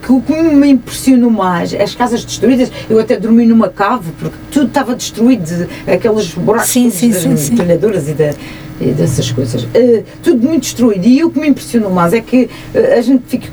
Que 0.01 0.11
o 0.13 0.21
que 0.21 0.31
me 0.41 0.69
impressionou 0.69 1.29
mais, 1.29 1.73
as 1.73 1.93
casas 1.93 2.23
destruídas, 2.23 2.71
eu 2.89 2.97
até 2.97 3.17
dormi 3.17 3.45
numa 3.45 3.67
cave, 3.67 4.09
porque 4.17 4.37
tudo 4.51 4.67
estava 4.67 4.95
destruído, 4.95 5.43
de- 5.43 5.91
aqueles 5.91 6.33
buracos 6.33 6.69
Sim, 6.69 6.89
sim, 6.89 7.09
das 7.09 7.23
sim, 7.23 7.35
sim. 7.35 7.55
e, 8.07 8.13
da- 8.13 8.33
e 8.79 8.91
dessas 8.91 9.31
coisas. 9.31 9.67
Eh, 9.73 10.03
tudo 10.23 10.45
muito 10.47 10.63
destruído. 10.63 11.05
E 11.07 11.23
o 11.23 11.29
que 11.29 11.39
me 11.39 11.47
impressionou 11.49 11.91
mais 11.91 12.13
é 12.13 12.21
que 12.21 12.49
eh, 12.73 12.95
a 12.97 13.01
gente 13.01 13.23
fica, 13.27 13.47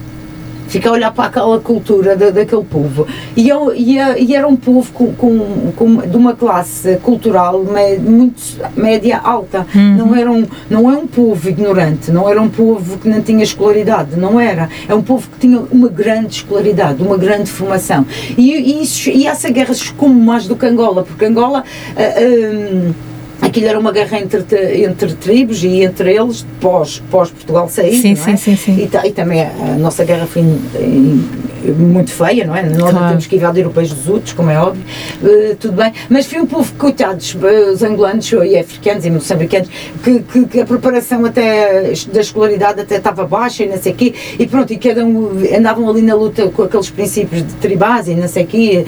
fica 0.69 0.89
a 0.89 0.93
olhar 0.93 1.13
para 1.13 1.27
aquela 1.27 1.59
cultura 1.61 2.17
da, 2.17 2.31
daquele 2.31 2.65
povo. 2.65 3.07
E, 3.37 3.49
eu, 3.49 3.73
e, 3.75 3.99
a- 3.99 4.19
e 4.19 4.35
era 4.35 4.47
um 4.47 4.57
povo 4.57 4.91
com, 4.93 5.13
com, 5.15 5.73
com- 5.77 5.97
de 5.97 6.17
uma 6.17 6.35
classe 6.35 6.97
cultural 7.03 7.63
me- 7.65 7.97
muito 7.99 8.43
média 8.77 9.19
alta. 9.19 9.67
Não, 9.75 10.15
era 10.15 10.31
um, 10.31 10.45
não 10.69 10.91
é 10.91 10.97
um 10.97 11.07
povo 11.07 11.49
ignorante, 11.49 12.11
não 12.11 12.29
era 12.29 12.41
um 12.43 12.49
povo 12.49 12.99
que 12.99 13.09
não 13.09 13.23
tinha 13.23 13.43
escolaridade, 13.43 14.17
não 14.19 14.39
era. 14.41 14.69
É 14.89 14.95
um 14.95 15.03
povo 15.03 15.29
que 15.31 15.39
tinha 15.39 15.61
uma 15.71 15.89
grande 15.89 16.35
escolaridade, 16.37 17.03
uma 17.03 17.17
grande 17.17 17.51
formação. 17.51 18.05
E, 18.37 18.53
e, 18.53 18.83
isso, 18.83 19.09
e 19.11 19.27
essa 19.27 19.49
guerra 19.51 19.73
chocou-me 19.75 20.21
mais 20.21 20.47
do 20.47 20.55
que 20.57 20.67
Angola, 20.67 21.03
porque 21.03 21.25
Angola. 21.25 21.65
ah, 21.97 22.01
ah, 22.01 23.14
Aquilo 23.55 23.69
era 23.69 23.79
uma 23.79 23.93
guerra 23.93 24.19
entre, 24.19 24.43
entre 24.83 25.15
tribos 25.15 25.63
e 25.63 25.85
entre 25.85 26.13
eles, 26.13 26.45
pós, 26.61 27.01
pós 27.09 27.31
Portugal 27.31 27.69
sair, 27.69 28.01
Sim, 28.03 28.15
não 28.17 28.25
sim, 28.25 28.33
é? 28.33 28.37
sim, 28.37 28.57
sim. 28.57 28.83
E, 28.83 28.89
ta- 28.89 29.07
e 29.07 29.13
também 29.13 29.43
a, 29.43 29.77
nossa 29.79 30.05
guerra 30.05 30.27
foi 30.27 30.43
em- 30.43 30.61
em- 30.77 31.73
muito 31.73 32.11
feia, 32.11 32.45
não 32.45 32.57
é? 32.57 32.65
Nós 32.65 32.79
não 32.79 32.91
Claro. 32.91 33.09
temos 33.11 33.27
que 33.29 33.37
invadir 33.37 33.65
o 33.65 33.71
país 33.71 33.91
dos 33.93 34.09
outros, 34.09 34.33
como 34.33 34.51
é 34.51 34.59
óbvio, 34.59 34.83
eh, 35.23 35.55
tudo 35.61 35.75
bem. 35.77 35.93
Mas 36.11 36.27
foi 36.27 36.41
um 36.41 36.47
povo, 36.47 36.75
coitados, 36.75 37.37
eh, 37.45 37.71
os 37.71 37.81
angolanos 37.85 38.29
e 38.33 38.59
africanos 38.59 39.07
e 39.07 39.11
moçambicanos, 39.13 39.69
que, 40.03 40.19
que, 40.19 40.47
que 40.47 40.61
a 40.61 40.67
preparação 40.67 41.25
até 41.25 41.93
da 42.13 42.21
escolaridade 42.21 42.81
até 42.81 42.97
estava 42.97 43.25
baixa 43.25 43.63
e 43.63 43.69
não 43.69 43.79
sei 43.81 43.93
o 43.93 43.95
quê, 43.95 44.15
e 44.37 44.49
pronto, 44.49 44.73
e 44.73 44.79
cada 44.79 45.05
um 45.07 45.31
andavam 45.57 45.89
ali 45.89 46.03
na 46.03 46.17
luta 46.17 46.49
com 46.49 46.65
aqueles 46.65 46.91
princípios 46.91 47.47
de 47.47 47.53
tribais 47.55 48.09
e 48.09 48.17
não 48.17 48.27
sei 48.27 48.43
o 48.43 48.47
quê. 48.49 48.85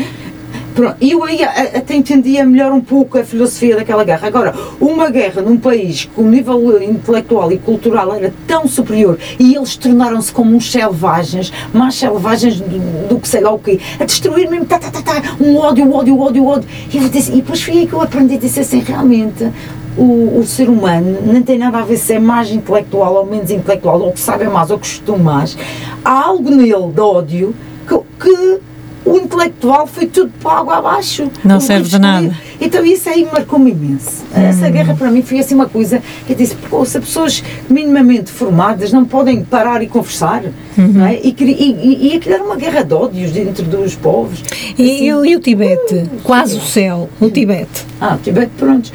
Pronto, 0.77 0.95
eu 1.01 1.25
aí 1.25 1.43
a- 1.43 1.49
a- 1.49 1.79
até 1.79 1.97
entendia 1.97 2.45
melhor 2.45 2.71
um 2.71 2.83
pouco 2.83 3.17
a 3.19 3.25
filosofia 3.25 3.77
daquela 3.77 4.05
guerra. 4.05 4.29
Agora, 4.29 4.55
uma 4.79 5.09
guerra 5.09 5.41
num 5.41 5.57
país 5.57 6.05
que 6.05 6.21
o 6.21 6.25
nível 6.25 6.83
intelectual 6.83 7.51
e 7.51 7.57
cultural 7.57 8.15
era 8.15 8.31
tão 8.47 8.69
superior 8.69 9.19
e 9.39 9.55
eles 9.55 9.75
tornaram-se 9.75 10.31
como 10.31 10.55
uns 10.55 10.71
selvagens, 10.71 11.51
mais 11.73 11.95
selvagens 11.95 12.61
do, 12.61 13.09
do 13.09 13.19
que 13.19 13.27
sei 13.27 13.41
lá 13.41 13.53
o 13.53 13.59
quê, 13.59 13.81
a 13.99 14.05
destruir 14.05 14.51
mesmo, 14.51 14.67
tá, 14.67 14.79
tá, 14.79 14.91
tá, 14.91 15.01
tá, 15.01 15.23
um 15.41 15.57
ódio, 15.57 15.91
ódio, 15.91 16.21
ódio, 16.21 16.45
ódio. 16.47 16.69
E, 16.93 16.99
disse, 17.09 17.33
e 17.33 17.37
depois 17.37 17.63
foi 17.63 17.79
aí 17.79 17.87
que 17.87 17.95
eu 17.95 18.03
aprendi, 18.03 18.37
disse 18.37 18.61
assim, 18.61 18.81
realmente. 18.81 19.51
O, 19.97 20.41
o 20.41 20.45
ser 20.47 20.69
humano 20.69 21.21
não 21.25 21.43
tem 21.43 21.57
nada 21.57 21.79
a 21.79 21.83
ver 21.83 21.97
se 21.97 22.13
é 22.13 22.19
mais 22.19 22.51
intelectual 22.51 23.15
ou 23.15 23.25
menos 23.25 23.51
intelectual, 23.51 23.99
ou 23.99 24.13
que 24.13 24.21
sabe 24.21 24.45
mais 24.45 24.71
ou 24.71 24.79
que 24.79 24.87
estuda 24.87 25.17
mais. 25.17 25.57
Há 26.05 26.23
algo 26.27 26.51
nele 26.51 26.93
de 26.95 27.01
ódio 27.01 27.55
que, 27.89 27.99
que 28.23 28.61
o 29.07 29.17
intelectual 29.17 29.87
foi 29.87 30.07
tudo 30.07 30.33
para 30.43 30.59
água 30.59 30.77
abaixo. 30.79 31.31
Não 31.45 31.61
serve 31.61 31.89
de 31.89 31.99
nada. 31.99 32.37
Então 32.61 32.85
isso 32.85 33.09
aí 33.09 33.25
marcou-me 33.33 33.71
imenso. 33.71 34.25
Essa 34.35 34.69
guerra 34.69 34.95
para 34.95 35.11
mim 35.11 35.23
foi 35.23 35.39
assim 35.39 35.55
uma 35.55 35.69
coisa 35.69 36.03
que 36.27 36.33
eu 36.33 36.37
disse, 36.37 36.57
se 36.87 37.01
pessoas 37.01 37.43
minimamente 37.71 38.31
formadas 38.31 38.93
não 38.93 39.05
podem 39.05 39.45
parar 39.45 39.83
e 39.83 39.87
conversar, 39.87 40.43
não 40.77 41.07
é? 41.07 41.15
E, 41.23 41.35
e, 41.39 42.09
e, 42.13 42.17
aquilo 42.17 42.35
era 42.35 42.45
uma 42.45 42.57
guerra 42.57 42.83
de 42.83 42.93
ódios 42.95 43.31
dentro 43.31 43.65
dos 43.65 43.95
povos. 43.95 44.43
E, 44.77 45.11
Assim, 45.11 45.31
e 45.31 45.37
o- 45.37 45.41
Tibete? 45.41 46.11
Quase 46.25 46.57
o 46.57 46.61
céu, 46.61 47.09
o 47.21 47.31
Tibete. 47.31 47.87
ah, 48.01 48.15
o 48.15 48.19
Tibete, 48.19 48.51
pronto. 48.59 48.93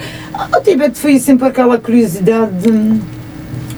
O 0.57 0.61
Tibete 0.61 0.97
foi 0.97 1.17
sempre 1.19 1.47
aquela 1.47 1.77
curiosidade 1.77 2.51
de, 2.57 2.99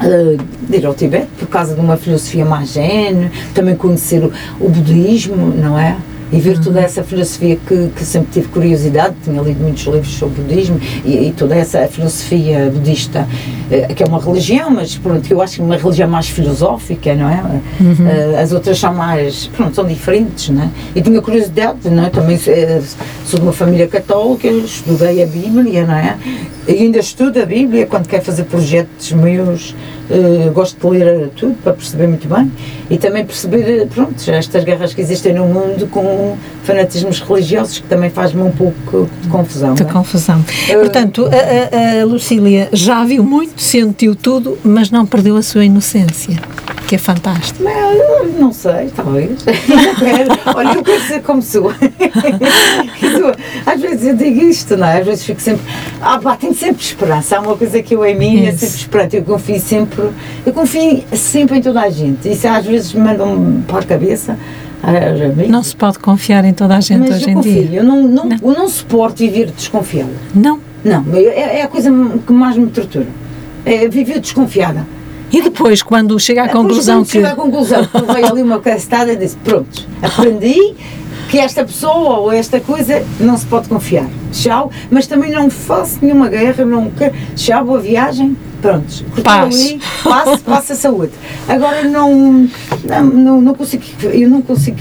eh, 0.01 0.37
de 0.67 0.77
ir 0.77 0.85
ao 0.85 0.93
Tibete 0.95 1.27
por 1.37 1.47
causa 1.47 1.75
de 1.75 1.79
uma 1.81 1.97
filosofia 1.97 2.43
mais 2.45 2.69
gênua, 2.73 3.29
também 3.53 3.75
conhecer 3.75 4.23
o, 4.23 4.31
o 4.59 4.69
budismo, 4.69 5.53
não 5.55 5.77
é? 5.77 5.95
E 6.33 6.39
ver 6.39 6.59
toda 6.59 6.81
essa 6.81 7.03
filosofia 7.03 7.57
que, 7.67 7.89
que 7.95 8.03
sempre 8.03 8.29
tive 8.31 8.47
curiosidade, 8.47 9.15
tinha 9.23 9.39
lido 9.39 9.61
muitos 9.61 9.83
livros 9.83 10.13
sobre 10.15 10.41
budismo 10.41 10.79
e, 11.05 11.27
e 11.27 11.31
toda 11.31 11.55
essa 11.55 11.87
filosofia 11.87 12.71
budista, 12.73 13.27
eh, 13.69 13.93
que 13.93 14.01
é 14.01 14.05
uma 14.05 14.19
religião, 14.19 14.71
mas 14.71 14.95
pronto, 14.97 15.31
eu 15.31 15.41
acho 15.41 15.55
que 15.55 15.61
é 15.61 15.63
uma 15.63 15.77
religião 15.77 16.09
mais 16.09 16.27
filosófica, 16.27 17.13
não 17.13 17.29
é? 17.29 17.61
Eh, 17.83 18.41
as 18.41 18.51
outras 18.51 18.79
são 18.79 18.93
mais, 18.93 19.47
pronto, 19.47 19.75
são 19.75 19.85
diferentes, 19.85 20.49
não 20.49 20.63
é? 20.63 20.69
E 20.95 21.01
tinha 21.01 21.21
curiosidade, 21.21 21.87
não 21.89 22.05
é? 22.05 22.09
Também 22.09 22.39
eh, 22.47 22.81
sou 23.25 23.39
de 23.39 23.45
uma 23.45 23.53
família 23.53 23.87
católica, 23.87 24.47
estudei 24.47 25.21
a 25.21 25.27
Bíblia, 25.27 25.85
não 25.85 25.93
é? 25.95 26.17
E 26.67 26.71
ainda 26.71 26.99
estudo 26.99 27.41
a 27.41 27.45
Bíblia 27.45 27.85
quando 27.85 28.07
quero 28.07 28.23
fazer 28.23 28.43
projetos 28.45 29.11
meus, 29.11 29.75
eh, 30.09 30.49
gosto 30.53 30.79
de 30.91 30.97
ler 30.99 31.29
tudo 31.35 31.55
para 31.63 31.73
perceber 31.73 32.07
muito 32.07 32.27
bem 32.27 32.51
e 32.89 32.97
também 32.97 33.25
perceber, 33.25 33.81
eh, 33.81 33.85
pronto, 33.85 34.13
estas 34.29 34.63
guerras 34.63 34.93
que 34.93 35.01
existem 35.01 35.33
no 35.33 35.45
mundo 35.45 35.87
com 35.87 36.37
fanatismos 36.63 37.19
religiosos 37.21 37.79
que 37.79 37.87
também 37.87 38.09
faz-me 38.09 38.41
um 38.41 38.51
pouco 38.51 39.09
de 39.21 39.27
confusão. 39.29 39.73
De 39.75 39.83
é? 39.83 39.85
confusão. 39.85 40.43
Eu- 40.69 40.79
Portanto, 40.81 41.27
a, 41.27 41.99
a- 41.99 42.01
a 42.01 42.05
Lucília 42.05 42.69
já 42.73 43.03
viu 43.05 43.23
muito, 43.23 43.61
sentiu 43.61 44.15
tudo, 44.15 44.57
mas 44.63 44.89
não 44.91 45.05
perdeu 45.05 45.35
a 45.37 45.41
sua 45.41 45.65
inocência, 45.65 46.37
que 46.93 46.95
é 46.95 46.99
fantástico. 46.99 47.63
Eu 47.63 48.33
não 48.39 48.53
sei, 48.53 48.91
talvez. 48.95 49.43
Olha, 50.55 50.73
eu 50.75 50.83
quero 50.83 51.01
ser 51.01 51.23
como 51.23 51.41
sou. 51.41 51.71
Às 53.65 53.81
vezes 53.81 54.05
eu 54.05 54.15
digo 54.15 54.41
isto, 54.41 54.77
não 54.77 54.85
é? 54.85 54.99
Às 54.99 55.05
vezes 55.05 55.25
fico 55.25 55.41
sempre. 55.41 55.63
Ah, 55.99 56.19
pá, 56.19 56.35
tenho 56.35 56.53
sempre 56.53 56.83
esperança. 56.83 57.37
Há 57.37 57.39
uma 57.39 57.57
coisa 57.57 57.81
que 57.81 57.95
eu 57.95 58.05
em 58.05 58.15
mim 58.15 58.45
é 58.45 58.49
Isso. 58.49 58.59
sempre 58.59 58.77
esperança. 58.77 59.17
Eu 59.17 59.23
confio 59.23 59.59
sempre. 59.59 60.09
Eu 60.45 60.53
confio 60.53 61.03
sempre 61.13 61.57
em 61.57 61.61
toda 61.63 61.81
a 61.81 61.89
gente. 61.89 62.29
Isso 62.31 62.47
às 62.47 62.65
vezes 62.65 62.93
me 62.93 63.01
mandam 63.01 63.63
para 63.67 63.79
a 63.79 63.83
cabeça. 63.83 64.37
Não 65.49 65.63
se 65.63 65.75
pode 65.75 65.97
confiar 65.97 66.45
em 66.45 66.53
toda 66.53 66.75
a 66.75 66.79
gente 66.79 67.09
mas 67.09 67.15
hoje 67.23 67.31
em 67.31 67.33
confio. 67.33 67.67
dia. 67.67 67.79
Eu 67.79 67.83
não, 67.83 68.03
não, 68.03 68.29
eu 68.29 68.51
não 68.51 68.69
suporto 68.69 69.17
viver 69.17 69.49
desconfiada. 69.49 70.13
Não. 70.35 70.59
Não, 70.83 71.03
é, 71.15 71.59
é 71.59 71.61
a 71.63 71.67
coisa 71.67 71.89
que 72.27 72.33
mais 72.33 72.55
me 72.55 72.67
tortura. 72.67 73.07
É 73.65 73.87
viver 73.87 74.19
desconfiada. 74.19 74.85
E 75.33 75.41
depois, 75.41 75.81
quando 75.81 76.19
chega 76.19 76.43
à 76.43 76.45
Depois, 76.45 76.61
conclusão 76.61 76.97
quando 76.99 77.05
que. 77.07 77.11
chego 77.13 77.27
à 77.27 77.35
conclusão 77.35 77.85
que 77.87 78.13
veio 78.13 78.27
ali 78.27 78.43
uma 78.43 78.59
castada 78.59 79.13
e 79.13 79.15
disse, 79.15 79.35
pronto, 79.37 79.87
aprendi 79.99 80.75
que 81.27 81.39
esta 81.39 81.65
pessoa 81.65 82.19
ou 82.19 82.31
esta 82.31 82.59
coisa 82.59 83.03
não 83.19 83.35
se 83.35 83.47
pode 83.47 83.67
confiar. 83.67 84.07
Tchau, 84.31 84.69
mas 84.91 85.07
também 85.07 85.31
não 85.31 85.49
faço 85.49 85.97
nenhuma 86.03 86.29
guerra, 86.29 86.63
não 86.63 86.91
quero. 86.91 87.15
Tchau, 87.35 87.65
boa 87.65 87.79
viagem, 87.79 88.37
pronto. 88.63 89.03
Paz. 89.23 89.55
ali, 89.55 89.79
passe, 90.03 90.41
passa 90.43 90.75
saúde. 90.75 91.11
Agora 91.47 91.83
não, 91.83 92.47
não, 92.83 93.03
não, 93.05 93.41
não 93.41 93.53
consigo, 93.53 93.83
eu 94.03 94.29
não 94.29 94.41
consigo 94.41 94.77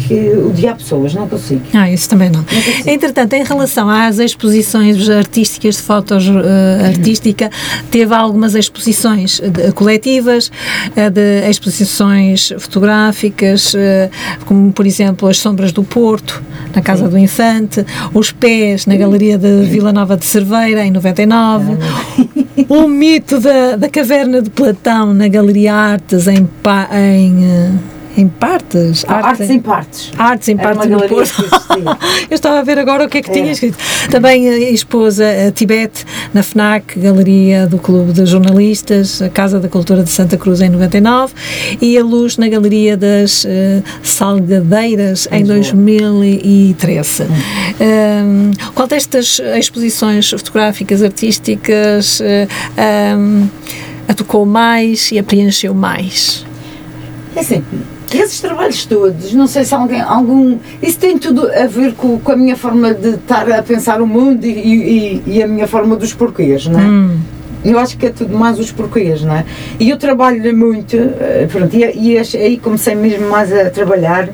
odiar 0.49 0.77
pessoas, 0.77 1.13
não 1.13 1.29
consigo. 1.29 1.61
Ah, 1.75 1.91
isso 1.91 2.09
também 2.09 2.31
não. 2.31 2.43
consigo. 2.45 2.89
Entretanto, 2.89 3.33
em 3.35 3.43
relação 3.45 3.91
às 3.91 4.19
exposições 4.19 5.11
artísticas, 5.11 5.77
de 5.77 5.83
fotos 5.83 6.25
eh, 6.29 6.87
artística, 6.87 7.51
teve 7.91 8.15
algumas 8.15 8.55
exposições 8.55 9.41
de- 9.41 9.73
coletivas, 9.73 10.51
eh, 10.97 11.11
de 11.11 11.49
exposições 11.51 12.53
fotográficas, 12.59 13.75
eh, 13.75 14.09
como 14.47 14.73
por 14.73 14.87
exemplo 14.87 15.29
as 15.29 15.39
Sombras 15.39 15.73
do 15.73 15.83
Porto, 15.83 16.41
na 16.75 16.81
Casa 16.81 17.09
do 17.09 17.19
Infante, 17.19 17.85
Os 18.15 18.31
Pés, 18.31 18.87
na 18.87 18.95
Galeria 18.97 19.37
de 19.37 19.65
Vila 19.65 19.93
Nova 19.93 20.17
de 20.17 20.25
Cerveira, 20.25 20.85
em 20.85 20.91
99, 20.93 21.77
o 22.69 22.87
mito 22.89 23.41
da, 23.41 23.77
da 23.77 23.89
Caverna 23.89 24.43
de 24.43 24.51
Platão, 24.51 25.13
na 25.15 25.29
Galeria 25.29 25.75
Artes, 25.75 26.27
em, 26.27 26.49
em, 26.93 27.45
eh, 27.45 27.71
em 28.17 28.29
partes. 28.29 29.05
Artes 29.07 29.51
em 29.51 29.61
partes. 29.61 30.13
Artes 30.19 30.49
em 30.49 30.59
Era 30.59 30.63
partes 30.63 30.91
no 30.91 31.09
Porto. 31.09 31.45
Eu 32.31 32.35
estava 32.35 32.59
a 32.59 32.63
ver 32.63 32.79
agora 32.79 33.05
o 33.07 33.09
que 33.09 33.19
é 33.19 33.23
que 33.23 33.31
tinha 33.31 33.45
Era. 33.45 33.53
escrito. 33.53 33.79
Também 34.11 34.49
a 34.49 34.71
esposa 34.71 35.25
a 35.49 35.51
Tibete, 35.51 36.05
na 36.33 36.43
FNAC, 36.43 36.99
Galeria 36.99 37.67
do 37.67 37.79
Clube 37.79 38.13
de 38.13 38.27
Jornalistas, 38.27 39.23
a 39.23 39.29
Casa 39.29 39.59
da 39.59 39.69
Cultura 39.69 40.03
de 40.03 40.11
Santa 40.11 40.37
Cruz 40.37 40.61
em 40.61 40.69
99 40.69 41.35
e 41.81 41.97
a 41.97 42.05
Luz 42.05 42.37
na 42.37 42.49
Galeria 42.49 42.97
das 42.97 43.45
eh, 43.47 43.83
Salgadeiras 44.03 45.29
em 45.31 45.45
2013. 45.45 47.25
Hum, 47.25 48.51
qual 48.75 48.87
destas 48.87 49.41
exposições 49.57 50.31
fotográficas, 50.31 51.03
artísticas 51.03 52.21
eh, 52.21 52.47
hum, 53.17 53.49
a 54.09 54.15
tocou 54.15 54.45
mais 54.45 55.11
e 55.13 55.19
a 55.19 55.23
preencheu 55.23 55.75
mais? 55.75 56.45
É 57.35 57.41
assim, 57.41 57.65
esses 58.19 58.41
trabalhos 58.41 58.85
todos, 58.85 59.33
não 59.33 59.47
sei 59.47 59.65
se 59.65 59.75
alguém, 59.75 60.01
algum. 60.01 60.59
Isso 60.83 60.99
tem 60.99 61.19
tudo 61.19 61.51
a 61.53 61.67
ver 61.67 61.95
com, 61.95 62.19
com 62.19 62.33
a 62.33 62.37
minha 62.37 62.57
forma 62.57 62.93
de 62.95 63.11
estar 63.11 63.51
a 63.51 63.63
pensar 63.63 64.01
o 64.01 64.07
mundo 64.07 64.45
e, 64.45 64.51
e- 64.51 65.23
e 65.27 65.43
a 65.43 65.47
minha 65.47 65.67
forma 65.67 65.97
dos 65.97 66.13
porquês, 66.13 66.67
não 66.67 66.81
é? 66.81 66.85
Eu 67.65 67.79
acho 67.79 67.97
que 67.97 68.07
é 68.07 68.11
tudo 68.11 68.37
mais 68.37 68.59
os 68.59 68.73
porquês, 68.73 69.23
não 69.23 69.35
é? 69.37 69.45
E 69.79 69.89
eu 69.89 69.97
trabalho 69.97 70.57
muito, 70.57 70.97
eh, 70.97 71.47
pronto, 71.51 71.75
e, 71.77 71.85
e 72.15 72.19
aí 72.19 72.59
comecei 72.59 72.95
mesmo 72.97 73.29
mais 73.31 73.53
a 73.53 73.71
trabalhar 73.71 74.29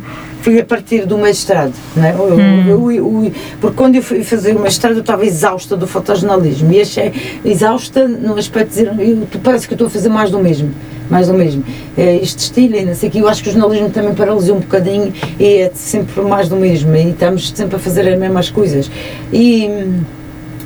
foi 0.48 0.60
a 0.60 0.64
partir 0.64 1.04
do 1.04 1.18
mestrado, 1.18 1.74
né? 1.94 2.14
Eu, 2.18 2.40
eu, 2.66 2.90
eu, 2.90 3.32
porque 3.60 3.76
quando 3.76 3.96
eu 3.96 4.02
fui 4.02 4.24
fazer 4.24 4.56
o 4.56 4.60
mestrado 4.60 4.94
eu 4.94 5.00
estava 5.00 5.26
exausta 5.26 5.76
do 5.76 5.86
fotojornalismo 5.86 6.72
e 6.72 6.80
achei 6.80 7.12
exausta 7.44 8.08
no 8.08 8.34
aspecto 8.38 8.70
de 8.70 8.86
dizer, 8.86 9.26
tu 9.30 9.38
parece 9.40 9.68
que 9.68 9.74
eu 9.74 9.76
estou 9.76 9.88
a 9.88 9.90
fazer 9.90 10.08
mais 10.08 10.30
do 10.30 10.38
mesmo, 10.38 10.72
mais 11.10 11.26
do 11.26 11.34
mesmo. 11.34 11.62
É, 11.98 12.16
este 12.16 12.38
estilo 12.38 12.76
e 12.76 12.84
não 12.86 12.94
sei 12.94 13.10
o 13.10 13.12
que, 13.12 13.18
eu 13.18 13.28
acho 13.28 13.42
que 13.42 13.50
o 13.50 13.52
jornalismo 13.52 13.90
também 13.90 14.14
paralisou 14.14 14.56
um 14.56 14.60
bocadinho 14.60 15.12
e 15.38 15.58
é 15.58 15.70
sempre 15.74 16.22
mais 16.22 16.48
do 16.48 16.56
mesmo 16.56 16.96
e 16.96 17.10
estamos 17.10 17.50
sempre 17.50 17.76
a 17.76 17.78
fazer 17.78 18.08
as 18.08 18.18
mesmas 18.18 18.48
coisas. 18.48 18.90
E 19.30 19.68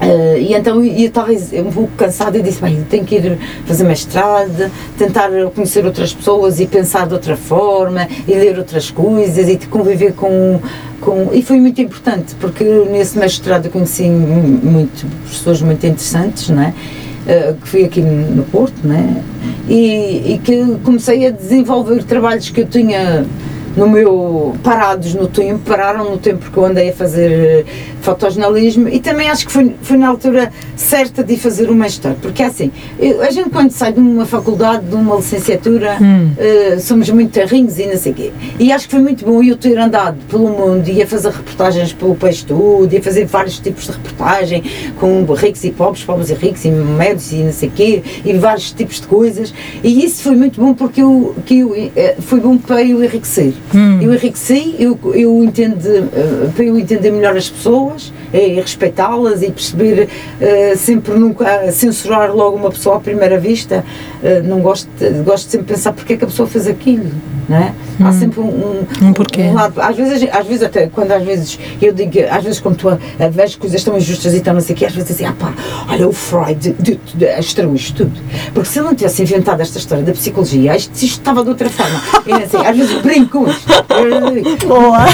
Uh, 0.00 0.38
e 0.38 0.54
então 0.54 0.82
eu 0.82 1.06
estava 1.06 1.32
um 1.32 1.72
pouco 1.72 1.92
cansada 1.96 2.36
e 2.38 2.42
disse, 2.42 2.60
bem, 2.60 2.84
tenho 2.88 3.04
que 3.04 3.16
ir 3.16 3.38
fazer 3.66 3.84
mestrado, 3.84 4.70
tentar 4.98 5.30
conhecer 5.54 5.84
outras 5.84 6.12
pessoas 6.12 6.58
e 6.60 6.66
pensar 6.66 7.06
de 7.06 7.14
outra 7.14 7.36
forma 7.36 8.08
e 8.26 8.32
ler 8.32 8.58
outras 8.58 8.90
coisas 8.90 9.48
e 9.48 9.56
conviver 9.68 10.14
com, 10.14 10.60
com... 11.00 11.30
E 11.32 11.42
foi 11.42 11.60
muito 11.60 11.80
importante, 11.80 12.34
porque 12.40 12.64
nesse 12.90 13.16
mestrado 13.18 13.66
eu 13.66 13.70
conheci 13.70 14.08
muito, 14.08 15.06
pessoas 15.28 15.62
muito 15.62 15.86
interessantes, 15.86 16.48
não 16.48 16.62
é? 16.62 16.74
Uh, 17.22 17.54
que 17.54 17.68
fui 17.68 17.84
aqui 17.84 18.00
no 18.00 18.42
Porto, 18.44 18.84
né? 18.84 19.22
E, 19.68 20.34
e 20.34 20.40
que 20.42 20.76
comecei 20.82 21.26
a 21.26 21.30
desenvolver 21.30 22.02
trabalhos 22.02 22.50
que 22.50 22.62
eu 22.62 22.66
tinha 22.66 23.24
no 23.76 23.88
meu 23.88 24.54
parados 24.62 25.14
no 25.14 25.26
tempo, 25.26 25.60
pararam 25.60 26.10
no 26.10 26.18
tempo 26.18 26.50
que 26.50 26.56
eu 26.56 26.64
andei 26.64 26.90
a 26.90 26.92
fazer 26.92 27.32
eh, 27.32 27.64
fotojornalismo 28.00 28.88
e 28.88 29.00
também 29.00 29.28
acho 29.28 29.46
que 29.46 29.52
foi, 29.52 29.74
foi 29.82 29.96
na 29.96 30.08
altura 30.08 30.52
certa 30.76 31.22
de 31.22 31.36
fazer 31.36 31.70
o 31.70 31.74
mestrado, 31.74 32.16
porque 32.20 32.42
é 32.42 32.46
assim, 32.46 32.70
eu, 32.98 33.22
a 33.22 33.30
gente 33.30 33.50
quando 33.50 33.70
sai 33.70 33.92
de 33.92 34.00
uma 34.00 34.26
faculdade, 34.26 34.84
de 34.86 34.94
uma 34.94 35.16
licenciatura, 35.16 35.96
hum. 36.00 36.30
uh, 36.32 36.80
somos 36.80 37.08
muito 37.10 37.30
terrinhos 37.30 37.78
e 37.78 37.86
não 37.86 37.96
sei 37.96 38.12
o 38.12 38.14
quê. 38.14 38.32
E 38.58 38.72
acho 38.72 38.86
que 38.86 38.92
foi 38.92 39.00
muito 39.00 39.24
bom 39.24 39.42
eu 39.42 39.56
ter 39.56 39.78
andado 39.78 40.16
pelo 40.28 40.48
mundo 40.48 40.88
e 40.88 41.02
a 41.02 41.06
fazer 41.06 41.30
reportagens 41.30 41.92
pelo 41.92 42.14
país 42.14 42.42
todo, 42.42 42.92
e 42.92 42.96
a 42.96 43.02
fazer 43.02 43.24
vários 43.26 43.58
tipos 43.58 43.86
de 43.86 43.92
reportagem 43.92 44.62
com 44.98 45.24
ricos 45.34 45.64
e 45.64 45.70
pobres, 45.70 46.04
pobres 46.04 46.30
e 46.30 46.34
ricos, 46.34 46.64
e 46.64 46.70
médios 46.70 47.32
e 47.32 47.36
não 47.36 47.52
sei 47.52 47.68
o 47.68 47.72
quê, 47.72 48.02
e 48.24 48.32
vários 48.34 48.72
tipos 48.72 49.00
de 49.00 49.06
coisas. 49.06 49.54
E 49.82 50.04
isso 50.04 50.22
foi 50.22 50.34
muito 50.34 50.60
bom 50.60 50.74
porque 50.74 51.02
eu, 51.02 51.34
que 51.46 51.60
eu, 51.60 51.68
uh, 51.68 52.22
foi 52.22 52.40
bom 52.40 52.58
para 52.58 52.82
eu 52.82 53.02
enriquecer. 53.02 53.52
Hum. 53.74 54.00
Eu 54.02 54.12
enriqueci, 54.12 54.76
eu, 54.78 54.98
eu 55.14 55.42
entendo, 55.42 55.78
uh, 55.78 56.52
para 56.52 56.64
eu 56.64 56.78
entender 56.78 57.10
melhor 57.10 57.36
as 57.36 57.48
pessoas, 57.48 58.12
e 58.32 58.60
respeitá-las 58.60 59.42
e 59.42 59.50
perceber, 59.50 60.08
uh, 60.40 60.76
sempre 60.76 61.14
nunca 61.14 61.70
censurar 61.72 62.34
logo 62.34 62.56
uma 62.56 62.70
pessoa 62.70 62.96
à 62.96 63.00
primeira 63.00 63.38
vista. 63.38 63.84
Uh, 64.22 64.46
não 64.46 64.60
gosto, 64.60 64.88
gosto 65.24 65.50
sempre 65.50 65.66
de 65.66 65.72
pensar 65.74 65.92
porque 65.92 66.12
é 66.12 66.16
que 66.16 66.24
a 66.24 66.26
pessoa 66.26 66.48
fez 66.48 66.66
aquilo. 66.66 67.10
Não 67.48 67.56
é? 67.56 67.74
Hum. 68.00 68.06
Há 68.06 68.12
sempre 68.12 68.40
um, 68.40 68.44
um, 68.44 68.86
um, 69.08 69.12
porquê. 69.12 69.42
um 69.42 69.54
lado. 69.54 69.80
Às 69.80 69.96
vezes, 69.96 70.28
às 70.32 70.46
vezes, 70.46 70.62
até 70.62 70.86
quando 70.86 71.12
às 71.12 71.22
vezes 71.24 71.58
eu 71.80 71.92
digo, 71.92 72.12
às 72.30 72.42
vezes, 72.42 72.60
quando 72.60 72.76
tu 72.76 72.88
a, 72.88 72.98
a 73.18 73.28
vês 73.28 73.56
coisas 73.56 73.82
tão 73.82 73.96
injustas 73.96 74.34
e 74.34 74.40
tão 74.40 74.54
não 74.54 74.60
sei 74.60 74.74
o 74.74 74.78
que, 74.78 74.86
às 74.86 74.94
vezes 74.94 75.10
assim, 75.10 75.24
ah 75.24 75.34
pá, 75.38 75.52
olha, 75.88 76.08
o 76.08 76.12
Freud 76.12 76.76
estragou 77.38 77.74
isto 77.74 78.04
tudo. 78.04 78.20
Porque 78.54 78.68
se 78.68 78.78
ele 78.78 78.88
não 78.88 78.94
tivesse 78.94 79.22
inventado 79.22 79.60
esta 79.60 79.78
história 79.78 80.04
da 80.04 80.12
psicologia, 80.12 80.76
isto, 80.76 80.92
isto 80.94 81.04
estava 81.04 81.42
de 81.42 81.48
outra 81.50 81.68
forma. 81.68 82.00
E, 82.26 82.32
assim, 82.32 82.56
às 82.58 82.76
vezes 82.76 83.02
brinco 83.02 83.40
com 83.40 83.50
isto. 83.50 83.68
Boa! 84.66 85.06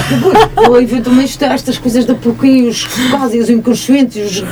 Ele 0.67 0.83
inventou 0.83 1.13
estas 1.21 1.79
coisas 1.79 2.05
da 2.05 2.15
porquê, 2.15 2.63
os 2.69 2.85
quase 3.11 3.39
os 3.39 3.51
inconscientes, 3.51 4.43
os, 4.43 4.45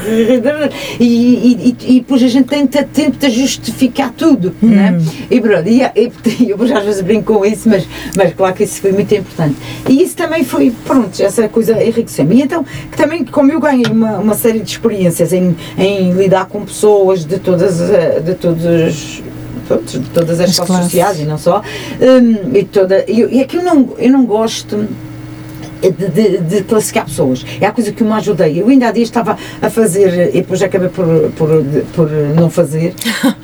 e, 0.98 1.04
e, 1.04 1.76
e, 1.86 2.00
depois 2.00 2.22
a 2.22 2.28
gente 2.28 2.46
tenta, 2.46 2.82
tenta 2.82 3.28
justificar 3.28 4.12
tudo. 4.16 4.45
Hum. 4.62 4.68
Né? 4.68 4.98
E 5.30 5.40
pronto, 5.40 5.68
e, 5.68 5.82
e, 5.82 6.50
eu 6.50 6.62
às 6.62 6.84
vezes 6.84 7.00
brinco 7.02 7.34
com 7.34 7.44
isso, 7.44 7.68
mas, 7.68 7.86
mas 8.16 8.34
claro 8.34 8.54
que 8.54 8.64
isso 8.64 8.80
foi 8.80 8.92
muito 8.92 9.14
importante. 9.14 9.56
E 9.88 10.02
isso 10.02 10.16
também 10.16 10.44
foi, 10.44 10.72
pronto, 10.84 11.20
essa 11.20 11.48
coisa 11.48 11.82
enriqueceu-me. 11.82 12.36
E 12.36 12.42
então, 12.42 12.64
que 12.64 12.96
também, 12.96 13.24
como 13.24 13.52
eu 13.52 13.60
ganhei 13.60 13.86
uma, 13.90 14.18
uma 14.18 14.34
série 14.34 14.60
de 14.60 14.70
experiências 14.70 15.32
em, 15.32 15.56
em 15.78 16.12
lidar 16.12 16.46
com 16.46 16.64
pessoas 16.64 17.24
de 17.24 17.38
todas, 17.38 17.78
de 18.24 18.34
todos 18.34 19.22
de 19.66 20.10
todas 20.10 20.38
as 20.38 20.56
classes 20.56 20.84
sociais 20.84 21.18
e 21.18 21.24
não 21.24 21.36
só, 21.36 21.60
um, 22.00 22.56
e, 22.56 22.62
toda, 22.62 23.04
e, 23.08 23.20
e 23.20 23.40
é 23.40 23.44
que 23.44 23.56
eu 23.56 23.64
não, 23.64 23.94
eu 23.98 24.12
não 24.12 24.24
gosto 24.24 24.86
de, 25.80 25.90
de, 25.90 26.38
de, 26.38 26.62
classificar 26.62 27.04
pessoas. 27.04 27.44
É 27.60 27.66
a 27.66 27.72
coisa 27.72 27.92
que 27.92 28.02
eu 28.02 28.06
me 28.06 28.12
ajudei. 28.14 28.60
Eu 28.60 28.68
ainda 28.68 28.88
há 28.88 28.92
dias 28.92 29.08
estava 29.08 29.36
a 29.60 29.70
fazer, 29.70 30.30
e 30.30 30.40
depois 30.40 30.62
acabei 30.62 30.88
por, 30.88 31.06
por, 31.36 31.48
por 31.94 32.10
não 32.34 32.50
fazer, 32.50 32.94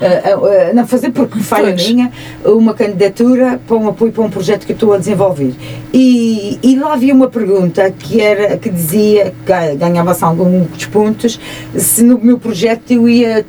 não 0.75 0.87
fazer 0.87 1.11
porque 1.11 1.41
falha 1.41 1.75
minha, 1.75 2.11
uma 2.45 2.75
candidatura 2.75 3.61
para 3.67 3.77
um 3.77 3.89
apoio 3.89 4.13
para 4.13 4.23
um 4.23 4.31
projeto 4.31 4.67
que 4.67 4.73
eu 4.73 4.75
estou 4.75 4.93
a 4.93 4.99
desenvolver. 4.99 5.55
E, 5.93 6.59
e 6.63 6.77
lá 6.77 6.95
havia 6.95 7.15
uma 7.15 7.29
pergunta 7.29 7.91
que, 7.91 8.21
era, 8.21 8.57
que 8.57 8.71
dizia, 8.71 9.35
que 9.45 9.77
ganhava-se 9.77 10.25
alguns 10.25 10.87
pontos, 10.87 11.39
se 11.77 12.03
no 12.03 12.19
meu 12.19 12.39
projeto 12.39 12.91
eu 12.91 13.09
ia, 13.09 13.45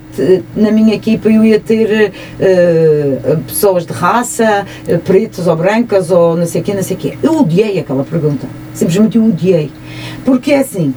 na 0.55 0.71
minha 0.71 0.95
equipa, 0.95 1.29
eu 1.29 1.43
ia 1.43 1.59
ter 1.59 2.13
uh, 2.39 3.37
pessoas 3.41 3.85
de 3.85 3.93
raça, 3.93 4.65
pretas 5.05 5.47
ou 5.47 5.55
brancas 5.55 6.11
ou 6.11 6.35
não 6.35 6.45
sei 6.45 6.61
o 6.61 6.63
quê, 6.63 6.73
não 6.73 6.83
sei 6.83 6.95
o 6.95 6.99
quê. 6.99 7.17
Eu 7.21 7.39
odiei 7.39 7.79
aquela 7.79 8.03
pergunta 8.03 8.47
simplesmente 8.73 9.17
eu 9.17 9.25
odiei. 9.25 9.71
Porque 10.25 10.51
é 10.51 10.59
assim, 10.59 10.93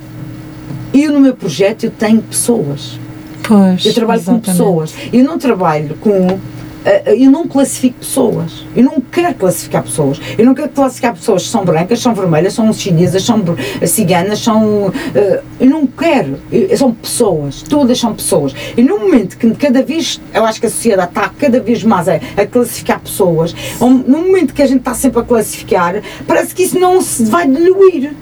eu 0.92 1.12
no 1.12 1.20
meu 1.20 1.34
projeto 1.34 1.84
eu 1.84 1.90
tenho 1.90 2.22
pessoas. 2.22 2.98
Pois, 3.46 3.84
eu 3.84 3.94
trabalho 3.94 4.20
exatamente. 4.20 4.46
com 4.46 4.52
pessoas. 4.52 4.94
Eu 5.12 5.24
não 5.24 5.38
trabalho 5.38 5.96
com 6.00 6.10
eh, 6.10 6.34
eh, 6.34 6.38
eu 7.06 7.30
não 7.30 7.46
classifico 7.46 7.98
pessoas. 7.98 8.64
Eu 8.74 8.84
não 8.84 9.00
quero 9.00 9.34
classificar 9.34 9.82
pessoas. 9.82 10.20
Eu 10.38 10.44
não 10.44 10.54
quero 10.54 10.68
classificar 10.68 11.14
pessoas 11.14 11.42
que 11.44 11.48
são 11.48 11.64
brancas, 11.64 12.00
são 12.00 12.14
vermelhas, 12.14 12.54
são 12.54 12.72
chinesas, 12.72 13.22
são 13.24 13.42
ciganas, 13.86 14.38
são. 14.38 14.92
Eh, 15.14 15.42
eu 15.60 15.70
não 15.70 15.86
quero. 15.86 16.38
são 16.76 16.92
pessoas. 16.92 17.62
Todas 17.62 17.98
são 17.98 18.14
pessoas. 18.14 18.54
E 18.76 18.82
no 18.82 18.98
momento 19.00 19.36
que 19.36 19.50
cada 19.54 19.82
vez. 19.82 20.20
Eu 20.32 20.44
acho 20.44 20.60
que 20.60 20.66
a 20.66 20.70
sociedade 20.70 21.08
está 21.08 21.28
cada 21.28 21.60
vez 21.60 21.82
mais 21.82 22.08
a, 22.08 22.14
a 22.14 22.46
classificar 22.46 23.00
pessoas. 23.00 23.54
No 23.80 24.18
momento 24.18 24.54
que 24.54 24.62
a 24.62 24.66
gente 24.66 24.78
está 24.78 24.94
sempre 24.94 25.20
a 25.20 25.22
classificar, 25.24 26.02
parece 26.26 26.54
que 26.54 26.62
isso 26.62 26.78
não 26.78 27.00
se 27.00 27.24
vai 27.24 27.48
diluir. 27.48 28.14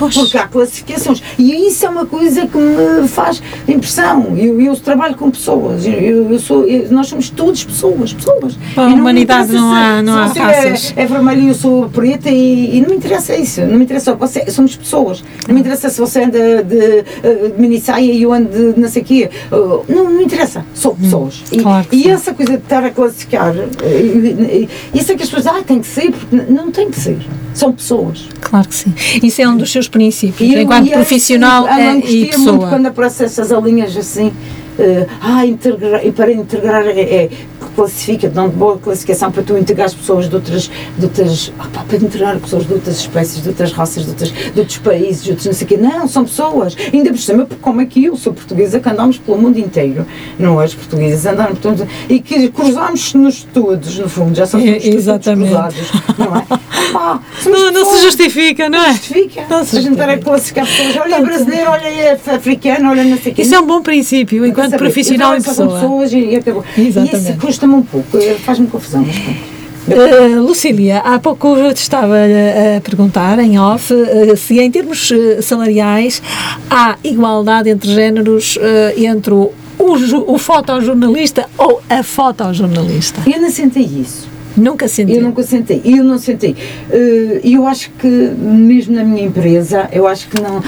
Pois. 0.00 0.14
Porque 0.14 0.38
há 0.38 0.48
classificações. 0.48 1.22
E 1.38 1.68
isso 1.68 1.84
é 1.84 1.90
uma 1.90 2.06
coisa 2.06 2.46
que 2.46 2.56
me 2.56 3.06
faz 3.06 3.42
impressão. 3.68 4.34
Eu, 4.34 4.58
eu 4.58 4.74
trabalho 4.76 5.14
com 5.14 5.30
pessoas. 5.30 5.84
Eu, 5.86 6.32
eu 6.32 6.38
sou, 6.38 6.64
eu, 6.64 6.90
nós 6.90 7.08
somos 7.08 7.28
todos 7.28 7.62
pessoas. 7.62 8.14
pessoas. 8.14 8.58
Para 8.74 8.84
a 8.84 8.94
humanidade 8.94 9.52
não, 9.52 9.74
há, 9.74 10.02
não 10.02 10.16
há 10.16 10.32
é, 10.34 10.40
raças. 10.40 10.94
É, 10.96 11.02
é 11.02 11.06
vermelho 11.06 11.42
e 11.42 11.48
eu 11.48 11.54
sou 11.54 11.90
preta 11.90 12.30
e, 12.30 12.78
e, 12.78 12.80
não 12.80 12.88
me 12.88 12.96
interessa 12.96 13.36
isso. 13.36 13.60
Não 13.60 13.76
me 13.76 13.84
interessa. 13.84 14.14
Você, 14.14 14.50
somos 14.50 14.74
pessoas. 14.74 15.22
Não 15.46 15.54
me 15.54 15.60
interessa 15.60 15.90
se 15.90 16.00
você 16.00 16.24
anda 16.24 16.64
de, 16.64 17.02
de, 17.02 17.02
de 17.50 17.60
mini 17.60 17.78
saia 17.78 18.10
e 18.10 18.22
eu 18.22 18.32
ando 18.32 18.72
de 18.72 18.80
não 18.80 18.88
sei 18.88 19.02
o 19.02 19.04
quê. 19.04 19.30
Uh, 19.52 19.84
não, 19.86 20.04
não 20.04 20.12
me 20.12 20.24
interessa. 20.24 20.64
Sou 20.72 20.92
hum, 20.92 20.96
pessoas. 21.02 21.42
Hum, 21.52 21.62
claro 21.62 21.86
e, 21.92 22.06
e 22.06 22.08
essa 22.08 22.32
coisa 22.32 22.52
de 22.52 22.62
estar 22.62 22.84
a 22.84 22.90
classificar, 22.90 23.54
e, 23.54 24.68
isso 24.94 25.12
é 25.12 25.14
que 25.14 25.22
as 25.22 25.28
pessoas, 25.28 25.46
ah, 25.46 25.62
tem 25.62 25.80
que 25.80 25.86
ser, 25.86 26.10
porque 26.10 26.36
não 26.50 26.70
tem 26.70 26.90
que 26.90 26.98
ser. 26.98 27.18
São 27.52 27.72
pessoas. 27.72 28.28
Claro 28.40 28.68
que 28.68 28.74
sim. 28.74 28.94
Isso 29.22 29.42
é 29.42 29.48
um 29.48 29.56
dos 29.56 29.70
seus 29.70 29.88
princípios, 29.90 30.52
eu, 30.52 30.62
enquanto 30.62 30.90
profissional 30.90 31.66
assim, 31.66 31.80
é, 31.80 32.10
e 32.10 32.26
pessoa. 32.26 32.52
Muito 32.52 32.68
quando 32.68 32.86
aparecem 32.86 33.26
essas 33.26 33.52
alinhas 33.52 33.96
assim, 33.96 34.28
uh, 34.28 35.06
ah, 35.20 35.44
integrar, 35.44 36.06
e 36.06 36.12
para 36.12 36.32
integrar 36.32 36.86
é, 36.86 37.00
é 37.00 37.30
classifica, 37.74 38.28
dão 38.28 38.48
de 38.48 38.56
boa 38.56 38.78
classificação 38.78 39.30
para 39.30 39.42
tu 39.42 39.56
integrar 39.56 39.86
as 39.86 39.94
pessoas 39.94 40.28
de 40.28 40.34
outras, 40.34 40.70
de 40.98 41.04
outras 41.04 41.52
opa, 41.58 41.84
para 41.86 41.96
integrar 41.96 42.38
pessoas 42.38 42.66
de 42.66 42.74
outras 42.74 43.00
espécies, 43.00 43.42
de 43.42 43.48
outras 43.48 43.72
raças, 43.72 44.04
de, 44.04 44.10
outras, 44.10 44.30
de 44.30 44.60
outros 44.60 44.78
países, 44.78 45.24
de 45.24 45.30
outros 45.30 45.46
não 45.46 45.52
sei 45.52 45.64
o 45.64 45.68
quê. 45.68 45.76
Não, 45.76 46.08
são 46.08 46.24
pessoas. 46.24 46.76
Ainda 46.92 47.10
por 47.10 47.18
cima, 47.18 47.48
como 47.60 47.80
é 47.80 47.86
que 47.86 48.04
eu 48.04 48.16
sou 48.16 48.32
portuguesa, 48.32 48.80
que 48.80 48.88
andamos 48.88 49.18
pelo 49.18 49.38
mundo 49.38 49.58
inteiro, 49.58 50.06
não 50.38 50.60
é? 50.60 50.64
Os 50.64 50.74
portugueses 50.74 51.24
andaram 51.26 51.54
por 51.54 51.62
todo 51.62 51.88
e 52.08 52.20
que 52.20 52.48
cruzamos-nos 52.48 53.44
todos, 53.44 53.98
no 53.98 54.08
fundo, 54.08 54.34
já 54.36 54.46
somos 54.46 54.66
é, 54.68 54.88
Exatamente. 54.88 55.48
cruzados, 55.50 55.92
não 56.18 56.36
é? 56.36 56.44
Opa, 56.90 57.22
não, 57.46 57.72
não 57.72 57.84
se 57.84 58.02
justifica, 58.02 58.68
não 58.68 58.82
é? 58.82 58.92
Justifica. 58.92 59.46
Não 59.48 59.64
se 59.64 59.76
justifica. 59.76 60.04
A 60.04 60.08
gente 60.08 60.20
a 60.20 60.24
classificar 60.24 60.66
pessoas, 60.66 60.96
olha 60.96 61.14
é 61.14 61.20
brasileiro, 61.22 61.70
olha 61.70 61.86
é 61.86 62.12
africano, 62.12 62.90
olha 62.90 63.04
não 63.04 63.18
sei 63.18 63.32
o 63.32 63.34
quê. 63.34 63.42
Isso 63.42 63.54
é 63.54 63.60
um 63.60 63.66
bom 63.66 63.82
princípio, 63.82 64.44
enquanto 64.44 64.76
profissional 64.76 65.36
e 65.36 65.42
pessoa. 65.42 65.74
pessoas 65.74 66.12
e 66.12 66.36
acabou. 66.36 66.64
Exatamente. 66.76 67.30
E 67.30 67.36
isso 67.50 67.60
custa-me 67.60 67.74
um 67.74 67.82
pouco, 67.82 68.18
faz-me 68.38 68.66
confusão, 68.66 69.04
mas 69.04 69.18
pronto. 69.18 69.60
Uh, 69.88 70.40
Lucília, 70.42 70.98
há 70.98 71.18
pouco 71.18 71.56
eu 71.56 71.72
te 71.72 71.78
estava 71.78 72.14
a 72.14 72.80
perguntar 72.80 73.38
em 73.38 73.58
off 73.58 73.92
uh, 73.92 74.36
se 74.36 74.60
em 74.60 74.70
termos 74.70 75.10
uh, 75.10 75.42
salariais 75.42 76.22
há 76.70 76.96
igualdade 77.02 77.70
entre 77.70 77.92
géneros 77.92 78.58
entre 78.96 79.32
o, 79.32 79.52
o, 79.78 80.34
o 80.34 80.38
fotojornalista 80.38 81.48
ou 81.56 81.82
a 81.88 82.02
fotojornalista. 82.02 83.22
Eu 83.26 83.40
não 83.40 83.50
senti 83.50 83.80
isso. 83.80 84.28
Nunca 84.56 84.88
senti. 84.88 85.14
Eu 85.14 85.22
nunca 85.22 85.42
senti. 85.42 85.80
Eu 85.84 86.04
não 86.04 86.18
senti. 86.18 86.56
Eh, 86.90 87.40
E 87.44 87.54
eu 87.54 87.66
acho 87.66 87.90
que, 87.98 88.06
mesmo 88.06 88.94
na 88.94 89.04
minha 89.04 89.24
empresa, 89.24 89.88
eu 89.92 90.06
acho 90.06 90.28
que 90.28 90.40
não, 90.40 90.62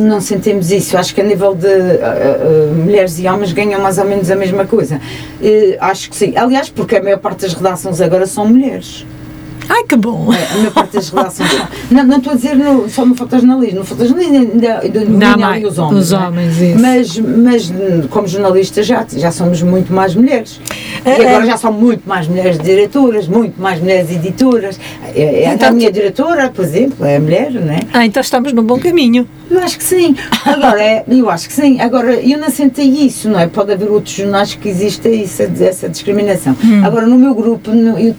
não 0.00 0.20
sentimos 0.20 0.70
isso. 0.70 0.96
Acho 0.96 1.14
que 1.14 1.20
a 1.20 1.24
nível 1.24 1.54
de 1.54 1.66
eh, 1.66 2.00
eh, 2.02 2.72
mulheres 2.74 3.18
e 3.18 3.26
homens 3.26 3.52
ganham 3.52 3.80
mais 3.80 3.98
ou 3.98 4.04
menos 4.04 4.30
a 4.30 4.36
mesma 4.36 4.64
coisa. 4.64 5.00
Eh, 5.42 5.76
acho 5.80 6.08
que 6.10 6.16
sim. 6.16 6.32
Aliás, 6.36 6.68
porque 6.68 6.96
a 6.96 7.02
maior 7.02 7.18
parte 7.18 7.42
das 7.42 7.54
redações 7.54 8.00
agora 8.00 8.26
são 8.26 8.46
mulheres. 8.46 9.04
Ai, 9.72 9.84
que 9.84 9.94
bom! 9.94 10.32
A 10.32 10.56
maior 10.56 10.72
parte 10.72 10.94
das 10.94 11.08
redações 11.10 11.48
são. 11.48 11.68
Não, 11.92 12.04
não 12.04 12.16
estou 12.18 12.32
a 12.32 12.36
dizer 12.36 12.56
no, 12.56 12.88
só 12.90 13.06
no 13.06 13.14
fotojornalismo. 13.14 13.78
No 13.78 13.84
fotojornalismo 13.84 14.36
ainda, 14.36 14.80
ainda 14.80 15.36
mais, 15.36 15.64
os 15.64 15.78
homens. 15.78 16.04
os 16.04 16.12
é? 16.12 16.18
homens, 16.18 16.60
isso. 16.60 16.78
Mas, 16.80 17.18
mas 17.18 17.72
como 18.10 18.26
jornalistas 18.26 18.84
já, 18.84 19.06
já 19.16 19.30
somos 19.30 19.62
muito 19.62 19.92
mais 19.92 20.16
mulheres. 20.16 20.60
E 21.06 21.08
É, 21.08 21.28
agora 21.28 21.44
é. 21.44 21.46
já 21.46 21.56
são 21.56 21.72
muito 21.72 22.02
mais 22.08 22.26
mulheres 22.26 22.58
diretoras, 22.58 23.28
muito 23.28 23.60
mais 23.62 23.80
mulheres 23.80 24.10
editoras. 24.10 24.78
É, 25.14 25.44
é 25.44 25.54
Então, 25.54 25.68
a 25.68 25.72
minha 25.72 25.92
diretora, 25.92 26.48
por 26.50 26.64
exemplo, 26.64 27.06
é 27.06 27.20
mulher, 27.20 27.52
não 27.52 27.72
é? 27.72 27.80
Ah, 27.92 28.04
então 28.04 28.20
estamos 28.20 28.52
num 28.52 28.64
bom 28.64 28.78
caminho. 28.78 29.26
Eu 29.48 29.60
acho 29.60 29.78
que 29.78 29.84
sim. 29.84 30.16
Agora, 30.44 30.82
é, 30.82 31.04
eu 31.10 31.30
acho 31.30 31.46
que 31.48 31.54
sim. 31.54 31.80
Agora, 31.80 32.14
eu 32.14 32.38
não 32.38 32.50
senti 32.50 32.82
isso, 32.82 33.28
não 33.28 33.38
é? 33.38 33.46
Pode 33.46 33.72
haver 33.72 33.88
outros 33.88 34.14
jornais 34.14 34.54
que 34.54 34.68
exista 34.68 35.08
isso, 35.08 35.42
essa 35.42 35.88
discriminação. 35.88 36.56
Hum. 36.64 36.84
Agora, 36.84 37.06
no 37.06 37.16
meu 37.16 37.34
grupo, 37.34 37.70
eu 37.70 38.14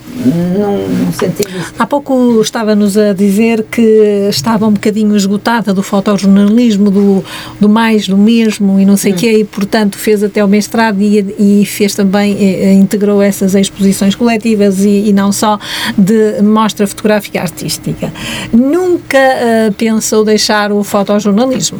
não, 0.57 0.77
não 0.87 1.11
senti 1.11 1.40
Há 1.77 1.85
pouco 1.85 2.41
estava-nos 2.41 2.97
a 2.97 3.13
dizer 3.13 3.63
que 3.69 4.27
estava 4.29 4.67
um 4.67 4.73
bocadinho 4.73 5.15
esgotada 5.15 5.73
do 5.73 5.83
fotojornalismo, 5.83 6.89
do, 6.89 7.23
do 7.59 7.69
mais, 7.69 8.07
do 8.07 8.17
mesmo 8.17 8.79
e 8.79 8.85
não 8.85 8.97
sei 8.97 9.13
o 9.13 9.15
quê, 9.15 9.39
e 9.39 9.43
portanto 9.43 9.97
fez 9.97 10.23
até 10.23 10.43
o 10.43 10.47
mestrado 10.47 11.01
e, 11.01 11.61
e 11.61 11.65
fez 11.65 11.95
também, 11.95 12.37
eh, 12.39 12.73
integrou 12.73 13.21
essas 13.21 13.55
exposições 13.55 14.15
coletivas 14.15 14.83
e, 14.83 15.09
e 15.09 15.13
não 15.13 15.31
só 15.31 15.59
de 15.97 16.41
mostra 16.41 16.85
fotográfica 16.87 17.41
artística. 17.41 18.11
Nunca 18.51 19.17
eh, 19.17 19.71
pensou 19.77 20.23
deixar 20.23 20.71
o 20.71 20.83
fotojornalismo? 20.83 21.79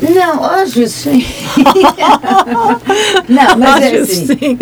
Não, 0.00 0.44
às 0.44 0.72
vezes 0.74 0.94
sim. 0.94 1.24
não, 3.28 3.58
mas 3.58 3.82
é 3.84 3.96
assim. 3.98 4.26
sim. 4.26 4.58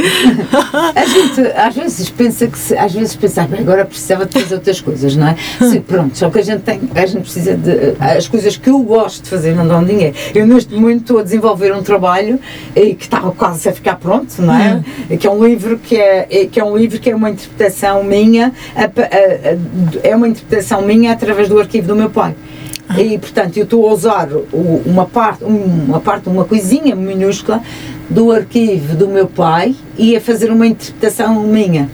A 0.95 1.05
gente 1.05 1.41
às 1.55 1.75
vezes 1.75 2.11
pensa 2.11 2.47
que 2.47 2.59
se, 2.59 2.77
às 2.77 2.93
vezes 2.93 3.15
pensa, 3.17 3.43
"Ah, 3.43 3.59
agora 3.59 3.85
precisava 3.85 4.25
de 4.27 4.41
fazer 4.41 4.55
outras 4.55 4.81
coisas, 4.81 5.15
não 5.17 5.29
é? 5.29 5.37
Sim, 5.61 5.81
pronto, 5.83 6.17
só 6.17 6.31
que 6.31 6.39
a 6.39 6.43
gente 6.43 6.63
tem, 6.63 6.81
a 6.95 7.05
gente 7.07 7.23
precisa 7.23 7.55
de 7.57 7.95
as 8.01 8.27
coisas 8.29 8.57
que 8.57 8.71
eu 8.71 8.79
gosto 8.81 9.25
de 9.25 9.31
fazer 9.31 9.55
não 9.55 9.67
dão 9.69 9.85
dinheiro. 9.85 10.17
Eu 10.35 10.47
neste 10.47 10.73
momento 10.75 11.01
estou 11.03 11.19
a 11.19 11.23
desenvolver 11.23 11.75
um 11.75 11.83
trabalho 11.83 12.41
eh, 12.75 12.95
que 12.95 13.05
está 13.05 13.21
quase 13.21 13.69
a 13.69 13.73
ficar 13.73 13.97
pronto, 13.97 14.41
não 14.41 14.55
é? 14.55 14.83
Que 15.17 15.27
é 15.27 15.31
um 15.31 15.45
livro 15.45 15.79
que 15.79 15.97
é, 15.97 16.49
que 16.51 16.59
é 16.59 16.65
um 16.65 16.77
livro 16.77 16.99
que 16.99 17.11
é 17.11 17.15
uma 17.15 17.31
interpretação 17.31 18.03
minha, 18.03 18.53
a 18.75 18.85
a- 18.85 18.87
a- 18.87 20.09
é 20.09 20.17
uma 20.17 20.29
interpretação 20.29 20.83
minha 20.83 21.13
através 21.13 21.49
do 21.49 21.59
arquivo 21.59 21.89
do 21.89 21.97
meu 21.97 22.09
pai. 22.11 22.35
E, 22.97 23.19
portanto, 23.19 23.57
eu 23.57 23.65
estou 23.65 23.89
a 23.89 23.93
usar 23.93 24.29
uma 24.53 25.07
parte, 25.07 25.45
uma 25.45 26.01
parte, 26.01 26.29
uma 26.29 26.45
coisinha 26.45 26.95
minúscula 26.95 27.61
do 28.09 28.31
arquivo 28.31 28.95
do 28.95 29.09
meu 29.09 29.27
pai 29.27 29.75
e 29.99 30.17
a 30.17 30.21
fazer 30.21 30.51
uma 30.51 30.67
interpretação 30.67 31.43
minha. 31.43 31.91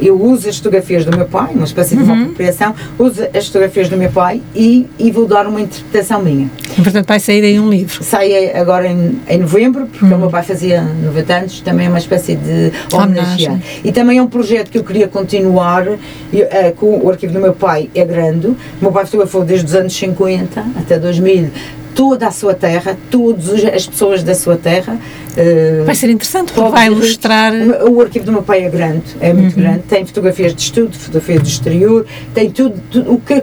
Eu 0.00 0.20
uso 0.20 0.48
as 0.48 0.56
fotografias 0.58 1.04
do 1.04 1.16
meu 1.16 1.26
pai, 1.26 1.52
uma 1.54 1.64
espécie 1.64 1.96
de 1.96 2.02
uma 2.02 2.14
apropriação, 2.22 2.74
uso 2.98 3.26
as 3.34 3.46
fotografias 3.46 3.88
do 3.88 3.96
meu 3.96 4.10
pai 4.10 4.40
e, 4.54 4.86
e 4.98 5.10
vou 5.10 5.26
dar 5.26 5.46
uma 5.46 5.60
interpretação 5.60 6.22
minha. 6.22 6.50
E, 6.76 6.82
portanto 6.82 7.06
vai 7.06 7.20
sair 7.20 7.44
aí 7.44 7.58
um 7.58 7.70
livro. 7.70 8.02
Sai 8.02 8.52
agora 8.52 8.88
em, 8.88 9.20
em 9.28 9.38
novembro, 9.38 9.86
porque 9.86 10.04
o 10.04 10.18
meu 10.18 10.30
pai 10.30 10.42
fazia 10.42 10.82
90 10.82 11.34
anos, 11.34 11.60
também 11.60 11.86
é 11.86 11.88
uma 11.88 11.98
espécie 11.98 12.36
de 12.36 12.72
homenagem. 12.92 13.62
E 13.84 13.92
também 13.92 14.18
é 14.18 14.22
um 14.22 14.26
projeto 14.26 14.70
que 14.70 14.78
eu 14.78 14.84
queria 14.84 15.08
continuar, 15.08 15.86
e, 16.32 16.42
eh, 16.42 16.72
com 16.76 16.98
o 16.98 17.10
arquivo 17.10 17.32
do 17.32 17.40
meu 17.40 17.52
pai 17.52 17.90
é 17.94 18.04
grande. 18.04 18.48
O 18.48 18.56
meu 18.80 18.92
pai 18.92 19.04
fotografou 19.04 19.44
desde 19.44 19.66
os 19.66 19.74
anos 19.74 19.94
50 19.94 20.64
até 20.76 20.98
2000 20.98 21.50
toda 21.94 22.26
a 22.26 22.30
sua 22.30 22.54
terra, 22.54 22.96
todas 23.10 23.64
as 23.64 23.86
pessoas 23.86 24.22
da 24.22 24.34
sua 24.34 24.56
terra. 24.56 24.98
eh, 25.36 25.82
Vai 25.84 25.94
ser 25.94 26.10
interessante 26.10 26.52
porque 26.52 26.70
vai 26.70 26.86
ilustrar. 26.88 27.52
O, 27.86 27.96
o 27.96 28.00
arquivo 28.00 28.24
do 28.26 28.32
meu 28.32 28.42
pai 28.42 28.64
é 28.64 28.68
grande, 28.68 29.04
é 29.20 29.32
muito 29.32 29.54
grande. 29.56 29.80
Tem 29.88 30.04
fotografias 30.04 30.54
de 30.54 30.62
estudo, 30.62 30.96
fotografias 30.96 31.42
do 31.42 31.48
exterior, 31.48 32.06
tem 32.34 32.50
tudo, 32.50 32.74
tudo 32.90 33.12
o 33.12 33.20
que 33.20 33.42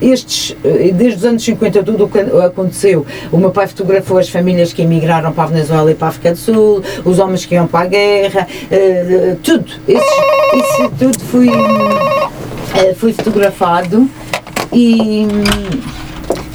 estes, 0.00 0.56
eh, 0.64 0.92
desde 0.94 1.18
os 1.18 1.24
anos 1.24 1.42
50, 1.44 1.82
tudo 1.82 2.04
o 2.04 2.08
que 2.08 2.20
aconteceu. 2.20 3.04
O 3.32 3.36
meu 3.36 3.50
pai 3.50 3.66
fotografou 3.66 4.18
as 4.18 4.28
famílias 4.28 4.72
que 4.72 4.82
emigraram 4.82 5.32
para 5.32 5.44
a 5.44 5.46
Venezuela 5.48 5.90
e 5.90 5.94
para 5.96 6.06
a 6.06 6.10
África 6.10 6.30
do 6.32 6.38
Sul, 6.38 6.82
os 7.04 7.18
homens 7.18 7.44
que 7.44 7.54
iam 7.56 7.66
para 7.66 7.80
a 7.84 7.88
guerra, 7.88 8.46
eh, 8.70 9.34
tudo. 9.42 9.66
Isso, 9.88 10.90
tudo 10.98 11.18
foi, 11.18 11.48
eh, 11.48 12.94
foi 12.94 13.12
fotografado 13.12 14.08
e. 14.72 15.26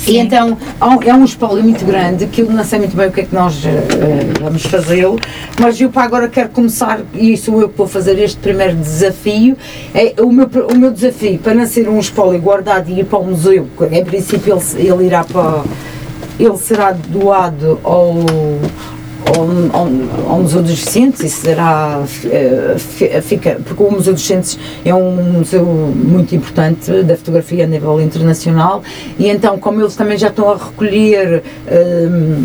E 0.08 0.18
então 0.18 0.58
é 1.06 1.14
um 1.14 1.24
espólio 1.24 1.64
muito 1.64 1.86
grande 1.86 2.28
que 2.28 2.42
eu 2.42 2.52
não 2.52 2.64
sei 2.64 2.80
muito 2.80 2.96
bem 2.96 3.08
o 3.08 3.12
que 3.12 3.22
é 3.22 3.24
que 3.24 3.34
nós 3.34 3.66
eh, 3.66 4.34
vamos 4.42 4.64
fazê-lo, 4.64 5.18
mas 5.60 5.80
eu 5.80 5.90
para 5.90 6.04
agora 6.04 6.28
quero 6.28 6.50
começar, 6.50 7.00
e 7.14 7.38
sou 7.38 7.62
eu 7.62 7.70
que 7.70 7.78
vou 7.78 7.88
fazer 7.88 8.20
este 8.20 8.38
primeiro 8.38 8.76
desafio. 8.76 9.58
É, 9.94 10.14
o, 10.22 10.32
meu, 10.32 10.50
o 10.72 10.76
meu 10.76 10.92
desafio 10.92 11.40
para 11.40 11.54
não 11.54 11.66
ser 11.66 11.88
um 11.88 12.00
espólio 12.00 12.40
guardado 12.42 12.90
e 12.90 13.00
ir 13.00 13.06
para 13.06 13.20
o 13.20 13.26
museu, 13.26 13.68
em 13.92 14.04
princípio 14.04 14.54
ele, 14.56 14.88
ele 14.88 15.06
irá 15.06 15.24
para. 15.24 15.64
Ele 16.40 16.58
será 16.58 16.92
doado 16.92 17.80
ao, 17.84 18.16
ao, 20.28 20.40
Museu 20.40 20.62
dos 20.62 20.80
Cientes 20.84 21.22
e 21.22 21.30
será, 21.30 22.02
eh, 22.26 22.76
fi- 22.78 23.22
fica, 23.22 23.60
porque 23.64 23.82
o 23.82 23.92
Museu 23.92 24.14
dos 24.14 24.24
Cientes 24.26 24.58
é 24.86 24.94
um 24.94 25.12
museu 25.40 25.66
muito 25.66 26.36
importante 26.36 27.04
da 27.04 27.16
fotografia 27.16 27.64
a 27.64 27.68
nível 27.68 28.02
internacional 28.02 28.84
e 29.18 29.28
então 29.30 29.58
como 29.58 29.82
eles 29.82 29.96
também 29.96 30.18
já 30.18 30.28
estão 30.28 30.50
a 30.52 30.58
recolher 30.58 31.44
hum, 31.72 32.44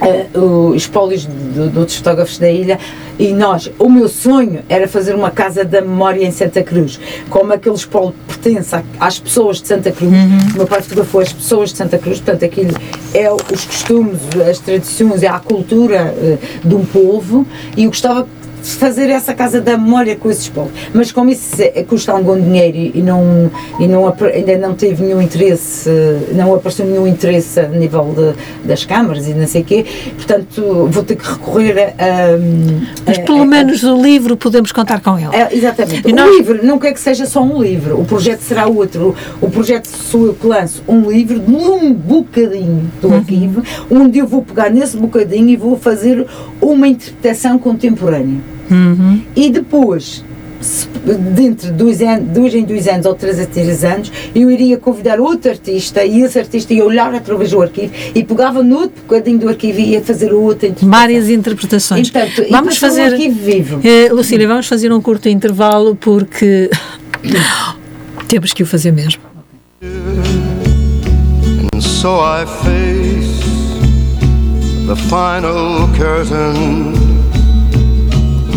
eh, 0.00 0.26
os 0.38 0.82
espólios 0.82 1.26
de, 1.26 1.68
de 1.68 1.78
outros 1.78 1.96
fotógrafos 1.96 2.38
da 2.38 2.50
ilha 2.50 2.78
e 3.18 3.32
nós, 3.32 3.70
o 3.78 3.88
meu 3.88 4.08
sonho 4.08 4.62
era 4.68 4.88
fazer 4.88 5.14
uma 5.14 5.30
casa 5.30 5.64
da 5.64 5.80
memória 5.80 6.24
em 6.24 6.30
Santa 6.30 6.62
Cruz, 6.62 6.98
como 7.28 7.52
aquele 7.52 7.74
espólio 7.74 8.14
pertence 8.26 8.74
às 8.98 9.18
pessoas 9.18 9.60
de 9.60 9.68
Santa 9.68 9.92
Cruz, 9.92 10.12
o 10.54 10.56
meu 10.56 10.66
pai 10.66 10.80
fotografou 10.82 11.20
as 11.20 11.32
pessoas 11.32 11.70
de 11.70 11.76
Santa 11.76 11.98
Cruz, 11.98 12.18
portanto 12.18 12.44
aquilo 12.44 12.74
é 13.14 13.30
os 13.32 13.64
costumes, 13.64 14.20
as 14.48 14.58
tradições, 14.58 15.22
é 15.22 15.28
a 15.28 15.38
cultura 15.38 16.14
eh, 16.16 16.38
de 16.64 16.74
um 16.74 16.84
povo 16.84 17.46
e 17.76 17.84
eu 17.84 17.90
gostava 17.90 18.26
fazer 18.62 19.10
essa 19.10 19.34
casa 19.34 19.60
da 19.60 19.76
memória 19.76 20.16
com 20.16 20.30
esses 20.30 20.48
povos. 20.48 20.72
Mas 20.94 21.10
como 21.12 21.30
isso 21.30 21.60
é- 21.60 21.82
custa 21.82 22.12
algum 22.12 22.40
dinheiro 22.40 22.76
e 22.94 23.02
não, 23.02 23.50
e 23.80 23.86
não, 23.86 24.06
ainda 24.34 24.56
não 24.58 24.74
teve 24.74 25.02
nenhum 25.04 25.20
interesse, 25.20 25.90
não 26.34 26.54
apareceu 26.54 26.86
nenhum 26.86 27.06
interesse 27.06 27.60
a 27.60 27.68
nível 27.68 28.14
de- 28.16 28.66
das 28.68 28.84
câmaras 28.84 29.26
e 29.26 29.34
não 29.34 29.46
sei 29.46 29.62
o 29.62 29.64
quê, 29.64 29.84
portanto 30.16 30.88
vou 30.90 31.02
ter 31.02 31.16
que 31.16 31.28
recorrer 31.28 31.94
a. 31.98 32.38
Mas 33.06 33.18
a- 33.18 33.22
pelo 33.22 33.42
a- 33.42 33.46
menos 33.46 33.82
o 33.82 34.00
livro 34.02 34.36
podemos 34.36 34.72
contar 34.72 35.00
com 35.00 35.18
ele. 35.18 35.34
é, 35.34 35.54
exatamente. 35.54 36.08
E 36.08 36.12
o 36.12 36.16
nós- 36.16 36.36
livro, 36.36 36.64
não 36.64 36.78
quer 36.78 36.92
que 36.92 37.00
seja 37.00 37.26
só 37.26 37.42
um 37.42 37.60
livro, 37.62 38.00
o 38.00 38.04
projeto 38.04 38.40
será 38.40 38.66
outro. 38.66 39.14
O 39.40 39.50
projeto 39.50 39.86
sou 39.86 40.26
eu 40.26 40.34
que 40.34 40.46
lanço 40.46 40.82
um 40.88 41.10
livro 41.10 41.38
de 41.40 41.50
um 41.52 41.92
bocadinho 41.92 42.90
do 43.00 43.08
Uhum. 43.08 43.14
arquivo, 43.16 43.62
onde 43.90 44.18
eu 44.18 44.26
vou 44.26 44.42
pegar 44.42 44.70
nesse 44.70 44.96
bocadinho 44.96 45.48
e 45.48 45.56
vou 45.56 45.76
fazer 45.78 46.26
uma 46.60 46.86
interpretação 46.88 47.58
contemporânea. 47.58 48.51
Uhum. 48.70 49.20
E 49.36 49.50
depois, 49.50 50.24
dentro 51.34 51.68
de 51.68 51.72
dois, 51.72 52.00
anos, 52.00 52.28
dois 52.28 52.54
em 52.54 52.64
dois 52.64 52.86
anos 52.86 53.04
ou 53.06 53.14
três 53.14 53.38
a 53.40 53.46
três 53.46 53.84
anos, 53.84 54.12
eu 54.34 54.50
iria 54.50 54.78
convidar 54.78 55.20
outro 55.20 55.50
artista 55.50 56.04
e 56.04 56.22
esse 56.22 56.38
artista 56.38 56.72
ia 56.72 56.84
olhar 56.84 57.14
através 57.14 57.50
do 57.50 57.60
arquivo 57.60 57.92
e 58.14 58.22
pegava 58.22 58.62
no 58.62 58.76
outro 58.76 59.02
bocadinho 59.02 59.38
do 59.38 59.48
arquivo 59.48 59.80
e 59.80 59.90
ia 59.90 60.02
fazer 60.02 60.32
outra 60.32 60.68
interpretação. 60.68 60.90
Várias 60.90 61.28
interpretações. 61.28 62.10
Portanto, 62.10 62.42
e 62.42 62.50
vamos 62.50 62.76
um 62.76 62.80
fazer. 62.80 63.12
arquivo 63.12 63.40
vivo. 63.44 63.80
Eh, 63.84 64.12
Lucília, 64.12 64.46
vamos 64.46 64.66
fazer 64.66 64.92
um 64.92 65.00
curto 65.00 65.28
intervalo 65.28 65.96
porque 65.96 66.70
temos 68.28 68.52
que 68.52 68.62
o 68.62 68.66
fazer 68.66 68.92
mesmo. 68.92 69.22
And 71.74 71.80
so 71.80 72.20
I 72.20 72.44
face 72.46 73.42
the 74.86 74.96
final 74.96 75.88
curtain. 75.96 77.01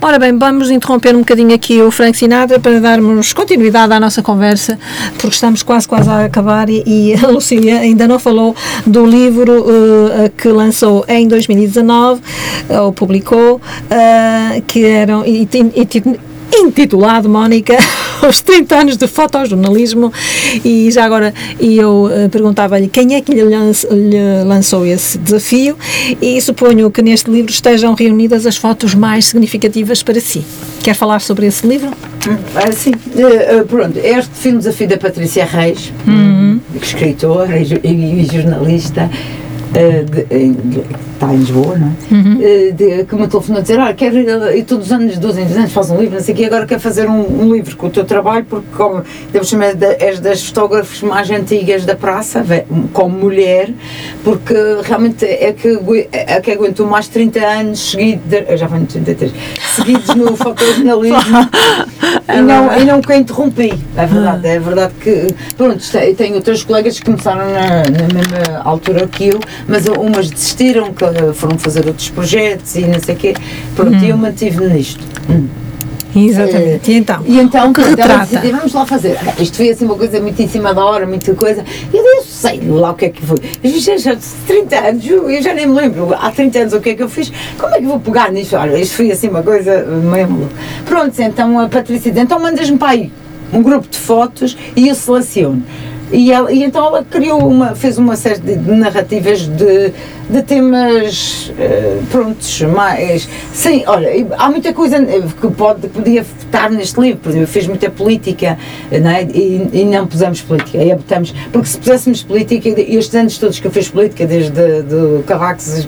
Ora 0.00 0.18
bem, 0.18 0.38
vamos 0.38 0.70
interromper 0.70 1.14
um 1.14 1.18
bocadinho 1.18 1.54
aqui 1.54 1.82
o 1.82 1.90
Frank 1.90 2.16
Sinatra 2.16 2.58
para 2.58 2.80
darmos 2.80 3.32
continuidade 3.32 3.92
à 3.92 4.00
nossa 4.00 4.22
conversa, 4.22 4.78
porque 5.18 5.34
estamos 5.34 5.62
quase, 5.62 5.86
quase 5.86 6.08
a 6.08 6.24
acabar 6.24 6.70
e, 6.70 6.82
e 6.86 7.14
a 7.14 7.28
Lucília 7.28 7.80
ainda 7.80 8.08
não 8.08 8.18
falou 8.18 8.56
do 8.86 9.04
livro 9.04 9.66
eh, 9.68 10.30
que 10.36 10.48
lançou 10.48 11.04
em 11.08 11.28
2019, 11.28 12.22
eh, 12.70 12.80
ou 12.80 12.90
publicou, 12.92 13.60
eh, 13.90 14.62
que 14.66 14.84
eram 14.84 15.24
intitulado 16.60 17.28
Mónica 17.28 17.76
os 18.28 18.40
30 18.40 18.74
anos 18.76 18.96
de 18.96 19.06
fotojornalismo. 19.06 20.12
E 20.64 20.90
já 20.90 21.04
agora 21.04 21.32
e 21.60 21.76
eu 21.76 22.10
eh, 22.12 22.28
perguntava-lhe 22.28 22.88
quem 22.88 23.14
é 23.14 23.20
que 23.20 23.32
lhe, 23.32 23.42
lanç- 23.44 23.86
lhe 23.90 24.44
lançou 24.44 24.84
esse 24.86 25.18
desafio? 25.18 25.76
E 26.20 26.40
suponho 26.40 26.90
que 26.90 27.02
neste 27.02 27.30
livro 27.30 27.50
estejam 27.50 27.94
reunidas 27.94 28.46
as 28.46 28.56
fotos 28.56 28.94
mais 28.94 29.26
significativas 29.26 30.02
para 30.02 30.20
si. 30.20 30.44
Quer 30.82 30.94
falar 30.94 31.20
sobre 31.20 31.46
esse 31.46 31.66
livro? 31.66 31.90
Ah, 32.54 32.72
sim, 32.72 32.92
Eh, 33.16 33.56
eh, 33.58 33.64
pronto, 33.64 33.96
este 33.98 34.30
foi 34.34 34.52
um 34.52 34.58
desafio 34.58 34.88
da 34.88 34.96
Patrícia 34.98 35.44
Reis, 35.44 35.92
escritora 36.82 37.58
e, 37.58 37.64
jo- 37.64 37.80
e- 37.82 38.20
e 38.22 38.24
jornalista, 38.26 39.10
eh, 39.74 40.04
de- 40.04 40.26
em- 40.34 40.52
de- 40.52 40.82
está 41.14 41.32
Lisboa, 41.32 41.76
não 41.76 41.88
é? 41.88 41.90
Eh, 42.68 42.72
de- 42.72 43.04
que 43.04 43.14
me 43.16 43.26
telefonou 43.26 43.58
a 43.58 43.62
dizer, 43.62 43.78
olha, 43.78 43.92
quero, 43.94 44.16
ir- 44.18 44.56
e 44.58 44.62
todos 44.62 44.86
os 44.86 44.92
anos, 44.92 45.14
de 45.14 45.20
12 45.20 45.40
em 45.40 45.44
12 45.44 45.58
anos, 45.58 45.72
faz 45.72 45.90
um 45.90 45.98
livro, 45.98 46.14
não 46.16 46.22
sei 46.22 46.32
o 46.32 46.36
quê, 46.36 46.44
agora 46.44 46.64
quero 46.66 46.80
fazer 46.80 47.08
um, 47.08 47.42
um 47.42 47.52
livro 47.52 47.76
com 47.76 47.88
o 47.88 47.90
teu 47.90 48.04
trabalho, 48.04 48.44
porque 48.48 48.66
como, 48.76 49.02
devo 49.32 49.44
chamar, 49.44 49.74
da- 49.74 49.94
és 49.98 50.20
das 50.20 50.44
fotógrafas 50.46 51.02
mais 51.02 51.28
antigas 51.30 51.84
da 51.84 51.96
praça, 51.96 52.44
como 52.92 53.18
mulher, 53.18 53.70
porque 54.22 54.54
realmente 54.84 55.24
é 55.24 55.52
que, 55.52 55.78
é 56.12 56.40
que 56.40 56.50
aguentou 56.52 56.86
mais 56.86 57.06
de 57.06 57.10
30 57.12 57.40
anos 57.40 57.90
seguidos, 57.90 58.22
eu 58.48 58.56
já 58.56 58.66
venho 58.68 58.82
de 58.86 58.92
33, 58.94 59.32
seguidos 59.74 60.14
no 60.14 60.36
fotojornalismo, 60.38 61.18
e 62.32 62.40
não, 62.40 62.78
e 62.78 62.84
não 62.84 63.00
que 63.00 63.12
a 63.12 63.16
interrompi. 63.16 63.74
É 63.96 64.06
verdade, 64.06 64.46
é 64.46 64.58
verdade 64.60 64.94
que. 65.00 65.26
Pronto, 65.56 65.82
tem- 65.90 66.14
tenho 66.14 66.34
outras 66.36 66.62
colegas 66.62 66.98
que 66.98 67.04
começaram 67.06 67.44
na, 67.52 67.82
na 67.82 68.14
mesma 68.14 68.62
altura 68.64 69.06
que 69.06 69.28
eu, 69.28 69.40
mas 69.66 69.86
umas 69.86 70.30
desistiram, 70.30 70.92
que 70.92 71.04
foram 71.34 71.58
fazer 71.58 71.86
outros 71.86 72.10
projetos 72.10 72.76
e 72.76 72.82
não 72.82 73.00
sei 73.00 73.14
o 73.14 73.18
quê. 73.18 73.34
Pronto, 73.74 73.96
e 73.96 74.10
eu 74.10 74.16
mantive-me 74.16 74.68
nisto. 74.68 75.04
Hum. 75.28 75.48
Exatamente. 76.14 76.90
E 76.90 76.94
então? 76.96 77.22
E 77.26 77.38
então, 77.38 77.72
que 77.72 77.80
ela 77.80 77.90
retrata? 77.90 78.40
vamos 78.50 78.72
lá 78.72 78.86
fazer. 78.86 79.18
Isto 79.38 79.56
foi 79.56 79.70
assim 79.70 79.84
uma 79.84 79.94
coisa 79.94 80.20
muito 80.20 80.40
em 80.40 80.48
cima 80.48 80.72
da 80.72 80.84
hora, 80.84 81.06
muita 81.06 81.34
coisa. 81.34 81.64
E 81.92 81.96
eu 81.96 82.02
disse, 82.20 82.32
sei 82.32 82.60
lá 82.60 82.90
o 82.90 82.94
que 82.94 83.06
é 83.06 83.08
que 83.10 83.24
foi. 83.24 83.38
Eu 83.62 83.78
já, 83.78 83.96
já 83.96 84.16
30 84.46 84.76
anos, 84.76 85.06
eu 85.06 85.42
já 85.42 85.54
nem 85.54 85.66
me 85.66 85.74
lembro. 85.74 86.14
Há 86.14 86.30
30 86.30 86.58
anos 86.58 86.72
o 86.72 86.80
que 86.80 86.90
é 86.90 86.94
que 86.94 87.02
eu 87.02 87.08
fiz? 87.08 87.30
Como 87.58 87.74
é 87.74 87.78
que 87.78 87.86
vou 87.86 88.00
pegar 88.00 88.32
nisto? 88.32 88.56
Olha, 88.56 88.78
isto 88.78 88.96
foi 88.96 89.12
assim 89.12 89.28
uma 89.28 89.42
coisa 89.42 89.84
maluca. 89.86 90.48
Pronto, 90.84 91.20
então 91.20 91.58
a 91.58 91.68
Patrícia 91.68 92.10
diz, 92.10 92.22
então 92.22 92.38
mandas-me 92.40 92.78
para 92.78 92.90
aí 92.90 93.12
um 93.52 93.62
grupo 93.62 93.88
de 93.88 93.98
fotos 93.98 94.56
e 94.76 94.88
eu 94.88 94.94
seleciono. 94.94 95.62
E, 96.12 96.32
ela, 96.32 96.50
e 96.50 96.62
então 96.62 96.84
ela 96.86 97.04
criou 97.04 97.46
uma, 97.46 97.74
fez 97.74 97.98
uma 97.98 98.16
série 98.16 98.40
de 98.40 98.56
narrativas 98.72 99.46
de, 99.46 99.92
de 100.28 100.42
temas 100.42 101.52
eh, 101.58 101.98
prontos, 102.10 102.62
mais. 102.62 103.28
Sim, 103.52 103.84
olha, 103.86 104.16
e 104.16 104.26
há 104.36 104.50
muita 104.50 104.72
coisa 104.72 104.96
eh, 104.96 105.22
que 105.40 105.48
pode, 105.48 105.88
podia 105.88 106.20
estar 106.20 106.70
neste 106.70 106.98
livro, 107.00 107.18
por 107.18 107.28
exemplo, 107.30 107.44
eu 107.44 107.48
fiz 107.48 107.66
muita 107.66 107.90
política 107.90 108.58
não 108.90 109.10
é? 109.10 109.24
e, 109.24 109.68
e 109.72 109.84
não 109.84 110.06
pusemos 110.06 110.40
política, 110.40 110.78
aí 110.78 110.94
botamos, 110.94 111.34
porque 111.52 111.68
se 111.68 111.78
puséssemos 111.78 112.22
política, 112.22 112.68
e 112.68 112.96
estes 112.96 113.14
anos 113.14 113.38
todos 113.38 113.60
que 113.60 113.66
eu 113.66 113.70
fiz 113.70 113.88
política, 113.88 114.26
desde 114.26 114.82
do 114.82 115.22
Cavacos, 115.26 115.86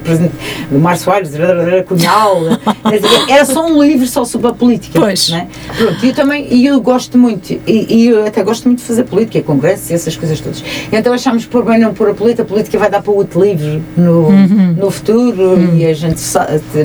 do 0.70 0.78
Márcio 0.78 1.04
Soares, 1.04 1.30
Cunhal, 1.86 2.42
era 3.28 3.44
só 3.44 3.66
um 3.66 3.82
livro 3.82 4.06
só 4.06 4.24
sobre 4.24 4.48
a 4.48 4.52
política. 4.52 5.00
Pois. 5.00 5.30
é? 5.30 5.46
Pronto, 5.76 6.04
e 6.04 6.08
eu 6.08 6.14
também, 6.14 6.46
e 6.50 6.66
eu 6.66 6.80
gosto 6.80 7.16
muito, 7.16 7.52
e, 7.66 7.86
e 7.88 8.06
eu 8.08 8.26
até 8.26 8.42
gosto 8.42 8.66
muito 8.66 8.80
de 8.80 8.84
fazer 8.84 9.04
política, 9.04 9.42
congressos 9.42 9.90
e 9.90 9.94
essas 10.10 10.16
coisas 10.16 10.40
todas. 10.40 10.64
Então 10.92 11.12
achámos 11.12 11.46
por 11.46 11.64
bem 11.64 11.78
não 11.78 11.94
pôr 11.94 12.10
a 12.10 12.14
política, 12.14 12.42
a 12.42 12.46
política 12.46 12.78
vai 12.78 12.90
dar 12.90 13.02
para 13.02 13.12
outro 13.12 13.42
livro 13.42 13.82
no, 13.96 14.30
no 14.72 14.90
futuro 14.90 15.58
e 15.74 15.86
a 15.86 15.94
gente 15.94 16.20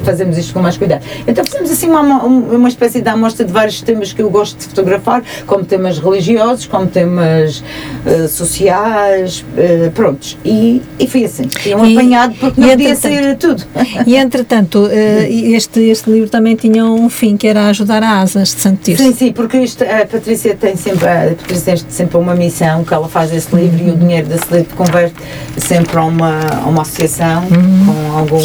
fazemos 0.03 0.38
isto 0.38 0.53
com 0.53 0.61
mais 0.61 0.78
cuidado. 0.78 1.03
Então 1.28 1.43
fizemos 1.43 1.71
assim 1.71 1.88
uma, 1.89 2.01
uma, 2.23 2.67
espécie 2.67 3.01
de 3.01 3.09
amostra 3.09 3.45
de 3.45 3.51
vários 3.51 3.82
temas 3.82 4.13
que 4.13 4.21
eu 4.21 4.30
gosto 4.30 4.57
de 4.57 4.65
fotografar, 4.65 5.23
como 5.45 5.63
temas 5.63 5.99
religiosos, 5.99 6.65
como 6.65 6.88
temas 6.88 7.63
eh, 8.05 8.28
sociais, 8.28 9.43
eh, 9.57 9.89
prontos. 9.93 10.38
E, 10.43 10.82
e 10.99 11.07
foi 11.07 11.26
assim, 11.26 11.49
foi 11.49 11.73
um 11.76 11.86
E- 11.86 11.97
apanhado 11.97 12.36
porque 12.39 12.59
não 12.59 12.69
podia 12.69 12.95
ser 12.95 13.38
tudo. 13.38 13.63
E 14.05 14.15
entretanto, 14.15 14.88
eh, 14.91 15.30
este, 15.30 15.80
este 15.82 16.09
livro 16.09 16.30
também 16.30 16.55
tinha 16.55 16.86
um 16.86 17.09
fim 17.09 17.38
que 17.38 17.47
era 17.47 17.67
ajudar 17.69 18.03
a 18.03 18.21
Asas 18.21 18.53
de 18.55 18.61
Santo 18.61 18.82
Tirso. 18.84 19.03
Sim, 19.03 19.13
sim, 19.13 19.32
porque 19.32 19.57
isto, 19.57 19.84
a 19.84 20.05
Patrícia 20.05 20.55
tem 20.55 20.76
sempre, 20.76 21.07
a 21.07 21.34
Patrícia 21.36 21.76
tem 21.78 21.86
sempre 21.89 22.17
uma 22.17 22.36
missão 22.36 22.84
que 22.84 22.93
ela 22.93 23.07
faz 23.16 23.32
esse 23.32 23.55
livro 23.55 23.82
e 23.82 23.91
o 23.91 23.95
dinheiro 23.95 24.28
desse 24.28 24.53
livro 24.53 24.76
converte 24.76 25.16
sempre 25.57 25.97
a 25.97 26.03
uma, 26.03 26.38
a 26.61 26.68
uma 26.68 26.82
associação 26.82 27.43
com 27.47 28.18
algum, 28.18 28.43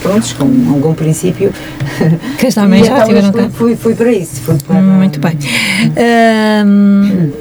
prontos, 0.00 0.32
com 0.34 0.44
algum 0.44 0.94
princípio. 0.94 1.52
Que 2.38 2.54
também 2.54 2.84
já 2.84 2.94
então 2.94 3.08
tiveram 3.08 3.32
fui, 3.32 3.50
fui, 3.50 3.76
fui 3.76 3.94
para 3.96 4.12
isso. 4.12 4.40
Fui 4.42 4.56
para, 4.64 4.76
Muito 4.76 5.18
bem. 5.18 5.36
Ahm, 5.96 7.32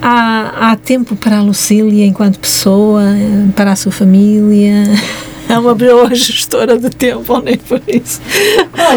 há, 0.00 0.70
há 0.70 0.76
tempo 0.76 1.16
para 1.16 1.38
a 1.38 1.42
Lucília 1.42 2.06
enquanto 2.06 2.38
pessoa, 2.38 3.02
para 3.56 3.72
a 3.72 3.76
sua 3.76 3.90
família? 3.90 4.84
É 5.48 5.58
uma 5.58 5.74
boa 5.74 6.14
gestora 6.14 6.78
de 6.78 6.90
tempo, 6.90 7.38
nem 7.40 7.56
por 7.56 7.80
isso? 7.86 8.20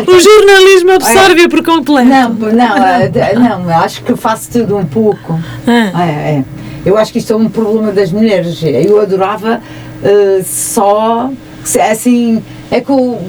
O 0.07 0.19
jornalismo 0.19 0.91
absorve 0.91 1.47
por 1.49 1.63
completo. 1.63 2.07
Não, 2.07 2.29
não, 2.29 2.77
eh, 2.77 3.11
não, 3.35 3.69
acho 3.79 4.03
que 4.03 4.15
faço 4.15 4.51
tudo 4.51 4.77
um 4.77 4.85
pouco. 4.85 5.39
Ah, 5.67 6.05
É, 6.05 6.37
é. 6.37 6.43
Eu 6.85 6.97
acho 6.97 7.11
que 7.11 7.17
isto 7.17 7.33
é 7.33 7.35
um 7.35 7.49
problema 7.49 7.91
das 7.91 8.11
mulheres. 8.11 8.61
Eu 8.63 9.01
adorava 9.01 9.59
eh, 10.03 10.41
só 10.45 11.31
assim. 11.91 12.43
É 12.71 12.81
que 12.81 12.89
eu, 12.89 13.19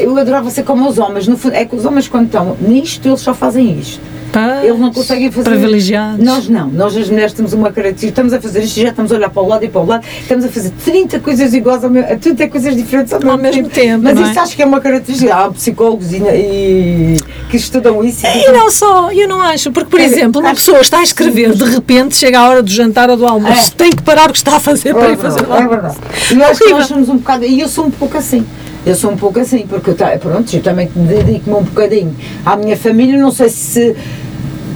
eu 0.00 0.16
adorava 0.18 0.48
ser 0.50 0.62
como 0.62 0.88
os 0.88 0.98
homens. 0.98 1.26
No 1.26 1.36
fundo, 1.36 1.54
é 1.54 1.64
que 1.64 1.74
os 1.74 1.84
homens, 1.84 2.08
quando 2.08 2.26
estão 2.26 2.56
nisto, 2.60 3.06
eles 3.08 3.20
só 3.20 3.34
fazem 3.34 3.76
isto. 3.78 4.00
pá, 4.32 4.60
Eles 4.64 4.78
não 4.78 4.92
conseguem 4.92 5.30
fazer. 5.32 5.50
Privilegiados. 5.50 6.24
Nós 6.24 6.48
não. 6.48 6.68
Nós, 6.68 6.96
as 6.96 7.10
mulheres, 7.10 7.32
temos 7.32 7.52
uma 7.52 7.72
característica. 7.72 8.08
Estamos 8.10 8.32
a 8.32 8.40
fazer 8.40 8.62
isto 8.62 8.76
e 8.78 8.82
já 8.82 8.90
estamos 8.90 9.10
a 9.10 9.16
olhar 9.16 9.30
para 9.30 9.42
o 9.42 9.48
lado 9.48 9.64
e 9.64 9.68
para 9.68 9.80
o 9.80 9.84
lado. 9.86 10.06
Estamos 10.20 10.44
a 10.44 10.48
fazer 10.48 10.70
30 10.84 11.18
coisas 11.20 11.52
iguais 11.52 11.82
ao 11.84 11.90
mesmo 11.90 12.16
30 12.18 12.48
coisas 12.48 12.76
diferentes 12.76 13.12
ao 13.12 13.18
mesmo, 13.18 13.32
Ao 13.32 13.38
mesmo 13.38 13.68
tempo, 13.68 14.04
Mas 14.04 14.18
é? 14.18 14.22
isso 14.22 14.40
acho 14.40 14.56
que 14.56 14.62
é 14.62 14.66
uma 14.66 14.80
característica. 14.80 15.34
Há 15.34 15.50
psicólogos 15.50 16.12
e, 16.12 16.16
e 16.18 17.16
que 17.50 17.56
estudam 17.56 18.02
isso. 18.04 18.24
E 18.26 18.52
não 18.52 18.70
só, 18.70 19.10
eu 19.12 19.28
não 19.28 19.40
acho, 19.42 19.72
porque, 19.72 19.90
por 19.90 20.00
É, 20.00 20.04
exemplo, 20.04 20.40
uma 20.40 20.54
pessoa 20.54 20.80
está 20.80 21.00
a 21.00 21.02
escrever, 21.02 21.52
de 21.52 21.64
repente 21.64 22.16
chega 22.16 22.38
a 22.38 22.48
hora 22.48 22.62
do 22.62 22.70
jantar 22.70 23.10
ou 23.10 23.16
do 23.16 23.26
almoço, 23.26 23.72
É. 23.72 23.76
tem 23.76 23.90
que 23.90 24.02
parar 24.02 24.30
o 24.30 24.32
que 24.32 24.38
está 24.38 24.56
a 24.56 24.60
fazer 24.60 24.94
para 24.94 25.08
É 25.08 25.12
ir 25.12 25.16
fazer 25.16 25.40
é 25.40 25.66
verdade. 25.68 25.96
E 26.30 26.34
eu 26.38 26.44
acho 26.46 26.60
que 26.60 26.70
nós 26.70 26.86
somos 26.86 27.08
um 27.08 27.16
bocado, 27.16 27.44
e 27.44 27.60
eu 27.60 27.68
sou 27.68 27.86
um 27.86 27.90
pouco 27.90 28.16
assim. 28.16 28.44
Eu 28.86 28.94
sou 28.94 29.10
um 29.12 29.16
pouco 29.16 29.38
assim, 29.40 29.66
porque 29.66 29.90
eu, 29.90 29.96
pronto, 30.20 30.54
eu 30.54 30.62
também 30.62 30.88
dedico-me 30.94 31.56
um 31.56 31.62
bocadinho 31.62 32.14
à 32.44 32.56
minha 32.56 32.76
família, 32.76 33.18
não 33.18 33.30
sei 33.30 33.48
se 33.48 33.96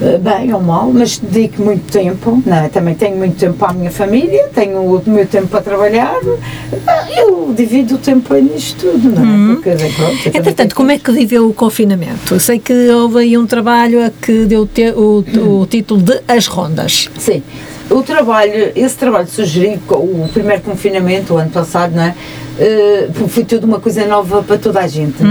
eh, 0.01 0.19
bem 0.19 0.53
ou 0.55 0.63
mal, 0.63 0.91
mas 0.93 1.19
dedico 1.19 1.61
muito 1.63 1.91
tempo, 1.93 2.43
né? 2.47 2.71
também 2.73 2.95
tenho 2.95 3.17
muito 3.17 3.37
tempo 3.37 3.55
para 3.55 3.71
a 3.71 3.73
minha 3.75 3.91
família, 3.91 4.49
tenho 4.55 4.81
o 4.81 5.03
meu 5.07 5.27
tempo 5.27 5.49
para 5.49 5.61
trabalhar, 5.61 6.17
eh, 6.73 7.21
eu 7.23 7.53
divido 7.55 7.97
o 7.97 7.99
tempo 7.99 8.33
nisto 8.35 8.87
tudo, 8.93 9.11
não 9.11 9.51
é? 9.53 9.55
Porque, 9.57 9.71
pronto, 9.95 10.39
Entretanto, 10.39 10.75
como 10.75 10.91
é 10.91 10.99
que 10.99 11.11
viveu 11.13 11.49
o 11.49 11.53
confinamento? 11.53 12.33
Eu 12.35 12.41
sei 12.41 12.59
que 12.59 12.73
houve 12.91 13.19
aí 13.19 13.37
um 13.37 13.47
trabalho 13.47 14.05
a 14.07 14.11
que 14.11 14.45
deu 14.47 14.67
te- 14.67 14.93
o, 14.93 15.25
o 15.61 15.67
título 15.67 16.01
de 16.01 16.21
As 16.29 16.47
Rondas. 16.47 17.11
Sim. 17.19 17.43
O 17.91 18.03
trabalho, 18.03 18.73
esse 18.77 18.97
trabalho 18.97 19.29
sugerido 19.29 19.81
o 19.95 20.29
primeiro 20.33 20.63
confinamento, 20.63 21.35
o 21.35 21.39
ano 21.39 21.51
passado, 21.51 21.95
não 21.95 22.03
é? 22.03 22.15
Eh, 22.59 23.09
foi 23.29 23.45
tudo 23.45 23.65
uma 23.67 23.81
coisa 23.81 24.05
nova 24.07 24.43
para 24.43 24.59
toda 24.59 24.81
a 24.81 24.87
gente, 24.87 25.23
é? 25.23 25.27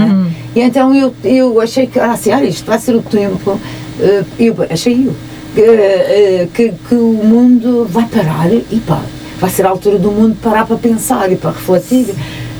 E 0.56 0.60
então 0.62 0.92
eu, 0.94 1.14
eu 1.22 1.60
achei 1.60 1.86
que, 1.86 2.00
ah, 2.00 2.12
assim, 2.12 2.32
olha, 2.32 2.46
isto 2.46 2.66
vai 2.66 2.78
ser 2.78 2.96
o 2.96 3.02
tempo, 3.02 3.60
eh, 4.00 4.24
eu 4.40 4.56
achei 4.70 5.06
eu, 5.06 5.14
que, 5.54 5.60
eh, 5.60 6.48
que, 6.52 6.72
que 6.88 6.94
o 6.94 7.12
mundo 7.22 7.86
vai 7.88 8.06
parar 8.06 8.50
e 8.52 8.82
pá, 8.86 9.00
vai 9.40 9.50
ser 9.50 9.64
a 9.64 9.68
altura 9.68 9.98
do 9.98 10.10
mundo 10.10 10.36
parar 10.42 10.66
para 10.66 10.76
pensar 10.76 11.30
e 11.30 11.36
para 11.36 11.50
refletir. 11.50 12.06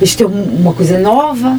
Isto 0.00 0.22
é 0.22 0.26
um- 0.26 0.56
uma 0.60 0.72
coisa 0.74 0.96
nova, 0.98 1.58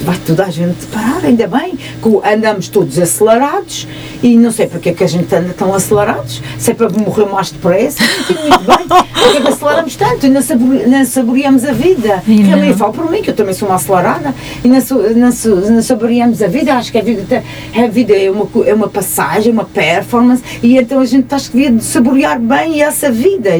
vai, 0.00 0.16
toda 0.26 0.44
a 0.44 0.50
gente 0.50 0.86
parar, 0.86 1.24
ainda 1.24 1.46
bem, 1.46 1.76
que 1.76 2.28
andamos 2.28 2.68
todos 2.68 2.98
acelerados 2.98 3.86
e 4.22 4.36
não 4.36 4.50
sei 4.50 4.66
porque 4.66 4.90
é 4.90 4.92
que 4.92 5.04
a 5.04 5.06
gente 5.06 5.32
anda 5.34 5.54
tão 5.56 5.74
acelerados, 5.74 6.42
se 6.58 6.70
é 6.70 6.74
para 6.74 6.88
morrer 6.90 7.26
mais 7.26 7.50
depressa, 7.50 8.02
entendo 8.02 8.40
muito 8.40 8.64
bem, 8.64 8.86
porque 8.88 9.38
é 9.38 9.40
que 9.40 9.48
aceleramos 9.48 9.96
tanto 9.96 10.26
e 10.26 10.30
não, 10.30 10.42
sabore, 10.42 10.86
não 10.86 11.04
saboreamos 11.04 11.64
a 11.64 11.72
vida. 11.72 12.22
E. 12.26 12.42
Realmente, 12.42 12.78
falo 12.78 12.92
por 12.92 13.10
mim, 13.10 13.22
que 13.22 13.30
eu 13.30 13.34
também 13.34 13.54
sou 13.54 13.68
uma 13.68 13.76
acelerada 13.76 14.34
e 14.64 14.68
não, 14.68 14.78
não, 14.78 15.70
não 15.70 15.82
saboreamos 15.82 16.42
a 16.42 16.46
vida, 16.46 16.74
acho 16.74 16.92
que 16.92 16.98
a 16.98 17.02
vida, 17.02 17.44
a 17.74 17.86
vida 17.86 18.14
é, 18.14 18.30
uma, 18.30 18.48
é 18.66 18.74
uma 18.74 18.88
passagem, 18.88 19.52
uma 19.52 19.64
performance 19.64 20.42
e 20.62 20.76
então 20.76 21.00
a 21.00 21.04
gente 21.04 21.32
acho 21.34 21.50
que 21.50 21.58
devia 21.58 21.80
saborear 21.80 22.38
bem 22.40 22.82
essa 22.82 23.10
vida, 23.10 23.50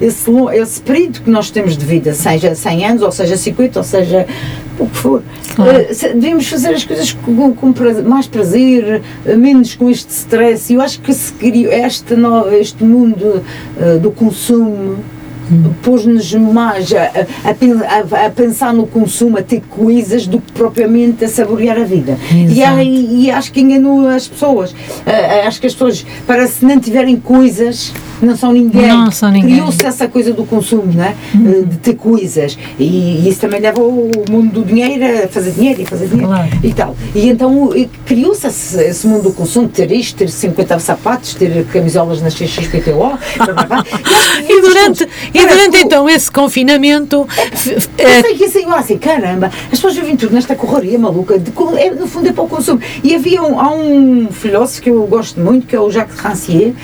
esse, 0.00 0.30
esse 0.52 0.80
período 0.80 1.20
que 1.22 1.30
nós 1.30 1.50
temos 1.50 1.76
de 1.76 1.84
vida, 1.84 2.14
seja 2.14 2.54
100 2.54 2.86
anos, 2.86 3.02
ou 3.02 3.12
seja 3.12 3.36
50, 3.36 3.78
ou 3.78 3.84
seja 3.84 4.26
o 4.78 4.86
que 4.86 4.96
for. 4.96 5.22
Claro. 5.54 5.78
Eh, 5.78 5.94
devíamos 6.14 6.46
fazer 6.48 6.70
as 6.70 6.84
coisas 6.84 7.12
com, 7.12 7.52
com 7.54 7.72
prazer- 7.72 8.04
mais 8.04 8.26
prazer, 8.26 9.02
eh, 9.26 9.36
menos 9.36 9.74
com 9.74 9.90
este 9.90 10.10
stress. 10.10 10.72
Eu 10.72 10.80
acho 10.80 11.00
que 11.00 11.12
se 11.12 11.32
criou 11.32 11.72
este, 11.72 12.14
no- 12.14 12.48
este 12.52 12.82
mundo 12.84 13.42
eh, 13.78 13.98
do 13.98 14.10
consumo 14.10 14.96
pôs-nos 15.82 16.32
mais 16.34 16.92
a, 16.92 17.02
a- 17.46 17.50
a 17.50 17.54
pen- 17.54 17.80
a- 17.82 18.26
a 18.26 18.30
pensar 18.30 18.72
no 18.72 18.86
consumo, 18.86 19.38
a 19.38 19.42
ter 19.42 19.62
coisas, 19.68 20.26
do 20.26 20.40
que 20.40 20.52
propriamente 20.52 21.24
a 21.24 21.28
saborear 21.28 21.76
a 21.78 21.84
vida. 21.84 22.18
E, 22.32 22.62
aí- 22.62 23.24
e 23.24 23.30
acho 23.30 23.52
que 23.52 23.60
enganou 23.60 24.08
as 24.08 24.26
pessoas. 24.28 24.74
Eh, 25.06 25.46
acho 25.46 25.60
que 25.60 25.66
as 25.66 25.72
pessoas, 25.72 26.04
para 26.26 26.46
se 26.46 26.64
não 26.64 26.78
tiverem 26.78 27.16
coisas, 27.16 27.92
não 28.22 28.36
são 28.36 28.52
ninguém. 28.52 28.88
Não 28.88 29.10
são 29.10 29.30
ninguém. 29.30 29.54
Criou-se 29.56 29.84
essa 29.86 30.06
coisa 30.08 30.32
do 30.32 30.44
consumo, 30.44 30.84
não 30.94 31.04
é? 31.04 31.14
Eh, 31.34 31.62
De 31.66 31.76
ter 31.78 31.94
coisas. 31.94 32.56
E 32.78 33.28
isso 33.28 33.40
também 33.40 33.60
leva 33.60 33.80
o 33.80 34.10
mundo 34.30 34.60
do 34.60 34.64
dinheiro 34.64 35.24
a 35.24 35.28
fazer 35.28 35.52
dinheiro 35.52 35.82
e 35.82 35.86
fazer 35.86 36.06
dinheiro 36.06 36.28
Claro. 36.28 36.48
e 36.62 36.72
tal. 36.74 36.96
E 37.14 37.28
então 37.28 37.74
e 37.74 37.86
criou-se 38.06 38.46
esse, 38.46 38.80
esse 38.82 39.06
mundo 39.06 39.24
do 39.24 39.32
consumo, 39.32 39.68
ter 39.68 39.90
isto, 39.92 40.16
ter 40.16 40.28
50 40.28 40.78
sapatos, 40.78 41.34
ter 41.34 41.64
camisolas 41.72 42.20
na 42.22 42.30
XXPTO. 42.30 43.18
E 44.48 44.60
durante. 44.60 45.08
E 45.42 45.46
durante 45.46 45.76
o- 45.76 45.80
então 45.80 46.08
esse 46.08 46.30
confinamento, 46.30 47.26
eu 47.66 47.78
eh, 47.98 48.22
sei 48.22 48.34
que 48.36 48.44
isso 48.44 48.58
é 48.58 48.62
igual 48.62 48.78
assim, 48.78 48.98
caramba, 48.98 49.46
as 49.64 49.70
pessoas 49.70 49.94
vivem 49.96 50.16
tudo 50.16 50.34
nesta 50.34 50.54
correria 50.54 50.98
maluca, 50.98 51.38
de, 51.38 51.52
é, 51.78 51.90
no 51.90 52.06
fundo 52.06 52.28
é 52.28 52.32
para 52.32 52.44
o 52.44 52.48
consumo. 52.48 52.80
E 53.02 53.14
havia 53.14 53.42
um, 53.42 53.60
há 53.60 53.72
um 53.72 54.28
filósofo 54.30 54.82
que 54.82 54.90
eu 54.90 55.02
gosto 55.06 55.40
muito, 55.40 55.66
que 55.66 55.74
é 55.76 55.80
o 55.80 55.90
Jacques 55.90 56.18
Rancière, 56.18 56.74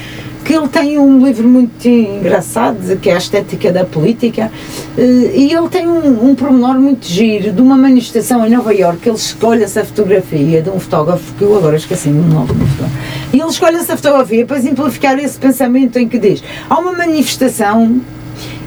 que 0.45 0.55
ele 0.55 0.69
tem 0.69 0.97
um 0.97 1.27
livro 1.27 1.49
muito 1.49 1.89
engraçado, 1.89 2.97
que 3.01 3.11
é 3.11 3.15
a 3.15 3.19
Estética 3.19 3.73
da 3.73 3.85
Política, 3.85 4.51
eh, 4.97 5.33
e 5.35 5.53
ele 5.53 5.69
tem 5.69 5.89
um, 5.89 6.29
um 6.31 6.37
pormenor 6.37 6.75
muito 6.79 7.05
giro 7.05 7.53
de 7.53 7.61
uma 7.61 7.77
manifestação 7.77 8.47
em 8.47 8.51
Nova 8.51 8.73
Iorque, 8.73 9.09
ele 9.09 9.17
escolhe 9.17 9.65
essa 9.65 9.85
fotografia 9.85 10.63
de 10.63 10.71
um 10.71 10.79
fotógrafo, 10.79 11.35
que 11.37 11.43
eu 11.43 11.57
agora 11.57 11.75
esqueci 11.77 12.11
o 12.11 12.13
nome 12.13 12.47
do 12.47 12.55
fotógrafo, 12.55 12.97
e 13.33 13.41
ele 13.41 13.51
escolhe 13.51 13.77
essa 13.77 13.97
fotografia 13.97 14.47
para 14.47 14.57
exemplificar 14.57 15.19
esse 15.19 15.37
pensamento 15.37 15.99
em 15.99 16.09
que 16.09 16.17
diz, 16.17 16.45
há 16.71 16.79
uma 16.79 16.93
manifestação 16.93 18.01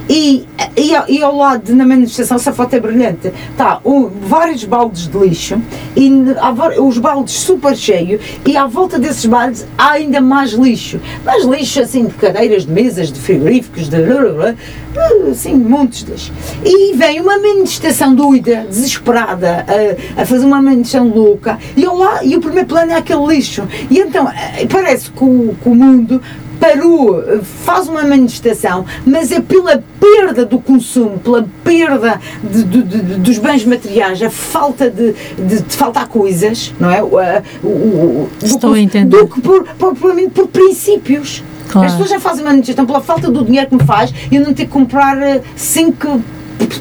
e, 0.10 0.48
e, 0.76 0.92
e 1.08 1.22
ao 1.22 1.36
lado, 1.36 1.76
na 1.76 1.86
manifestação, 1.86 2.38
essa 2.38 2.52
foto 2.52 2.74
é 2.74 2.80
brilhante, 2.80 3.32
está 3.52 3.80
vários 4.24 4.64
baldes 4.64 5.08
de 5.08 5.16
lixo, 5.16 5.62
e 5.96 6.12
os 6.80 6.98
baldes 6.98 7.36
super 7.36 7.78
cheios, 7.78 8.20
e 8.44 8.58
à 8.58 8.66
volta 8.66 8.98
desses 8.98 9.26
baldes 9.28 9.68
há 9.78 9.92
ainda 9.92 10.20
mais 10.20 10.52
lixo. 10.52 11.00
Mais 11.24 11.46
lixo, 11.46 11.82
assim, 11.82 12.06
de 12.06 12.16
cadeiras, 12.16 12.66
de 12.66 12.72
mesas, 12.72 13.12
de 13.12 13.20
frigoríficos, 13.20 13.88
de. 13.88 13.98
assim, 15.30 15.54
montes 15.54 16.04
de 16.04 16.12
lixo. 16.12 16.34
E 16.66 16.96
vem 16.96 17.22
uma 17.22 17.38
manifestação 17.38 18.16
doida, 18.16 18.66
desesperada, 18.68 19.64
a, 19.68 20.22
a 20.22 20.26
fazer 20.26 20.46
uma 20.46 20.60
manifestação 20.60 21.08
louca, 21.08 21.60
e, 21.78 21.86
ao 21.86 21.96
lá, 21.96 22.24
e 22.24 22.36
o 22.36 22.42
primeiro 22.42 22.68
plano 22.68 22.92
é 22.94 22.96
aquele 22.96 23.28
lixo. 23.28 23.68
E 23.92 24.00
então, 24.00 24.28
eh, 24.28 24.66
parece 24.68 25.12
que 25.12 25.24
o, 25.24 25.56
que 25.62 25.70
o 25.70 25.76
mundo 25.76 26.20
parou, 26.60 27.24
faz 27.64 27.88
uma 27.88 28.04
manifestação, 28.04 28.86
mas 29.06 29.32
é 29.32 29.40
pela 29.40 29.84
perda 30.00 30.46
do 30.46 30.60
consumo, 30.60 31.18
pela 31.20 31.48
perda 31.64 32.20
de- 32.44 32.64
de- 32.64 32.84
de- 32.84 33.02
dos 33.16 33.38
bens 33.38 33.64
materiais, 33.66 34.22
a 34.22 34.30
falta 34.30 34.90
de, 34.90 35.14
faltar 35.78 36.08
coisas, 36.08 36.74
não 36.80 36.90
é? 36.90 37.02
O, 37.04 37.18
a- 37.18 37.42
o- 37.64 37.68
o- 37.68 38.30
do 38.40 38.46
Estou 38.46 38.72
a 38.72 38.76
que- 38.76 38.80
entender. 38.82 39.18
Do 39.18 39.28
que 39.28 39.42
por, 39.42 39.64
propriamente 39.78 40.32
por 40.32 40.48
princípios. 40.48 41.44
Claro. 41.70 41.86
As 41.88 41.94
pessoas 41.94 42.10
já 42.10 42.20
fazem 42.20 42.44
uma 42.44 42.52
manifestação 42.52 42.86
pela 42.86 43.02
falta 43.02 43.30
do 43.30 43.44
dinheiro 43.46 43.68
que 43.70 43.76
me 43.76 43.84
faz 43.84 44.12
e 44.32 44.36
eu 44.36 44.44
não 44.44 44.54
ter 44.54 44.66
que 44.66 44.72
comprar 44.72 45.16
eh, 45.22 45.42
cinco 45.56 46.22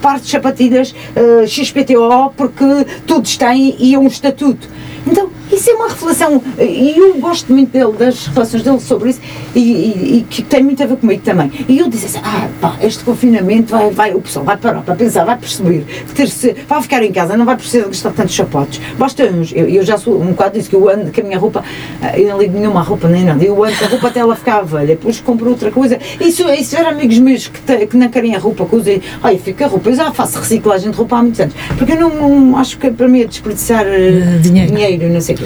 pares 0.01 0.22
de 0.22 0.31
sapatilhas 0.31 0.95
eh, 1.14 1.47
XPTO 1.47 2.33
porque 2.37 2.64
todos 3.07 3.37
têm 3.37 3.76
e 3.79 3.95
é 3.95 3.99
um 3.99 4.07
estatuto. 4.07 4.68
Então, 5.07 5.29
isso 5.53 5.71
é 5.71 5.75
uma 5.75 5.89
reflexão, 5.89 6.43
eh, 6.59 6.65
e 6.67 6.99
eu 6.99 7.15
gosto 7.19 7.53
muito 7.53 7.71
dele, 7.71 7.93
das 7.99 8.27
reflexões 8.27 8.63
dele 8.63 8.81
sobre 8.81 9.11
isso, 9.11 9.21
e, 9.55 9.61
e- 9.61 10.19
e 10.19 10.27
que 10.29 10.43
tem 10.43 10.63
muito 10.63 10.83
a 10.83 10.87
ver 10.87 10.97
comigo 10.97 11.23
também. 11.23 11.51
E 11.69 11.79
eu 11.79 11.89
disse 11.89 12.07
assim, 12.07 12.21
ah, 12.25 12.49
pá, 12.61 12.77
este 12.83 13.03
confinamento 13.05 13.71
vai, 13.71 13.91
vai, 13.91 14.15
o 14.15 14.21
pessoal 14.21 14.45
vai 14.45 14.57
parar 14.57 14.81
para 14.83 14.95
pensar, 14.95 15.25
vai 15.25 15.37
perceber, 15.37 15.85
que 16.07 16.15
ter 16.15 16.29
-se, 16.29 16.55
vai 16.69 16.81
ficar 16.83 17.03
em 17.03 17.13
casa, 17.13 17.37
não 17.37 17.45
vai 17.45 17.57
precisar 17.57 17.85
de 17.85 17.89
gastar 17.91 18.11
tantos 18.13 18.35
sapatos. 18.35 18.81
Basta 18.99 19.25
uns, 19.25 19.53
eu, 19.55 19.69
eu 19.69 19.83
já 19.85 19.97
sou 19.99 20.21
um 20.21 20.27
bocado 20.29 20.57
disso, 20.59 20.71
que 20.71 20.77
eu 20.77 20.89
ando 20.89 21.11
com 21.13 21.21
a 21.21 21.25
minha 21.25 21.39
roupa, 21.39 21.65
ah, 22.03 22.19
eu 22.19 22.29
não 22.29 22.39
ligo 22.41 22.59
nenhuma 22.59 22.83
roupa 22.83 23.09
nem 23.09 23.25
nada, 23.25 23.43
eu 23.45 23.63
ando 23.65 23.77
a 23.85 23.89
roupa 23.89 24.09
até 24.09 24.21
ela 24.21 24.37
ficar 24.37 24.63
velha, 24.63 24.89
depois 24.89 25.21
compro 25.21 25.49
outra 25.51 25.71
coisa. 25.71 25.99
Isso, 26.21 26.49
isso 26.51 26.77
era 26.77 26.91
amigos 26.91 27.19
meus 27.19 27.49
que, 27.49 27.61
te- 27.61 27.87
que 27.87 27.97
não 27.97 28.09
querem 28.09 28.35
a 28.35 28.39
roupa 28.39 28.65
que 28.67 28.77
usem, 28.77 29.03
ai, 29.23 29.39
fica 29.39 29.65
a 29.65 29.69
roupa, 29.69 29.89
eu 29.91 29.95
já 29.95 30.13
faço 30.13 30.39
reciclagem 30.39 30.91
de 30.91 30.97
roupa 30.97 31.17
há 31.17 31.23
muitos 31.23 31.41
anos, 31.41 31.55
porque 31.77 31.93
eu 31.93 32.01
não, 32.01 32.11
não 32.41 32.57
acho 32.59 32.79
que 32.79 32.91
para 32.91 33.09
mim 33.09 33.23
é 33.23 33.25
desperdiçar 33.27 33.85
eh, 33.87 34.39
dinheiro. 34.41 34.73
dinheiro, 34.73 35.09
não 35.13 35.21
sei 35.21 35.38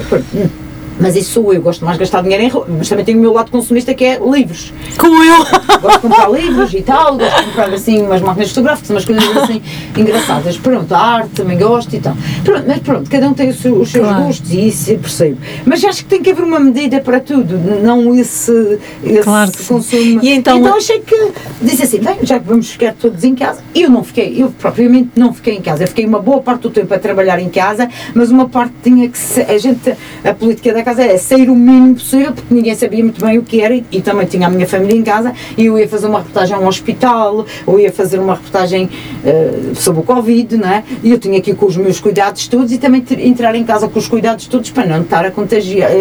Mas 0.99 1.15
isso 1.15 1.31
sou 1.31 1.53
eu, 1.53 1.61
gosto 1.61 1.83
mais 1.83 1.97
de 1.97 2.01
gastar 2.01 2.21
dinheiro 2.21 2.43
em 2.43 2.49
roupa, 2.49 2.69
mas 2.77 2.87
também 2.87 3.03
tenho 3.03 3.17
o 3.17 3.21
meu 3.21 3.33
lado 3.33 3.49
consumista 3.49 3.93
que 3.93 4.05
é 4.05 4.19
livros. 4.19 4.71
como 4.97 5.23
eu. 5.23 5.43
Gosto 5.81 5.95
de 5.95 5.99
comprar 6.01 6.29
livros 6.31 6.73
e 6.73 6.81
tal, 6.81 7.17
gosto 7.17 7.37
de 7.39 7.45
comprar 7.45 7.73
assim 7.73 8.01
umas 8.01 8.21
máquinas 8.21 8.49
fotográficas, 8.49 8.89
umas 8.89 9.05
coisas 9.05 9.37
assim 9.37 9.61
engraçadas. 9.97 10.57
Pronto, 10.57 10.93
a 10.93 10.99
arte 10.99 11.29
também 11.29 11.57
gosto 11.57 11.95
e 11.95 11.99
tal. 11.99 12.15
Pronto, 12.43 12.63
mas 12.67 12.79
pronto, 12.79 13.09
cada 13.09 13.27
um 13.29 13.33
tem 13.33 13.49
o 13.49 13.53
seu- 13.53 13.79
os 13.79 13.89
seus 13.91 14.05
Claro. 14.07 14.23
gostos 14.25 14.51
e 14.53 14.67
isso 14.67 14.91
eu 14.91 14.99
percebo. 14.99 15.37
Mas 15.65 15.83
acho 15.83 15.99
que 16.03 16.09
tem 16.09 16.21
que 16.21 16.31
haver 16.31 16.43
uma 16.43 16.59
medida 16.59 16.99
para 17.01 17.19
tudo, 17.19 17.57
não 17.83 18.13
esse, 18.15 18.79
esse 19.03 19.21
Claro 19.23 19.51
consumo. 19.67 20.19
E 20.23 20.29
então- 20.31 20.73
achei 20.75 20.99
que 20.99 21.31
disse 21.61 21.83
assim, 21.83 21.99
bem, 21.99 22.17
já 22.23 22.39
que 22.39 22.47
vamos 22.47 22.69
ficar 22.71 22.93
todos 22.93 23.23
em 23.23 23.35
casa, 23.35 23.61
eu 23.75 23.89
não 23.89 24.03
fiquei, 24.03 24.41
eu 24.41 24.49
propriamente 24.51 25.09
não 25.15 25.33
fiquei 25.33 25.55
em 25.55 25.61
casa. 25.61 25.83
Eu 25.83 25.87
fiquei 25.87 26.05
uma 26.05 26.19
boa 26.19 26.41
parte 26.41 26.61
do 26.61 26.69
tempo 26.69 26.93
a 26.93 26.99
trabalhar 26.99 27.39
em 27.39 27.49
casa, 27.49 27.87
mas 28.13 28.29
uma 28.31 28.47
parte 28.49 28.73
tinha 28.83 29.07
que 29.09 29.17
ser, 29.17 29.49
a 29.49 29.57
gente, 29.57 29.93
a 30.23 30.33
política 30.33 30.73
da 30.73 30.83
casa 30.83 31.03
é 31.03 31.17
sair 31.17 31.49
o 31.49 31.55
mínimo 31.55 31.95
possível, 31.95 32.31
porque 32.31 32.53
ninguém 32.53 32.75
sabia 32.75 33.03
muito 33.03 33.23
bem 33.23 33.37
o 33.37 33.43
que 33.43 33.61
era 33.61 33.75
e, 33.75 33.83
e 33.91 34.01
também 34.01 34.25
tinha 34.25 34.47
a 34.47 34.49
minha 34.49 34.67
família 34.67 34.95
em 34.97 35.03
casa 35.03 35.33
e 35.57 35.65
eu 35.67 35.77
ia 35.77 35.87
fazer 35.87 36.07
uma 36.07 36.19
reportagem 36.19 36.55
a 36.55 36.59
um 36.59 36.67
hospital, 36.67 37.45
ou 37.65 37.79
ia 37.79 37.91
fazer 37.91 38.19
uma 38.19 38.35
reportagem 38.35 38.89
eh, 39.25 39.71
sobre 39.75 40.01
o 40.01 40.03
Covid, 40.03 40.57
não 40.57 40.69
é? 40.69 40.83
E 41.03 41.11
eu 41.11 41.19
tinha 41.19 41.39
que 41.41 41.51
ir 41.51 41.55
com 41.55 41.65
os 41.65 41.77
meus 41.77 41.99
cuidados 41.99 42.47
todos 42.47 42.71
e 42.71 42.77
também 42.77 43.03
entrar 43.19 43.55
em 43.55 43.63
casa 43.63 43.87
com 43.87 43.99
os 43.99 44.07
cuidados 44.07 44.47
todos 44.47 44.69
para 44.71 44.85
não 44.85 45.01
estar 45.01 45.25
a 45.25 45.31
contagiar 45.31 45.91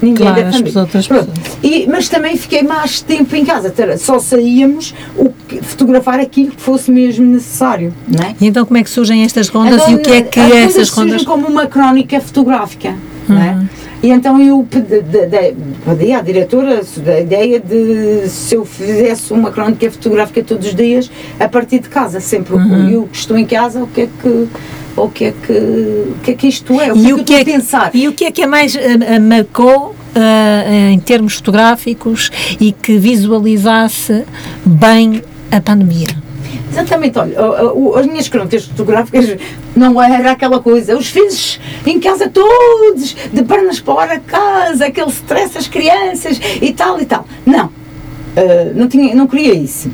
ninguém 0.00 0.26
Claro, 0.26 0.42
da 0.42 0.48
as 0.48 0.56
família. 0.56 0.86
pessoas. 0.86 1.26
E, 1.62 1.86
mas 1.88 2.08
também 2.08 2.36
fiquei 2.36 2.62
mais 2.62 3.00
tempo 3.00 3.34
em 3.36 3.44
casa, 3.44 3.72
só 3.98 4.18
saíamos 4.18 4.94
o 5.16 5.30
que- 5.48 5.60
fotografar 5.62 6.20
aquilo 6.20 6.50
que 6.52 6.60
fosse 6.60 6.90
mesmo 6.90 7.24
necessário, 7.26 7.92
não 8.08 8.24
é? 8.24 8.34
E 8.40 8.46
então 8.46 8.64
como 8.64 8.78
é 8.78 8.82
que 8.82 8.90
surgem 8.90 9.22
estas 9.24 9.48
rondas 9.48 9.82
e 9.88 9.94
o 9.94 9.98
que 9.98 10.10
é 10.12 10.22
que 10.22 10.40
é 10.40 10.48
coisas 10.48 10.68
essas 10.76 10.88
surgem 10.88 11.12
rondas? 11.12 11.26
como 11.26 11.46
uma 11.48 11.66
crónica 11.66 12.20
fotográfica, 12.20 12.94
não 13.28 13.36
Uhum. 13.36 13.42
é? 13.42 13.81
E 14.02 14.10
então 14.10 14.40
eu 14.40 14.66
pedi, 14.68 16.12
à 16.12 16.20
diretora 16.20 16.80
a 17.06 17.20
ideia 17.20 17.60
de 17.60 18.28
se 18.28 18.56
eu 18.56 18.64
fizesse 18.64 19.32
uma 19.32 19.52
crónica 19.52 19.88
fotográfica 19.90 20.42
todos 20.42 20.66
os 20.66 20.74
dias 20.74 21.10
a 21.38 21.48
partir 21.48 21.78
de 21.78 21.88
casa, 21.88 22.18
sempre. 22.18 22.54
Uhum. 22.54 22.90
Eu 22.90 23.02
que 23.04 23.16
estou 23.16 23.38
em 23.38 23.46
casa, 23.46 23.82
o 23.82 23.86
que 23.86 24.02
é 24.02 24.08
que. 24.20 24.48
O 24.94 25.08
que 25.08 25.24
é 25.24 25.32
que, 25.32 25.52
o 25.52 26.16
que 26.22 26.30
é 26.32 26.34
que 26.34 26.46
isto 26.48 26.78
é? 26.78 26.92
O 26.92 26.94
que 26.94 27.00
E 27.00 27.10
é 27.10 27.16
que 27.16 27.24
que 27.24 27.34
é 27.34 27.40
a 27.40 27.44
pensar? 27.46 27.90
E 27.94 28.08
o 28.08 28.12
que 28.12 28.24
é 28.26 28.30
que 28.30 28.42
é 28.42 28.46
mais 28.46 28.76
eh, 28.76 29.18
marcou 29.18 29.94
uh, 30.14 30.90
em 30.92 30.98
termos 30.98 31.36
fotográficos 31.36 32.30
e 32.60 32.72
que 32.72 32.98
visualizasse 32.98 34.24
bem 34.66 35.22
a 35.50 35.62
pandemia. 35.62 36.08
Exatamente, 36.72 37.18
olha, 37.18 37.36
as 38.00 38.06
minhas 38.06 38.28
crônicas 38.28 38.64
fotográficas 38.64 39.36
não 39.76 40.02
era 40.02 40.30
aquela 40.30 40.58
coisa, 40.58 40.96
os 40.96 41.08
filhos 41.08 41.60
em 41.86 42.00
casa 42.00 42.30
todos, 42.30 43.14
de 43.30 43.42
pernas 43.42 43.78
para 43.78 44.14
a 44.14 44.18
casa, 44.18 44.86
aquele 44.86 45.10
stress, 45.10 45.58
as 45.58 45.68
crianças 45.68 46.40
e 46.62 46.72
tal 46.72 46.98
e 46.98 47.04
tal. 47.04 47.26
Não, 47.44 47.66
uh, 47.66 48.72
não, 48.74 48.88
tinha, 48.88 49.14
não 49.14 49.26
queria 49.26 49.52
isso. 49.54 49.90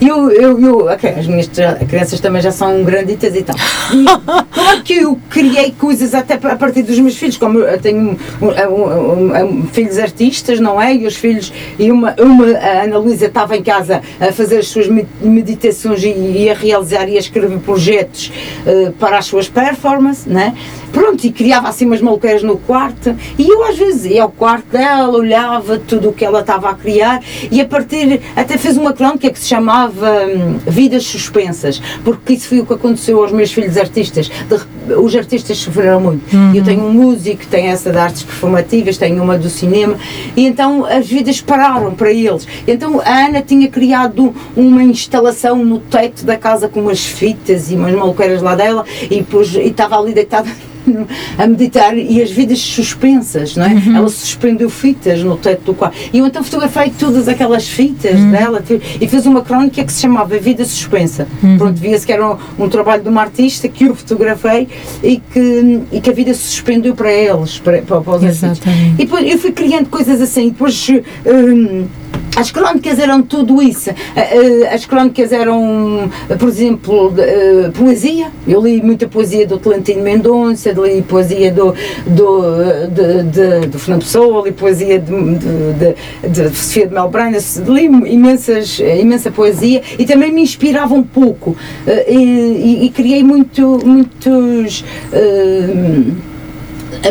Eu, 0.00 0.30
eu, 0.30 0.60
eu 0.60 0.92
okay, 0.92 1.10
as 1.10 1.26
minhas 1.26 1.50
crianças 1.88 2.20
também 2.20 2.40
já 2.40 2.52
são 2.52 2.84
granditas 2.84 3.34
e 3.34 3.42
tal. 3.42 3.56
Claro 4.52 4.82
que 4.82 4.94
eu 4.94 5.18
criei 5.28 5.72
coisas 5.72 6.14
até 6.14 6.34
a 6.34 6.56
partir 6.56 6.82
dos 6.82 6.98
meus 6.98 7.16
filhos, 7.16 7.36
como 7.36 7.58
eu 7.58 7.80
tenho 7.80 8.18
um, 8.40 9.44
um, 9.44 9.66
filhos 9.66 9.98
artistas, 9.98 10.60
não 10.60 10.80
é? 10.80 10.94
E 10.94 11.06
os 11.06 11.16
filhos, 11.16 11.52
e 11.78 11.90
uma, 11.90 12.14
uma 12.18 12.46
a 12.56 12.84
Ana 12.84 12.98
Luísa 12.98 13.26
estava 13.26 13.56
em 13.56 13.62
casa 13.62 14.02
a 14.20 14.32
fazer 14.32 14.58
as 14.58 14.68
suas 14.68 14.88
meditações 15.20 16.02
e, 16.02 16.08
e 16.08 16.50
a 16.50 16.54
realizar 16.54 17.08
e 17.08 17.16
a 17.16 17.20
escrever 17.20 17.58
projetos 17.60 18.32
uh, 18.66 18.92
para 18.92 19.18
as 19.18 19.26
suas 19.26 19.48
performances, 19.48 20.26
né? 20.26 20.54
Pronto, 20.92 21.24
e 21.24 21.32
criava 21.32 21.68
assim 21.68 21.86
umas 21.86 22.02
maluqueiras 22.02 22.42
no 22.42 22.58
quarto, 22.58 23.16
e 23.38 23.48
eu 23.48 23.64
às 23.64 23.78
vezes 23.78 24.04
ia 24.04 24.22
ao 24.22 24.30
quarto 24.30 24.66
dela, 24.66 25.16
olhava 25.16 25.78
tudo 25.78 26.10
o 26.10 26.12
que 26.12 26.22
ela 26.22 26.40
estava 26.40 26.68
a 26.68 26.74
criar, 26.74 27.22
e 27.50 27.60
a 27.60 27.64
partir, 27.64 28.20
até 28.36 28.58
fez 28.58 28.76
uma 28.76 28.92
crónica 28.92 29.30
que 29.30 29.38
se 29.38 29.48
chamava 29.48 30.26
hum, 30.26 30.58
Vidas 30.66 31.04
Suspensas, 31.04 31.80
porque 32.04 32.34
isso 32.34 32.48
foi 32.48 32.60
o 32.60 32.66
que 32.66 32.74
aconteceu 32.74 33.22
aos 33.22 33.32
meus 33.32 33.50
filhos 33.50 33.78
artistas. 33.82 34.28
De, 34.28 34.94
os 34.94 35.14
artistas 35.14 35.58
sofreram 35.58 36.00
muito. 36.00 36.34
Uhum. 36.34 36.54
Eu 36.54 36.64
tenho 36.64 36.84
um 36.84 36.92
músico, 36.92 37.46
tenho 37.46 37.70
essa 37.70 37.90
de 37.90 37.98
artes 37.98 38.22
performativas, 38.22 38.96
tenho 38.96 39.22
uma 39.22 39.36
do 39.36 39.50
cinema, 39.50 39.96
e 40.36 40.46
então 40.46 40.84
as 40.84 41.06
vidas 41.06 41.40
pararam 41.40 41.94
para 41.94 42.10
eles. 42.10 42.46
Então 42.66 43.00
a 43.00 43.26
Ana 43.26 43.42
tinha 43.42 43.68
criado 43.68 44.34
uma 44.56 44.82
instalação 44.82 45.64
no 45.64 45.78
teto 45.78 46.24
da 46.24 46.36
casa 46.36 46.68
com 46.68 46.80
umas 46.80 47.04
fitas 47.04 47.70
e 47.70 47.74
umas 47.74 47.94
maluqueiras 47.94 48.42
lá 48.42 48.54
dela, 48.54 48.84
e, 49.10 49.16
e 49.16 49.68
estava 49.68 49.98
ali 49.98 50.12
deitada 50.12 50.48
a 51.38 51.46
meditar 51.46 51.96
e 51.96 52.22
as 52.22 52.30
vidas 52.30 52.58
suspensas, 52.58 53.56
não 53.56 53.64
é? 53.64 53.74
Uhum. 53.74 53.96
Ela 53.96 54.08
suspendeu 54.08 54.68
fitas 54.70 55.22
no 55.22 55.36
teto 55.36 55.64
do 55.64 55.74
quarto. 55.74 55.96
E 56.12 56.18
eu 56.18 56.26
então 56.26 56.42
fotografei 56.42 56.90
todas 56.90 57.28
aquelas 57.28 57.68
fitas 57.68 58.18
uhum. 58.18 58.30
dela 58.30 58.64
e 59.00 59.06
fiz 59.06 59.26
uma 59.26 59.42
crónica 59.42 59.84
que 59.84 59.92
se 59.92 60.02
chamava 60.02 60.38
Vida 60.38 60.64
Suspensa. 60.64 61.26
Uhum. 61.42 61.58
Pronto, 61.58 61.80
via-se 61.80 62.06
que 62.06 62.12
era 62.12 62.28
um, 62.28 62.36
um, 62.58 62.68
trabalho 62.68 63.02
de 63.02 63.08
uma 63.08 63.22
artista 63.22 63.68
que 63.68 63.84
eu 63.84 63.94
fotografei 63.94 64.68
e 65.02 65.18
que, 65.18 65.82
e 65.92 66.00
que 66.00 66.10
a 66.10 66.12
vida 66.12 66.32
se 66.34 66.42
suspendeu 66.42 66.94
para 66.94 67.12
eles, 67.12 67.58
para, 67.58 67.82
para, 67.82 68.00
para 68.00 68.16
os 68.16 68.22
Exatamente. 68.22 68.94
E 68.94 69.04
depois 69.04 69.30
eu 69.30 69.38
fui 69.38 69.52
criando 69.52 69.88
coisas 69.88 70.20
assim, 70.20 70.48
depois. 70.50 70.88
Hum, 71.26 71.86
as 72.34 72.50
crónicas 72.50 72.98
eram 72.98 73.22
tudo 73.22 73.62
isso. 73.62 73.90
Eh, 73.90 73.94
eh, 74.16 74.74
as 74.74 74.86
crónicas 74.86 75.32
eram, 75.32 76.10
por 76.38 76.48
exemplo, 76.48 77.12
eh, 77.18 77.70
poesia. 77.74 78.30
Eu 78.48 78.62
li 78.62 78.82
muita 78.82 79.06
poesia 79.06 79.46
do 79.46 79.58
Tlantino 79.58 80.02
Mendonça, 80.02 80.72
li 80.72 81.02
poesia 81.02 81.52
do, 81.52 81.74
do, 82.06 82.42
de, 82.88 83.22
de, 83.24 83.66
do 83.66 83.78
Fernando 83.78 84.02
Pessoa, 84.02 84.44
li 84.44 84.52
poesia 84.52 84.98
de, 84.98 85.12
de, 85.12 86.28
de, 86.28 86.56
Sofia 86.56 86.86
de 86.86 86.94
Melbrenha, 86.94 87.38
li 87.68 87.84
imensas, 88.12 88.78
imensa 88.80 89.30
poesia 89.30 89.82
e 89.98 90.06
também 90.06 90.32
me 90.32 90.40
inspirava 90.40 90.94
um 90.94 91.02
pouco. 91.02 91.56
E, 91.86 92.14
e, 92.14 92.86
e 92.86 92.90
criei 92.90 93.22
muito, 93.22 93.78
muitos. 93.84 94.84
Uh, 95.12 96.32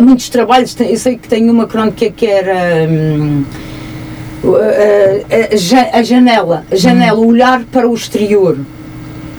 muitos 0.02 0.30
trabalhos, 0.30 0.76
eu 0.80 0.98
sei 0.98 1.18
que 1.18 1.28
tenho 1.28 1.52
uma 1.52 1.68
crónica 1.68 2.10
que 2.10 2.26
era. 2.26 2.88
Um, 2.90 3.44
a 5.94 6.04
janela, 6.04 6.66
a 6.72 6.76
janela, 6.76 7.20
o 7.20 7.28
olhar 7.28 7.64
para 7.72 7.88
o 7.88 7.94
exterior. 7.94 8.58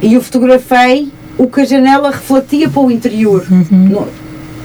E 0.00 0.14
eu 0.14 0.22
fotografei 0.22 1.10
o 1.38 1.46
que 1.46 1.60
a 1.60 1.64
janela 1.64 2.10
refletia 2.10 2.68
para 2.68 2.82
o 2.82 2.90
interior. 2.90 3.46
Uhum 3.50 4.06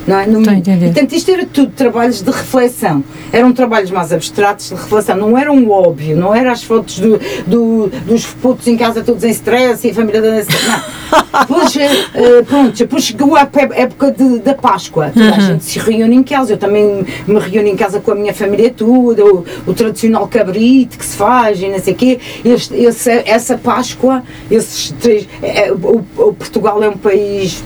não 0.07 0.17
é? 0.17 0.25
No, 0.25 0.41
portanto, 0.41 1.13
isto 1.13 1.29
era 1.29 1.45
tudo 1.45 1.71
trabalhos 1.73 2.21
de 2.21 2.31
reflexão. 2.31 3.03
Eram 3.31 3.51
trabalhos 3.51 3.91
mais 3.91 4.13
abstratos 4.13 4.69
de 4.69 4.75
reflexão, 4.75 5.17
não 5.17 5.37
era 5.37 5.51
um 5.51 5.69
óbvio, 5.69 6.15
não 6.15 6.33
era 6.33 6.51
as 6.51 6.63
fotos 6.63 6.99
do, 6.99 7.19
do, 7.45 7.87
dos 8.05 8.25
putos 8.25 8.67
em 8.67 8.77
casa 8.77 9.03
todos 9.03 9.23
em 9.23 9.31
stress 9.31 9.85
e 9.85 9.91
a 9.91 9.93
família 9.93 10.21
da. 10.21 10.31
Não. 10.31 10.97
Depois, 11.47 11.75
uh, 11.75 12.45
pronto, 12.45 12.77
depois 12.77 13.03
chegou 13.03 13.35
a 13.35 13.47
época 13.75 14.11
de, 14.11 14.39
da 14.39 14.53
Páscoa, 14.53 15.11
toda 15.13 15.29
a 15.29 15.35
uhum. 15.35 15.41
gente 15.41 15.63
se 15.63 15.79
reúne 15.79 16.15
em 16.15 16.23
casa, 16.23 16.53
eu 16.53 16.57
também 16.57 17.05
me 17.25 17.39
reúno 17.39 17.67
em 17.67 17.75
casa 17.75 17.99
com 17.99 18.11
a 18.11 18.15
minha 18.15 18.33
família 18.33 18.71
toda, 18.71 19.23
o, 19.23 19.45
o 19.65 19.73
tradicional 19.73 20.27
cabrito 20.27 20.97
que 20.97 21.05
se 21.05 21.15
faz 21.15 21.61
e 21.61 21.69
não 21.69 21.79
sei 21.79 21.93
o 21.93 21.95
quê. 21.95 22.19
Este, 22.43 22.75
esse, 22.75 23.11
essa 23.25 23.57
Páscoa, 23.57 24.23
esses 24.49 24.91
três. 24.99 25.27
É, 25.41 25.71
o, 25.71 26.03
o 26.17 26.33
Portugal 26.33 26.83
é 26.83 26.89
um 26.89 26.97
país 26.97 27.63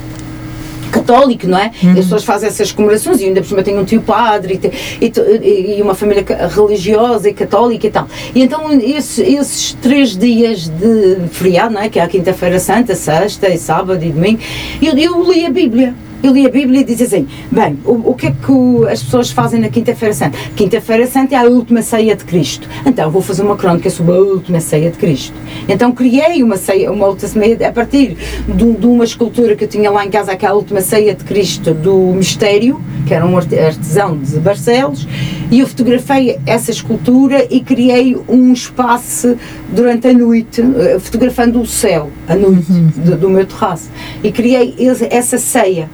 católico, 0.92 1.48
não 1.48 1.58
é? 1.58 1.72
Uhum. 1.82 1.92
As 1.92 1.98
pessoas 1.98 2.24
fazem 2.24 2.50
essas 2.50 2.72
comemorações 2.72 3.22
e 3.22 3.26
ainda 3.26 3.42
por 3.42 3.48
cima 3.48 3.64
tem 3.64 3.78
um 3.78 3.86
tio 3.86 4.02
padre 4.02 4.60
e, 5.02 5.06
e, 5.06 5.78
e, 5.78 5.82
uma 5.82 5.96
família 5.96 6.24
religiosa 6.48 7.30
e 7.30 7.34
católica 7.34 7.88
e 7.88 7.92
tal. 7.92 8.08
E 8.36 8.42
então 8.42 8.72
esses, 8.74 9.20
esses 9.20 9.74
três 9.82 10.16
dias 10.16 10.68
de 10.68 11.28
feriado, 11.32 11.74
não 11.74 11.82
é? 11.82 11.89
Que 11.89 12.00
é 12.00 12.04
a 12.04 12.08
quinta-feira 12.08 12.60
santa, 12.60 12.96
sexta 12.96 13.50
e 13.50 13.58
sábado 13.58 14.04
e 14.04 14.12
domingo, 14.12 14.39
eu, 14.82 14.98
eu 14.98 15.32
li 15.32 15.46
a 15.46 15.50
Bíblia 15.50 15.96
eu 16.24 16.32
li 16.32 16.46
a 16.46 16.50
Bíblia 16.50 16.82
e 16.82 16.84
dizia 16.84 17.08
assim: 17.08 17.28
bem, 17.52 17.78
o, 17.86 18.12
o 18.12 18.16
que 18.16 18.28
é 18.28 18.32
que 18.32 18.88
as 18.90 19.04
pessoas 19.04 19.32
fazem 19.32 19.60
na 19.60 19.70
Quinta-feira 19.70 20.14
Santa? 20.14 20.38
Quinta-feira 20.56 21.08
Santa 21.08 21.36
é 21.36 21.38
a 21.38 21.44
última 21.44 21.82
ceia 21.82 22.16
de 22.16 22.24
Cristo. 22.24 22.68
Então 22.86 23.10
vou 23.12 23.22
fazer 23.22 23.44
uma 23.44 23.58
crónica 23.58 23.90
sobre 23.90 24.14
a 24.14 24.20
última 24.20 24.60
ceia 24.60 24.92
de 24.92 24.98
Cristo. 24.98 25.34
Então 25.68 25.92
criei 25.92 26.44
uma 26.44 26.58
ceia, 26.58 26.92
uma 26.92 27.08
última 27.08 27.28
ceia 27.28 27.68
a 27.68 27.72
partir 27.72 28.16
de, 28.48 28.74
de 28.74 28.86
uma 28.86 29.04
escultura 29.04 29.56
que 29.56 29.64
eu 29.64 29.68
tinha 29.68 29.90
lá 29.90 30.06
em 30.06 30.10
casa, 30.10 30.36
que 30.36 30.46
é 30.46 30.52
última 30.62 30.82
ceia 30.82 31.16
de 31.16 31.24
Cristo 31.24 31.74
do 31.74 31.96
Mistério, 32.14 32.80
que 33.08 33.14
era 33.14 33.26
um 33.26 33.38
artesão 33.38 34.18
de 34.18 34.40
Barcelos, 34.40 35.08
e 35.50 35.60
eu 35.60 35.68
fotografei 35.68 36.40
essa 36.46 36.72
escultura 36.72 37.46
e 37.50 37.60
criei 37.60 38.16
um 38.28 38.54
espaço 38.54 39.36
durante 39.70 40.08
a 40.08 40.14
noite, 40.14 40.62
eh, 40.62 41.00
fotografando 41.00 41.60
o 41.62 41.66
céu, 41.66 42.10
a 42.28 42.36
noite, 42.36 42.72
uhum. 42.72 42.92
do, 42.96 43.18
do 43.18 43.30
meu 43.30 43.46
terraço. 43.46 43.90
E 44.24 44.32
criei 44.32 44.76
essa 45.10 45.38
ceia 45.38 45.90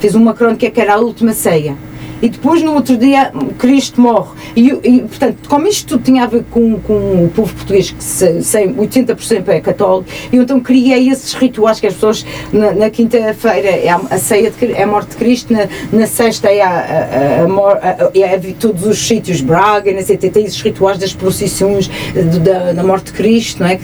Fiz 0.00 0.14
uma 0.14 0.34
crónica 0.34 0.70
que 0.70 0.80
era 0.80 0.94
a 0.94 0.98
última 0.98 1.32
ceia. 1.32 1.76
E 2.22 2.28
depois, 2.28 2.62
no 2.62 2.74
outro 2.74 2.96
dia, 2.96 3.32
Cristo 3.58 4.00
morre. 4.00 4.28
E, 4.54 4.68
e 4.68 5.00
portanto, 5.00 5.48
como 5.48 5.66
isto 5.66 5.88
tudo 5.88 6.04
tinha 6.04 6.24
a 6.24 6.26
ver 6.26 6.44
com, 6.50 6.78
com 6.80 7.24
o 7.24 7.32
povo 7.34 7.54
português, 7.54 7.90
que 7.90 8.02
se, 8.02 8.26
80% 8.26 9.48
é 9.48 9.60
católico, 9.60 10.10
eu 10.32 10.42
então 10.42 10.60
criei 10.60 11.08
esses 11.08 11.32
rituais 11.32 11.80
que 11.80 11.86
as 11.86 11.94
pessoas, 11.94 12.26
na, 12.52 12.72
na 12.72 12.90
quinta-feira 12.90 13.68
é 13.68 13.88
a, 13.88 13.96
a, 14.10 14.18
ceia, 14.18 14.50
de, 14.50 14.72
é 14.72 14.82
a 14.82 14.86
morte 14.86 15.10
de 15.10 15.16
Cristo, 15.16 15.52
na, 15.52 15.68
na 15.92 16.06
sexta 16.06 16.48
é, 16.48 16.60
a, 16.60 16.68
a, 16.68 17.44
a, 17.44 18.18
é 18.18 18.38
todos 18.58 18.86
os 18.86 18.98
sítios, 18.98 19.40
Braga, 19.40 19.90
não 19.92 20.02
sei, 20.02 20.16
tem 20.18 20.44
esses 20.44 20.60
rituais 20.60 20.98
das 20.98 21.14
procissões 21.14 21.90
da, 22.44 22.72
da 22.72 22.82
morte 22.82 23.06
de 23.06 23.12
Cristo, 23.12 23.62
não 23.62 23.68
é? 23.68 23.78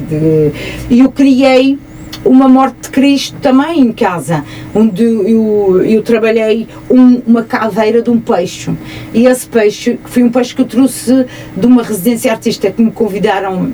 E 0.90 1.00
eu 1.00 1.10
criei 1.10 1.78
uma 2.26 2.48
morte 2.48 2.76
de 2.82 2.90
Cristo 2.90 3.36
também 3.40 3.80
em 3.80 3.92
casa, 3.92 4.44
onde 4.74 5.02
eu, 5.02 5.82
eu 5.84 6.02
trabalhei 6.02 6.66
um, 6.90 7.22
uma 7.26 7.42
caveira 7.42 8.02
de 8.02 8.10
um 8.10 8.20
peixe. 8.20 8.70
E 9.14 9.26
esse 9.26 9.46
peixe 9.46 9.98
foi 10.04 10.22
um 10.22 10.30
peixe 10.30 10.54
que 10.54 10.60
eu 10.60 10.66
trouxe 10.66 11.26
de 11.56 11.66
uma 11.66 11.82
residência 11.82 12.32
artística 12.32 12.70
que 12.70 12.82
me 12.82 12.90
convidaram 12.90 13.72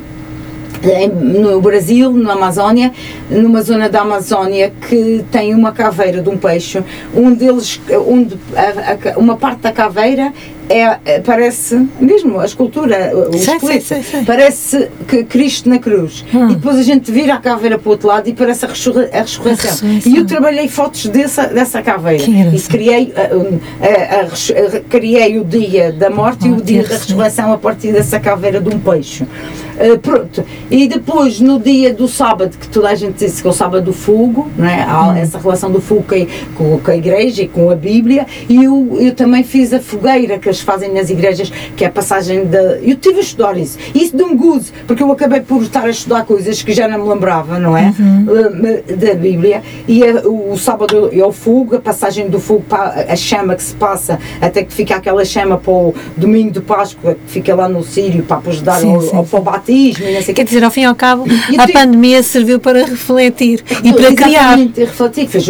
no 1.09 1.61
Brasil, 1.61 2.13
na 2.13 2.33
Amazónia, 2.33 2.93
numa 3.31 3.63
zona 3.63 3.89
da 3.89 4.01
Amazónia 4.01 4.73
que 4.89 5.25
tem 5.31 5.55
uma 5.55 5.73
caveira 5.73 6.23
de 6.23 6.29
um 6.29 6.37
peixe, 6.37 6.83
um 7.15 7.33
deles, 7.33 7.81
onde 8.07 8.39
a, 8.55 9.15
a, 9.15 9.19
uma 9.19 9.37
parte 9.37 9.61
da 9.61 9.73
caveira 9.73 10.33
é, 10.69 10.99
é, 11.05 11.21
parece, 11.21 11.87
mesmo 12.01 12.41
a 12.41 12.47
escultura, 12.47 13.13
o 13.15 13.37
sei, 13.37 13.81
sei, 13.81 14.03
sei, 14.03 14.25
parece 14.25 14.89
que 15.07 15.25
Cristo 15.25 15.69
na 15.69 15.79
cruz. 15.79 16.25
Hum. 16.33 16.51
E 16.51 16.55
depois 16.55 16.79
a 16.79 16.83
gente 16.83 17.11
vira 17.11 17.35
a 17.35 17.39
caveira 17.39 17.79
para 17.79 17.89
o 17.89 17.93
outro 17.93 18.09
lado 18.09 18.29
e 18.29 18.33
parece 18.33 18.65
a, 18.65 18.69
ressurre, 18.69 19.09
a 19.13 19.21
ressurreição. 19.21 19.89
E 20.07 20.17
eu 20.17 20.27
trabalhei 20.27 20.69
fotos 20.69 21.07
dessa, 21.07 21.47
dessa 21.47 21.83
caveira. 21.83 22.25
E 22.25 22.61
criei, 22.61 23.13
a, 23.17 24.81
criei 24.89 25.39
o 25.39 25.45
dia 25.45 25.93
da 25.93 26.09
morte 26.09 26.49
e 26.49 26.53
o 26.53 26.61
dia 26.61 26.83
da 26.83 26.97
ressurreição 26.97 27.53
a 27.53 27.59
partir 27.59 27.93
dessa 27.93 28.19
caveira 28.19 28.61
de 28.61 28.75
um 28.75 28.79
peixe. 28.79 29.27
Uh, 29.77 29.99
pronto. 29.99 30.45
E 30.71 30.87
depois, 30.89 31.41
no 31.41 31.59
dia 31.59 31.93
do 31.95 32.07
sábado, 32.09 32.57
que 32.59 32.69
toda 32.69 32.89
a 32.91 32.95
gente 32.95 33.25
disse 33.25 33.41
que 33.41 33.47
é 33.49 33.51
o 33.51 33.55
sábado 33.55 33.85
do 33.85 33.93
fogo, 33.93 34.49
não 34.57 34.67
é? 34.67 34.83
há 34.83 35.09
Hum. 35.09 35.17
essa 35.17 35.39
relação 35.39 35.71
do 35.71 35.81
fogo 35.81 36.05
com 36.09 36.15
a, 36.15 36.79
com- 36.81 36.91
a 36.91 36.97
igreja 36.97 37.43
e 37.43 37.49
com 37.49 37.71
a 37.71 37.75
Bíblia, 37.75 38.27
e 38.49 38.65
eu, 38.65 38.97
eu 39.01 39.15
também 39.15 39.43
fiz 39.43 39.73
a 39.73 39.81
fogueira 39.81 40.39
que 40.39 40.49
eles 40.49 40.61
fazem 40.61 40.93
nas 40.93 41.11
igrejas, 41.11 41.51
que 41.77 41.85
é 41.85 41.89
a 41.89 41.91
passagem 41.91 42.45
da. 42.47 42.61
Eu 42.79 42.97
tive 42.97 43.19
a 43.19 43.23
estudar 43.23 43.57
isso. 43.59 43.79
Isso 43.95 44.17
de 44.17 44.23
um 44.23 44.37
gozo, 44.37 44.73
porque 44.87 45.03
eu 45.03 45.11
acabei 45.11 45.41
por 45.41 45.63
estar 45.63 45.85
a 45.85 45.91
estudar 45.91 46.25
coisas 46.25 46.63
que 46.63 46.73
já 46.73 46.87
não 46.89 47.03
me 47.05 47.09
lembrava, 47.09 47.59
não 47.59 47.77
é? 47.77 47.93
Uhum. 47.99 48.27
Uh, 48.29 48.97
Da 48.97 49.15
Bíblia. 49.15 49.63
E 49.89 50.05
a- 50.05 50.23
o, 50.27 50.53
o 50.53 50.59
sábado 50.59 51.11
é 51.13 51.25
o 51.25 51.33
fogo, 51.33 51.77
a 51.77 51.81
passagem 51.81 52.29
do 52.29 52.39
fogo 52.39 52.63
para 52.69 53.07
a 53.09 53.17
chama 53.17 53.55
que 53.55 53.63
se 53.63 53.75
passa, 53.75 54.19
até 54.41 54.63
que 54.63 54.73
fica 54.73 54.97
aquela 54.97 55.25
chama 55.25 55.57
para 55.59 55.73
o 55.73 55.95
domingo 56.17 56.51
de 56.51 56.61
Páscoa, 56.61 57.15
que 57.15 57.33
fica 57.33 57.55
lá 57.55 57.69
no 57.69 57.83
Sírio 57.83 58.23
para 58.23 58.41
ajudar 58.47 58.81
Sim, 58.81 58.95
ao, 58.95 59.01
sim, 59.03 59.17
ao, 59.17 59.25
o 59.63 59.73
batismo 59.73 60.07
e 60.07 60.15
não 60.15 60.23
sei 60.23 60.35
Quer 60.35 60.45
dizer, 60.45 60.65
ao 60.65 60.71
fim 60.71 60.83
e 60.83 60.85
ao 60.85 60.95
cabo, 60.95 61.25
E 61.51 61.59
a 61.59 61.69
pandemia 61.69 62.23
serviu 62.23 62.59
para 62.59 62.85
refletir 62.85 63.63
e 63.83 63.93
para 63.93 64.15
criar. 64.15 64.59
Refletir. 64.59 65.29
Fez, 65.29 65.47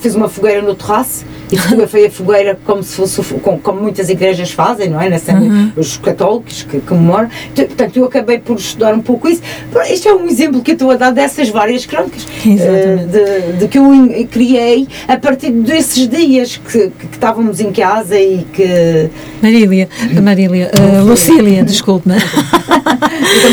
fez 0.00 0.14
uma 0.14 0.28
fogueira 0.28 0.62
no 0.62 0.74
terraço 0.74 1.24
e 1.50 1.56
fotografei 1.58 2.06
a 2.06 2.10
fogueira 2.10 2.58
como 2.64 2.82
se 2.82 2.96
fosse, 2.96 3.22
como, 3.42 3.58
como 3.58 3.80
muitas 3.80 4.08
igrejas 4.08 4.50
fazem, 4.50 4.88
não 4.90 5.00
é? 5.00 5.08
Nessa, 5.08 5.36
Uhum. 5.36 5.72
Os 5.76 5.98
católicos 5.98 6.62
que 6.62 6.80
comemoram. 6.80 7.28
Portanto, 7.54 7.96
eu 7.96 8.04
acabei 8.06 8.38
por 8.38 8.56
estudar 8.56 8.94
um 8.94 9.00
pouco 9.00 9.28
isso. 9.28 9.42
Este 9.88 10.08
é 10.08 10.14
um 10.14 10.26
exemplo 10.26 10.62
que 10.62 10.70
eu 10.70 10.74
estou 10.74 10.90
a 10.90 10.96
dar 10.96 11.10
dessas 11.10 11.50
várias 11.50 11.84
crónicas 11.84 12.26
eh, 12.46 13.06
de, 13.06 13.58
de 13.58 13.68
que 13.68 13.78
eu 13.78 13.84
criei 14.30 14.88
a 15.06 15.16
partir 15.18 15.50
desses 15.50 16.08
dias 16.08 16.56
que, 16.56 16.90
que, 16.90 17.06
que 17.06 17.14
estávamos 17.14 17.60
em 17.60 17.70
casa 17.70 18.18
e 18.18 18.46
que 18.52 19.10
Marília, 19.42 19.88
Marília, 20.22 20.70
uh, 20.74 21.04
Lucília, 21.04 21.62
desculpe-me. 21.62 22.16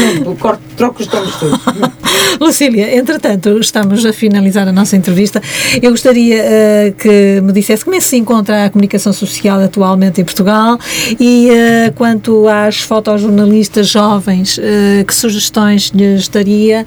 também 0.04 0.36
corto, 0.36 0.62
troco 0.76 1.02
os 1.02 1.08
nomes 1.08 1.36
todos. 1.36 1.60
Lucília, 2.40 2.98
entretanto, 2.98 3.58
estamos 3.60 4.06
a 4.06 4.14
finalizar 4.14 4.68
a 4.68 4.72
nossa 4.72 4.96
entrevista. 4.96 5.42
Eu 5.82 5.92
gostaria 5.92 6.38
eh, 6.38 6.94
que 6.98 7.42
me 7.42 7.52
dissesse 7.52 7.84
como 7.84 7.96
é 7.96 8.00
que 8.00 8.06
se 8.06 8.18
encontra 8.18 8.66
a 8.66 8.70
comunicação 8.70 9.14
social 9.14 9.60
atualmente 9.60 10.22
em 10.22 10.24
Portugal 10.24 10.78
e 11.20 11.50
eh, 11.50 11.94
quanto 11.96 12.48
às 12.48 12.80
fotojornalistas 12.80 13.88
jovens, 13.88 14.60
eh, 14.62 15.04
que 15.06 15.14
sugestões 15.14 15.92
lhes 15.94 16.28
daria 16.28 16.86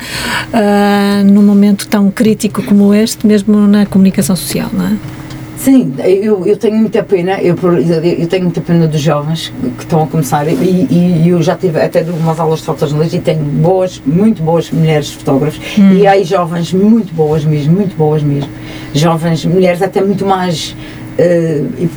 num 1.24 1.42
momento 1.42 1.86
tão 1.86 2.10
crítico 2.10 2.62
como 2.62 2.92
este, 2.92 3.26
mesmo 3.26 3.66
na 3.66 3.86
comunicação 3.86 4.34
social, 4.36 4.70
não 4.72 4.86
é? 4.86 5.25
Sim, 5.56 5.94
eu, 6.04 6.46
eu 6.46 6.56
tenho 6.56 6.76
muita 6.76 7.02
pena, 7.02 7.40
eu, 7.40 7.56
eu 7.56 8.26
tenho 8.28 8.44
muita 8.44 8.60
pena 8.60 8.86
dos 8.86 9.00
jovens 9.00 9.52
que 9.76 9.84
estão 9.84 10.02
a 10.02 10.06
começar 10.06 10.46
e, 10.46 10.86
e 10.90 11.28
eu 11.28 11.42
já 11.42 11.56
tive 11.56 11.80
até 11.80 12.04
dou 12.04 12.14
umas 12.14 12.38
aulas 12.38 12.60
de 12.60 12.66
fotojornalismo 12.66 13.18
e 13.18 13.22
tenho 13.22 13.42
boas, 13.42 14.00
muito 14.04 14.42
boas 14.42 14.70
mulheres 14.70 15.10
fotógrafas 15.12 15.60
e 15.78 16.06
há 16.06 16.12
aí 16.12 16.24
jovens 16.24 16.72
muito 16.72 17.12
boas 17.14 17.44
mesmo, 17.44 17.72
muito 17.72 17.96
boas 17.96 18.22
mesmo. 18.22 18.50
Jovens, 18.92 19.44
mulheres 19.44 19.82
até 19.82 20.02
muito 20.02 20.26
mais, 20.26 20.76
eh, 21.18 21.62
e 21.78 21.88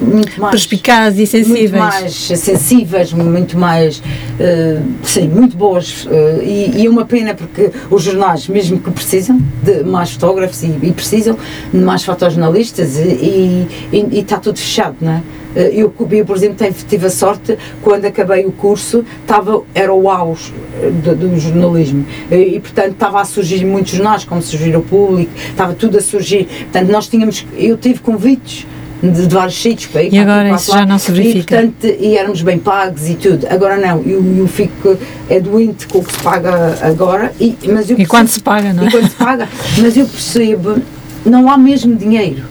muito 0.00 0.40
mais 0.40 0.52
Perspicazes 0.52 1.18
e 1.20 1.26
sensíveis. 1.26 1.70
muito 1.70 1.76
mais 1.76 2.12
sensíveis, 2.14 3.12
muito 3.12 3.58
mais, 3.58 4.02
eh, 4.38 4.80
sim, 5.02 5.28
muito 5.28 5.56
boas. 5.56 6.06
eh, 6.10 6.38
e, 6.42 6.82
e 6.82 6.86
é 6.86 6.90
uma 6.90 7.04
pena 7.04 7.34
porque 7.34 7.70
os 7.90 8.02
jornais, 8.02 8.46
mesmo 8.48 8.78
que 8.78 8.90
precisam 8.90 9.40
de 9.62 9.82
mais 9.84 10.10
fotógrafos 10.12 10.62
e, 10.62 10.66
e 10.82 10.92
precisam 10.92 11.36
de 11.72 11.78
mais 11.80 12.04
fotojornalistas, 12.04 12.96
e, 12.96 13.66
e- 13.92 14.06
e 14.12 14.20
está 14.20 14.38
tudo 14.38 14.58
fechado, 14.58 14.96
não 15.00 15.12
é? 15.12 15.22
Eh, 15.58 15.70
Eu, 15.74 15.92
eu, 16.10 16.24
por 16.24 16.36
exemplo, 16.36 16.56
tive, 16.56 16.84
tive 16.88 17.06
a 17.06 17.10
sorte, 17.10 17.58
quando 17.82 18.04
acabei 18.06 18.46
o 18.46 18.52
curso, 18.52 19.04
estava, 19.22 19.62
era 19.74 19.92
o 19.92 20.08
auge 20.08 20.54
eh, 20.80 20.90
do, 20.90 21.14
do 21.16 21.38
jornalismo. 21.38 22.06
Eh, 22.30 22.54
E, 22.56 22.60
portanto, 22.60 22.92
estava 22.92 23.20
a 23.20 23.24
surgir 23.24 23.64
muitos 23.66 23.92
jornais, 23.92 24.24
como 24.24 24.40
surgir 24.40 24.76
o 24.76 24.82
público, 24.82 25.32
estava 25.36 25.74
tudo 25.74 25.98
a 25.98 26.00
surgir. 26.00 26.44
Portanto, 26.70 26.90
nós 26.92 27.08
tínhamos, 27.08 27.44
eu 27.56 27.76
tive 27.76 27.98
convites 28.00 28.66
de, 29.02 29.10
de 29.26 29.34
vários 29.34 29.60
sítios 29.60 29.90
para 29.90 30.02
ir 30.02 30.12
E 30.12 30.18
agora 30.18 30.50
isso 30.54 30.70
lá. 30.70 30.78
já 30.78 30.86
não 30.86 30.98
se 30.98 31.12
verifica. 31.12 31.38
E, 31.60 31.66
portanto, 31.68 31.96
e 32.00 32.16
éramos 32.16 32.42
bem 32.42 32.58
pagos 32.58 33.08
e 33.08 33.14
tudo. 33.14 33.46
Agora 33.48 33.76
não, 33.76 34.02
eu, 34.02 34.24
eu 34.38 34.46
fico 34.48 34.96
é 35.28 35.38
doente 35.40 35.86
com 35.88 35.98
o 35.98 36.04
que 36.04 36.12
se 36.12 36.18
paga 36.20 36.76
agora. 36.82 37.32
E, 37.40 37.56
mas 37.72 37.88
eu 37.90 37.98
E 37.98 38.06
quando 38.06 38.26
percebo- 38.26 38.34
se 38.34 38.40
paga, 38.40 38.72
não 38.72 38.84
é? 38.84 38.86
E 38.86 38.90
quando 38.90 39.08
se 39.08 39.16
paga. 39.16 39.48
Mas 39.80 39.96
eu 39.96 40.06
percebo, 40.06 40.76
não 41.24 41.48
há 41.50 41.56
mesmo 41.58 41.94
dinheiro. 41.94 42.42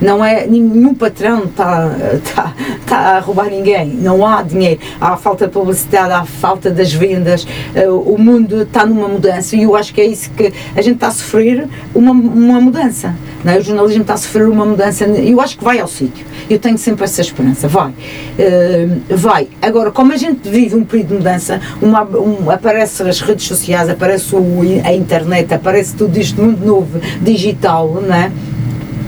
Não 0.00 0.24
é, 0.24 0.46
nenhum 0.46 0.94
patrão 0.94 1.44
está 1.44 1.90
tá, 2.34 2.54
tá 2.86 2.96
a 3.16 3.18
roubar 3.20 3.50
ninguém, 3.50 3.88
não 3.88 4.24
há 4.24 4.42
dinheiro, 4.42 4.80
há 5.00 5.16
falta 5.16 5.46
de 5.46 5.52
publicidade, 5.52 6.12
há 6.12 6.24
falta 6.24 6.70
das 6.70 6.92
vendas, 6.92 7.46
eh, 7.74 7.88
o 7.88 8.16
mundo 8.16 8.62
está 8.62 8.86
numa 8.86 9.08
mudança 9.08 9.56
e 9.56 9.64
eu 9.64 9.74
acho 9.74 9.92
que 9.92 10.00
é 10.00 10.06
isso 10.06 10.30
que 10.30 10.52
a 10.76 10.82
gente 10.82 10.94
está 10.94 11.08
a 11.08 11.10
sofrer 11.10 11.66
uma, 11.94 12.12
uma 12.12 12.60
mudança. 12.60 13.14
Não 13.44 13.52
é? 13.52 13.58
O 13.58 13.62
jornalismo 13.62 14.02
está 14.02 14.14
a 14.14 14.16
sofrer 14.16 14.48
uma 14.48 14.64
mudança, 14.64 15.04
eu 15.04 15.40
acho 15.40 15.58
que 15.58 15.64
vai 15.64 15.78
ao 15.78 15.88
sítio. 15.88 16.26
Eu 16.48 16.58
tenho 16.58 16.78
sempre 16.78 17.04
essa 17.04 17.20
esperança, 17.20 17.68
vai. 17.68 17.92
Eh, 18.38 18.88
vai. 19.10 19.48
Agora, 19.60 19.90
como 19.90 20.12
a 20.12 20.16
gente 20.16 20.48
vive 20.48 20.76
um 20.76 20.84
período 20.84 21.08
de 21.08 21.14
mudança, 21.14 21.60
uma, 21.82 22.04
um, 22.04 22.50
aparece 22.50 23.02
as 23.02 23.20
redes 23.20 23.46
sociais, 23.46 23.88
aparece 23.88 24.34
o, 24.34 24.62
a 24.84 24.92
internet, 24.92 25.52
aparece 25.52 25.94
tudo 25.94 26.18
isto 26.18 26.40
mundo 26.40 26.64
novo, 26.64 27.00
digital, 27.20 28.00
não 28.00 28.14
é? 28.14 28.30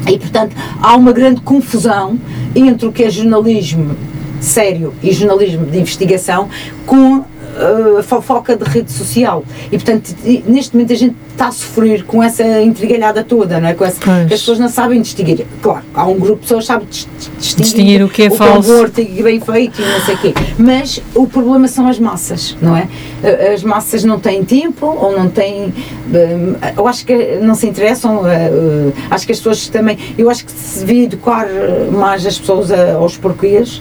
E, 0.08 0.18
portanto, 0.18 0.56
há 0.80 0.96
uma 0.96 1.12
grande 1.12 1.40
confusão 1.40 2.18
entre 2.54 2.86
o 2.86 2.92
que 2.92 3.04
é 3.04 3.10
jornalismo 3.10 3.96
sério 4.40 4.94
e 5.02 5.12
jornalismo 5.12 5.66
de 5.66 5.78
investigação 5.78 6.48
com 6.86 7.24
eh, 7.56 7.98
a 8.00 8.02
fofoca 8.02 8.56
de 8.56 8.64
rede 8.64 8.90
social. 8.92 9.44
E, 9.66 9.70
portanto, 9.78 10.14
e, 10.24 10.42
neste 10.46 10.74
momento 10.74 10.92
a 10.92 10.96
gente 10.96 11.16
está 11.32 11.48
a 11.48 11.52
sofrer 11.52 12.04
com 12.04 12.22
essa 12.22 12.42
intrigalhada 12.62 13.24
toda, 13.24 13.58
não 13.60 13.68
é? 13.68 13.74
Com 13.74 13.84
essa, 13.84 14.00
Pois. 14.04 14.28
que 14.28 14.34
as 14.34 14.40
pessoas 14.40 14.58
não 14.58 14.68
sabem 14.68 15.00
distinguir. 15.00 15.46
Claro, 15.62 15.82
há 15.94 16.04
um 16.06 16.18
grupo 16.18 16.36
de 16.36 16.42
pessoas 16.42 16.64
que 16.64 16.66
sabe 16.66 16.84
dis- 16.90 17.08
distinguir, 17.38 17.62
Distinguir 17.64 18.04
o 18.04 18.08
que 18.08 18.22
é 18.24 18.28
o 18.28 18.34
falso. 18.36 18.68
Que 18.68 18.74
é 18.74 18.80
um 18.80 18.82
artigo 18.82 19.22
bem 19.22 19.40
feito 19.40 19.80
e 19.80 19.84
não 19.84 20.00
sei 20.00 20.14
o 20.14 20.18
quê. 20.18 20.34
Mas 20.58 21.02
o 21.14 21.26
problema 21.26 21.66
são 21.68 21.86
as 21.88 21.98
massas, 21.98 22.56
não 22.60 22.76
é? 22.76 22.88
Eh, 23.22 23.52
As 23.54 23.62
massas 23.62 24.04
não 24.04 24.18
têm 24.20 24.44
tempo 24.44 24.86
ou 24.86 25.12
não 25.16 25.28
têm. 25.28 25.72
eh, 26.14 26.74
Eu 26.76 26.86
acho 26.86 27.04
que 27.06 27.36
não 27.42 27.54
se 27.54 27.66
interessam. 27.66 28.26
eh, 28.28 28.50
eh, 28.52 28.92
Acho 29.10 29.26
que 29.26 29.32
as 29.32 29.38
pessoas 29.38 29.68
também. 29.68 29.98
Eu 30.18 30.28
acho 30.30 30.44
que 30.44 30.52
se 30.52 30.80
devia 30.80 31.04
educar 31.04 31.46
eh, 31.48 31.88
mais 31.90 32.26
as 32.26 32.38
pessoas 32.38 32.70
a- 32.70 32.94
aos 32.94 33.16
porquês 33.16 33.80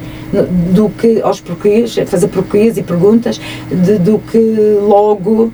do 0.71 0.89
que 0.89 1.21
aos 1.21 1.39
porquês, 1.41 1.95
fazer 2.05 2.27
porquês 2.27 2.77
e 2.77 2.83
perguntas, 2.83 3.39
de- 3.69 3.97
do 3.97 4.19
que 4.19 4.37
logo 4.81 5.51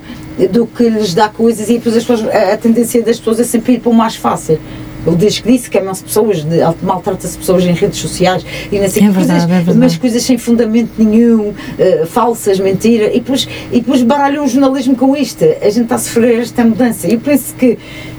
do 0.51 0.65
que 0.67 0.89
lhes 0.89 1.13
dá 1.13 1.29
coisas 1.29 1.69
e 1.69 1.73
depois 1.75 1.95
as 1.95 2.03
pessoas, 2.03 2.27
a, 2.33 2.53
a 2.53 2.57
tendência 2.57 3.01
das 3.01 3.17
pessoas 3.17 3.39
é 3.39 3.43
sempre 3.45 3.73
ir 3.75 3.79
para 3.79 3.89
o 3.89 3.93
mais 3.93 4.15
fácil. 4.17 4.59
Ele 5.07 5.15
diz 5.17 5.39
que 5.39 5.51
disse, 5.51 5.69
queimam-se 5.69 6.03
pessoas, 6.03 6.43
maltrata-se 6.81 7.37
pessoas 7.37 7.63
em 7.63 7.73
redes 7.73 7.99
sociais 7.99 8.43
e 8.71 8.79
não 8.79 8.89
sei 8.89 9.03
É 9.03 9.05
que 9.05 9.11
verdade, 9.13 9.45
coisas, 9.47 9.67
é 9.67 9.73
mas 9.79 9.97
coisas 9.97 10.23
sem 10.23 10.35
fundamento 10.37 10.89
nenhum, 10.97 11.53
eh, 11.77 12.05
falsas, 12.07 12.59
mentira, 12.59 13.05
e 13.13 13.19
depois, 13.19 13.47
e 13.71 13.79
depois 13.81 14.01
baralham 14.01 14.43
o 14.43 14.47
jornalismo 14.47 14.95
com 14.95 15.15
isto. 15.15 15.45
A 15.61 15.69
gente 15.69 15.83
está 15.83 15.95
a 15.95 15.99
sofrer 15.99 16.39
esta 16.39 16.65
mudança. 16.65 17.07
Eu 17.07 17.19
penso 17.19 17.53
que 17.53 17.77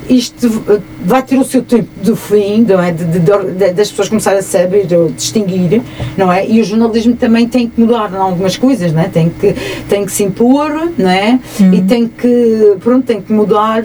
isto 0.09 0.49
vai 1.05 1.23
ter 1.23 1.39
o 1.39 1.45
seu 1.45 1.63
tempo 1.63 1.89
do 2.03 2.15
fim, 2.17 2.65
não 2.69 2.83
é? 2.83 2.93
De, 2.93 3.05
de- 3.05 3.19
de- 3.21 3.73
das 3.73 3.91
pessoas 3.91 4.09
começarem 4.09 4.39
a 4.41 4.43
saber 4.43 4.87
ou 4.97 5.11
distinguir, 5.11 5.83
não 6.17 6.33
é? 6.33 6.47
E 6.49 6.61
o 6.61 6.65
jornalismo 6.65 7.17
também 7.17 7.49
tem 7.49 7.69
que 7.69 7.81
mudar 7.81 8.11
em 8.13 8.17
algumas 8.17 8.57
coisas, 8.57 8.93
não 8.93 9.03
é? 9.03 9.09
Tem 9.09 9.29
que, 9.29 9.55
tem 9.89 10.05
que 10.05 10.13
se 10.13 10.25
impor, 10.25 10.91
não 10.99 11.11
é? 11.11 11.39
E 11.73 11.81
tem 11.83 12.07
que, 12.09 12.77
pronto, 12.81 13.05
tem 13.07 13.21
que 13.21 13.33
mudar, 13.33 13.83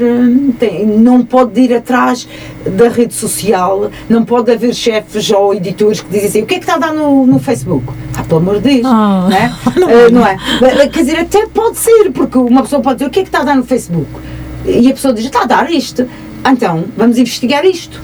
tem- 0.60 0.86
não 0.86 1.24
pode 1.26 1.60
ir 1.60 1.74
atrás 1.74 2.28
da 2.66 2.90
rede 2.90 3.14
social, 3.14 3.90
não 4.10 4.24
pode 4.24 4.52
haver 4.52 4.74
chefes 4.76 5.32
ou 5.32 5.54
editores 5.54 6.02
que 6.02 6.10
dizem 6.10 6.28
assim, 6.30 6.42
o 6.44 6.46
que 6.46 6.56
é 6.56 6.58
que 6.60 6.64
está 6.64 6.76
a 6.76 6.80
dar 6.80 6.94
no, 6.94 7.26
no 7.26 7.40
Facebook? 7.40 7.86
Ah, 8.16 8.24
pelo 8.24 8.40
amor 8.42 8.60
de 8.60 8.76
Deus, 8.76 8.86
Oh. 8.86 8.90
não 9.30 9.32
é? 9.32 9.52
Eh, 9.92 10.10
não 10.12 10.26
é? 10.26 10.38
Quer 10.88 11.00
dizer, 11.04 11.20
até 11.20 11.46
pode 11.48 11.78
ser, 11.78 12.12
porque 12.12 12.38
uma 12.38 12.62
pessoa 12.64 12.82
pode 12.82 12.98
dizer, 13.00 13.08
o 13.08 13.10
que 13.12 13.20
é 13.20 13.24
que 13.24 13.30
está 13.30 13.40
a 13.40 13.44
dar 13.44 13.56
no 13.56 13.64
Facebook? 13.64 14.08
E 14.66 14.89
a 14.89 14.93
pessoa 14.93 15.14
diz, 15.14 15.26
está 15.26 15.41
a 15.43 15.45
dar 15.45 15.72
isto. 15.72 16.07
Então, 16.49 16.86
vamos 16.97 17.18
investigar 17.18 17.66
isto. 17.66 18.01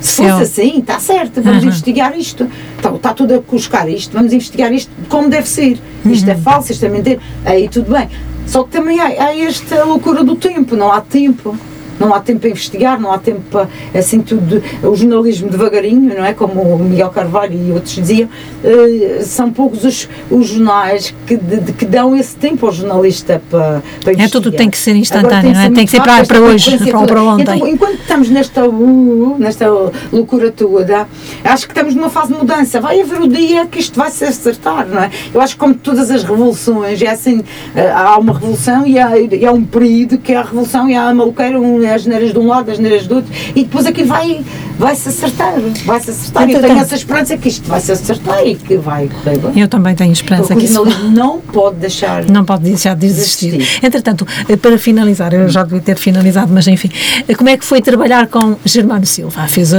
Se 0.00 0.22
fosse 0.22 0.42
assim, 0.42 0.78
está 0.78 1.00
certo, 1.00 1.42
vamos 1.42 1.62
Uhum. 1.64 1.68
investigar 1.70 2.16
isto. 2.16 2.48
Está, 2.76 2.94
está 2.94 3.12
tudo 3.14 3.34
a 3.34 3.42
cuscar 3.42 3.88
isto, 3.88 4.12
vamos 4.12 4.32
investigar 4.32 4.72
isto 4.72 4.90
como 5.08 5.28
deve 5.28 5.48
ser. 5.48 5.76
Isto 6.06 6.28
é 6.30 6.34
Uhum. 6.34 6.40
falso, 6.42 6.70
isto 6.72 6.86
é 6.86 6.88
mentira. 6.88 7.20
Aí 7.44 7.68
tudo 7.68 7.90
bem. 7.92 8.08
Só 8.46 8.62
que 8.62 8.70
também 8.70 9.00
há, 9.00 9.06
há 9.06 9.36
esta 9.36 9.82
loucura 9.84 10.22
do 10.22 10.36
tempo, 10.36 10.76
não 10.76 10.92
há 10.92 11.00
tempo. 11.00 11.56
Não 11.98 12.14
há 12.14 12.20
tempo 12.20 12.40
para 12.40 12.50
investigar, 12.50 13.00
não 13.00 13.12
há 13.12 13.18
tempo 13.18 13.40
para, 13.50 13.68
assim, 13.94 14.20
tudo, 14.20 14.62
o 14.82 14.94
jornalismo 14.94 15.48
devagarinho, 15.48 16.16
não 16.16 16.24
é? 16.24 16.32
Como 16.32 16.60
o 16.60 16.78
Miguel 16.78 17.10
Carvalho 17.10 17.54
e 17.54 17.72
outros 17.72 17.94
diziam, 17.94 18.28
uh, 18.28 19.22
são 19.22 19.50
poucos 19.52 19.84
os, 19.84 20.08
os 20.30 20.46
jornais 20.48 21.14
que, 21.26 21.36
de, 21.36 21.60
de, 21.60 21.72
que 21.72 21.84
dão 21.84 22.16
esse 22.16 22.36
tempo 22.36 22.66
ao 22.66 22.72
jornalista 22.72 23.42
para, 23.50 23.82
para 24.02 24.12
investigar. 24.12 24.26
É, 24.26 24.28
tudo 24.28 24.52
tem 24.52 24.70
que 24.70 24.78
ser 24.78 24.94
instantâneo, 24.96 25.42
tem 25.42 25.52
que 25.52 25.58
ser, 25.58 25.64
é? 25.64 25.70
tem 25.70 25.84
que 25.84 25.90
ser 25.90 26.02
para, 26.02 26.26
para 26.26 26.40
hoje, 26.40 26.78
para, 26.78 27.06
para 27.06 27.22
ontem. 27.22 27.56
Então, 27.56 27.68
enquanto 27.68 28.00
estamos 28.00 28.30
nesta, 28.30 28.66
uh, 28.66 29.36
nesta 29.38 29.66
loucura 30.12 30.50
toda, 30.50 31.06
acho 31.44 31.66
que 31.66 31.72
estamos 31.72 31.94
numa 31.94 32.10
fase 32.10 32.32
de 32.32 32.38
mudança. 32.38 32.80
Vai 32.80 33.00
haver 33.00 33.20
o 33.20 33.28
dia 33.28 33.66
que 33.66 33.78
isto 33.78 33.98
vai 33.98 34.10
se 34.10 34.24
acertar, 34.24 34.86
não 34.86 35.02
é? 35.02 35.10
Eu 35.32 35.40
acho 35.40 35.54
que 35.54 35.60
como 35.60 35.74
todas 35.74 36.10
as 36.10 36.22
revoluções, 36.22 37.00
é 37.02 37.08
assim, 37.08 37.42
eh, 37.74 37.90
há 37.90 38.16
uma 38.18 38.32
revolução 38.32 38.86
e 38.86 38.98
há, 38.98 39.18
e 39.18 39.44
há 39.44 39.52
um 39.52 39.64
período 39.64 40.18
que 40.18 40.32
é 40.32 40.36
a 40.36 40.42
revolução 40.42 40.88
e 40.88 40.94
há 40.94 41.08
a 41.08 41.14
maluqueira, 41.14 41.60
um, 41.60 41.82
é 41.82 41.87
as 41.94 42.06
neiras 42.06 42.32
de 42.32 42.38
um 42.38 42.46
lado, 42.46 42.70
as 42.70 42.78
neiras 42.78 43.06
do 43.06 43.16
outro, 43.16 43.32
e 43.54 43.64
depois 43.64 43.86
aquilo 43.86 44.08
vai, 44.08 44.44
vai 44.78 44.94
se 44.94 45.08
acertar, 45.08 45.54
vai 45.84 46.00
se 46.00 46.10
acertar. 46.10 46.48
Então, 46.48 46.60
eu 46.60 46.68
tenho 46.68 46.80
essa 46.80 46.94
esperança 46.94 47.36
que 47.36 47.48
isto 47.48 47.68
vai 47.68 47.80
se 47.80 47.92
acertar 47.92 48.46
e 48.46 48.54
que 48.54 48.76
vai 48.76 49.08
correr 49.08 49.38
bem. 49.38 49.62
Eu 49.62 49.68
também 49.68 49.94
tenho 49.94 50.12
esperança 50.12 50.54
Porque 50.54 50.66
que 50.66 50.72
isso 50.72 50.84
não 51.10 51.38
pode 51.40 51.76
deixar 51.76 52.24
não 52.30 52.44
pode 52.44 52.64
deixar 52.64 52.94
de 52.94 53.06
existir. 53.06 53.54
existir. 53.54 53.84
Entretanto, 53.84 54.26
eh, 54.48 54.56
para 54.56 54.78
finalizar, 54.78 55.32
eu 55.32 55.48
já 55.48 55.62
devia 55.62 55.80
ter 55.80 55.96
finalizado, 55.98 56.52
mas 56.52 56.66
enfim, 56.66 56.90
eh, 57.26 57.34
como 57.34 57.48
é 57.48 57.56
que 57.56 57.64
foi 57.64 57.80
trabalhar 57.80 58.26
com 58.28 58.56
Germano 58.64 59.06
Silva? 59.06 59.46
Fez 59.48 59.72
a, 59.74 59.78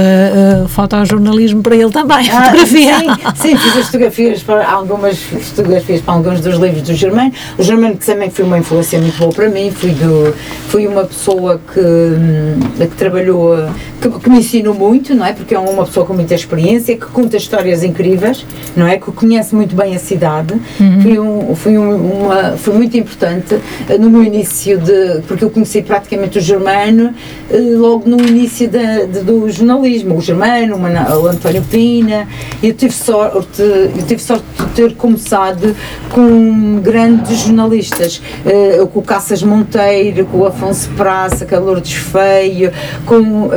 a 0.64 0.68
fotojornalismo 0.68 1.62
para 1.62 1.76
ele 1.76 1.90
também, 1.90 2.28
ah, 2.30 2.44
fotografia. 2.50 2.98
Sim, 2.98 3.06
sim, 3.36 3.56
fiz 3.56 3.76
as 3.76 3.86
fotografias 3.86 4.42
para 4.42 4.68
algumas 4.70 5.18
fotografias 5.18 6.00
para 6.00 6.14
alguns 6.14 6.40
dos 6.40 6.56
livros 6.56 6.82
do 6.82 6.94
Germano. 6.94 7.32
O 7.58 7.62
Germano 7.62 7.96
que 7.96 8.06
também 8.06 8.30
foi 8.30 8.44
uma 8.44 8.58
influência 8.58 9.00
muito 9.00 9.18
boa 9.18 9.32
para 9.32 9.48
mim, 9.48 9.70
fui, 9.70 9.90
do, 9.90 10.34
fui 10.68 10.86
uma 10.86 11.04
pessoa 11.04 11.60
que, 11.72 11.80
hum, 12.00 12.58
que 12.78 12.96
trabalhou, 12.96 13.56
que, 14.00 14.08
que, 14.08 14.30
me 14.30 14.38
ensinou 14.38 14.74
muito, 14.74 15.14
não 15.14 15.24
é? 15.24 15.32
Porque 15.32 15.54
é 15.54 15.58
uma 15.58 15.84
pessoa 15.84 16.06
com 16.06 16.14
muita 16.14 16.34
experiência, 16.34 16.96
que 16.96 17.06
conta 17.06 17.36
histórias 17.36 17.82
incríveis, 17.82 18.46
não 18.76 18.86
é? 18.86 18.96
Que 18.98 19.10
conhece 19.12 19.54
muito 19.54 19.74
bem 19.76 19.94
a 19.94 19.98
cidade. 19.98 20.54
Uhum. 20.80 21.00
Fui, 21.02 21.18
um, 21.18 21.54
fui 21.54 21.78
um, 21.78 22.24
uma, 22.24 22.56
foi 22.56 22.74
muito 22.74 22.96
importante 22.96 23.58
eh, 23.88 23.98
no 23.98 24.10
meu 24.10 24.22
início 24.22 24.78
de, 24.78 25.22
porque 25.26 25.44
eu 25.44 25.50
conheci 25.50 25.82
praticamente 25.82 26.38
o 26.38 26.40
Germano 26.40 27.14
eh, 27.50 27.58
logo 27.76 28.08
no 28.08 28.20
início 28.20 28.68
de, 28.68 29.06
de, 29.06 29.20
do 29.20 29.48
jornalismo, 29.50 30.16
o 30.16 30.20
Germano, 30.20 30.76
o 30.76 31.26
António 31.26 31.62
Pina, 31.62 32.26
eu 32.62 32.74
tive 32.74 32.92
sorte, 32.92 33.62
eu 33.62 34.04
tive 34.06 34.20
sorte 34.20 34.44
de 34.58 34.66
ter 34.74 34.94
começado 34.94 35.74
com 36.10 36.80
grandes 36.80 37.40
jornalistas, 37.40 38.20
uh, 38.44 38.86
com 38.86 39.00
o 39.00 39.02
Caças 39.02 39.42
Monteiro, 39.42 40.26
com 40.26 40.38
o 40.38 40.46
Afonso 40.46 40.88
Praça, 40.90 41.46
com 41.46 41.54
a 41.54 41.58
Lourdes 41.58 41.89
Feio, 41.94 42.72
com 43.06 43.20
uh, 43.20 43.50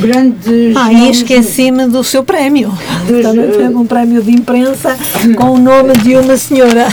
grandes. 0.00 0.76
Ah, 0.76 0.92
e 0.92 1.10
esqueci-me 1.10 1.86
do 1.86 2.02
seu 2.02 2.22
prémio. 2.24 2.72
Dos, 3.06 3.22
Também 3.22 3.50
teve 3.50 3.74
um 3.74 3.86
prémio 3.86 4.22
de 4.22 4.30
imprensa 4.30 4.96
com 5.36 5.52
o 5.52 5.58
nome 5.58 5.92
de 5.98 6.16
uma 6.16 6.36
senhora. 6.36 6.88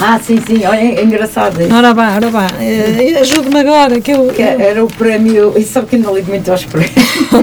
Ah, 0.00 0.18
sim, 0.18 0.40
sim, 0.46 0.64
olha, 0.64 0.78
é 0.78 1.02
engraçado. 1.02 1.60
Isso. 1.60 1.74
Ora 1.74 1.94
vá, 1.94 2.14
ora 2.14 2.30
vá, 2.30 2.46
eh, 2.60 3.18
ajude-me 3.20 3.60
agora. 3.60 4.00
Que 4.00 4.12
eu, 4.12 4.28
que 4.28 4.42
era 4.42 4.84
o 4.84 4.88
prémio, 4.88 5.52
e 5.56 5.62
sabe 5.62 5.86
que 5.88 5.96
não 5.96 6.14
ligo 6.14 6.28
muito 6.28 6.50
aos 6.50 6.64
prémios. 6.64 6.92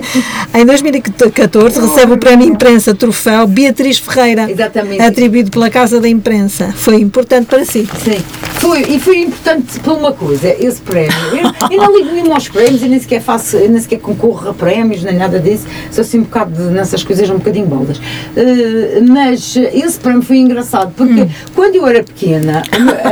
em 0.53 0.65
2014 0.65 1.79
recebe 1.79 2.13
o 2.13 2.17
prémio 2.17 2.47
Imprensa 2.47 2.93
Troféu 2.93 3.47
Beatriz 3.47 3.99
Ferreira, 3.99 4.49
Exatamente. 4.49 5.01
atribuído 5.01 5.51
pela 5.51 5.69
Casa 5.69 5.99
da 5.99 6.09
Imprensa. 6.09 6.73
Foi 6.75 6.95
importante 6.95 7.45
para 7.45 7.63
si? 7.65 7.87
Sim, 8.03 8.21
foi, 8.59 8.81
e 8.81 8.99
foi 8.99 9.19
importante 9.21 9.79
por 9.79 9.97
uma 9.97 10.11
coisa, 10.11 10.53
esse 10.59 10.81
prémio. 10.81 11.13
Eu, 11.31 11.69
eu 11.71 11.77
não 11.77 11.97
ligo 11.97 12.11
nenhum 12.11 12.33
aos 12.33 12.49
prémios, 12.49 12.81
eu 12.81 12.89
nem 12.89 12.99
sequer 12.99 13.21
faço, 13.21 13.55
eu 13.57 13.69
nem 13.69 13.79
sequer 13.79 13.99
concorro 13.99 14.49
a 14.49 14.53
prémios, 14.53 15.01
nem 15.01 15.15
nada 15.15 15.39
disso, 15.39 15.65
sou 15.91 16.01
assim 16.01 16.19
um 16.19 16.23
bocado 16.23 16.51
de, 16.51 16.73
nessas 16.73 17.03
coisas, 17.03 17.29
um 17.29 17.37
bocadinho 17.37 17.67
baldas. 17.67 17.97
Uh, 17.97 19.07
mas 19.07 19.55
esse 19.55 19.99
prémio 19.99 20.21
foi 20.21 20.37
engraçado, 20.37 20.93
porque 20.95 21.21
hum. 21.21 21.29
quando 21.55 21.75
eu 21.75 21.87
era 21.87 22.03
pequena, 22.03 22.48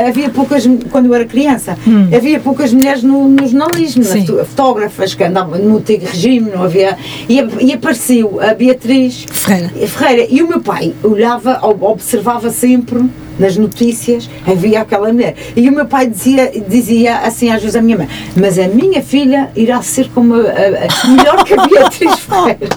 havia 0.08 0.30
poucas, 0.30 0.68
quando 0.92 1.08
eu 1.08 1.14
era 1.14 1.26
criança, 1.26 1.78
hum. 1.88 2.10
havia 2.16 2.40
poucas 2.40 2.74
mulheres 2.74 3.04
no, 3.04 3.28
no 3.28 3.48
jornalismo, 3.48 4.04
fotógrafas 4.46 5.14
que 5.14 5.24
andavam 5.24 5.60
no 5.60 5.78
antigo 5.78 6.06
regime, 6.06 6.52
não 6.52 6.64
havia. 6.64 6.98
E, 7.28 7.40
e 7.62 7.74
apareceu 7.74 8.40
a 8.42 8.54
Beatriz 8.54 9.26
Ferreira. 9.32 9.70
Ferreira. 9.88 10.28
E 10.30 10.42
o 10.42 10.48
meu 10.48 10.62
pai 10.62 10.94
olhava, 11.04 11.60
observava 11.64 12.50
sempre 12.50 13.10
nas 13.40 13.58
notícias 13.58 14.30
havia 14.46 14.82
aquela 14.82 15.12
mulher. 15.12 15.36
E 15.56 15.70
o 15.70 15.72
meu 15.72 15.86
pai 15.86 16.08
dizia, 16.08 16.52
dizia 16.68 17.20
assim 17.20 17.50
às 17.50 17.62
vezes 17.62 17.76
à 17.76 17.82
minha 17.82 17.98
mãe: 17.98 18.10
Mas 18.36 18.58
a 18.60 18.68
minha 18.68 19.02
filha 19.02 19.50
irá 19.56 19.82
ser 19.82 20.10
como 20.10 20.36
a, 20.36 20.40
a, 20.40 21.08
melhor 21.08 21.44
que 21.44 21.54
a 21.54 21.68
Beatriz 21.68 22.20
Ferreira. 22.20 22.68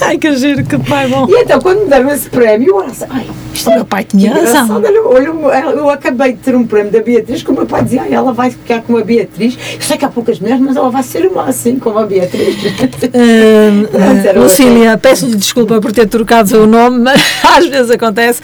Ai, 0.00 0.18
que 0.18 0.36
giro, 0.36 0.64
que 0.64 0.78
pai 0.78 1.08
bom. 1.08 1.26
E 1.28 1.42
então, 1.42 1.60
quando 1.60 1.80
me 1.82 1.86
deram 1.86 2.10
esse 2.10 2.28
prémio, 2.28 2.68
eu 2.68 2.80
assim, 2.80 3.04
ai, 3.10 3.26
isto 3.52 3.70
o 3.70 3.74
meu 3.74 3.84
pai 3.84 4.04
tinha 4.04 4.32
razão. 4.32 4.82
Eu, 4.82 5.12
eu, 5.52 5.90
acabei 5.90 6.32
de 6.32 6.38
ter 6.38 6.54
um 6.54 6.66
prémio 6.66 6.92
da 6.92 7.00
Beatriz, 7.00 7.42
que 7.42 7.50
o 7.50 7.54
meu 7.54 7.66
pai 7.66 7.82
dizia: 7.82 8.02
ai, 8.02 8.12
ela 8.12 8.32
vai 8.32 8.50
ficar 8.50 8.82
com 8.82 8.96
a 8.96 9.02
Beatriz. 9.02 9.58
Eu 9.74 9.80
sei 9.80 9.96
que 9.96 10.04
há 10.04 10.08
poucas 10.08 10.38
mulheres, 10.38 10.60
mas 10.60 10.76
ela 10.76 10.90
vai 10.90 11.02
ser 11.02 11.26
uma 11.26 11.44
assim, 11.44 11.78
como 11.78 11.98
a 11.98 12.06
Beatriz. 12.06 12.56
Uh, 12.56 14.38
uh, 14.38 14.42
Lucília, 14.42 14.96
peço-lhe 14.98 15.36
desculpa 15.36 15.80
por 15.80 15.92
ter 15.92 16.06
trocado 16.06 16.62
o 16.62 16.66
nome, 16.66 16.98
mas 17.00 17.20
às 17.56 17.66
vezes 17.66 17.90
acontece. 17.90 18.40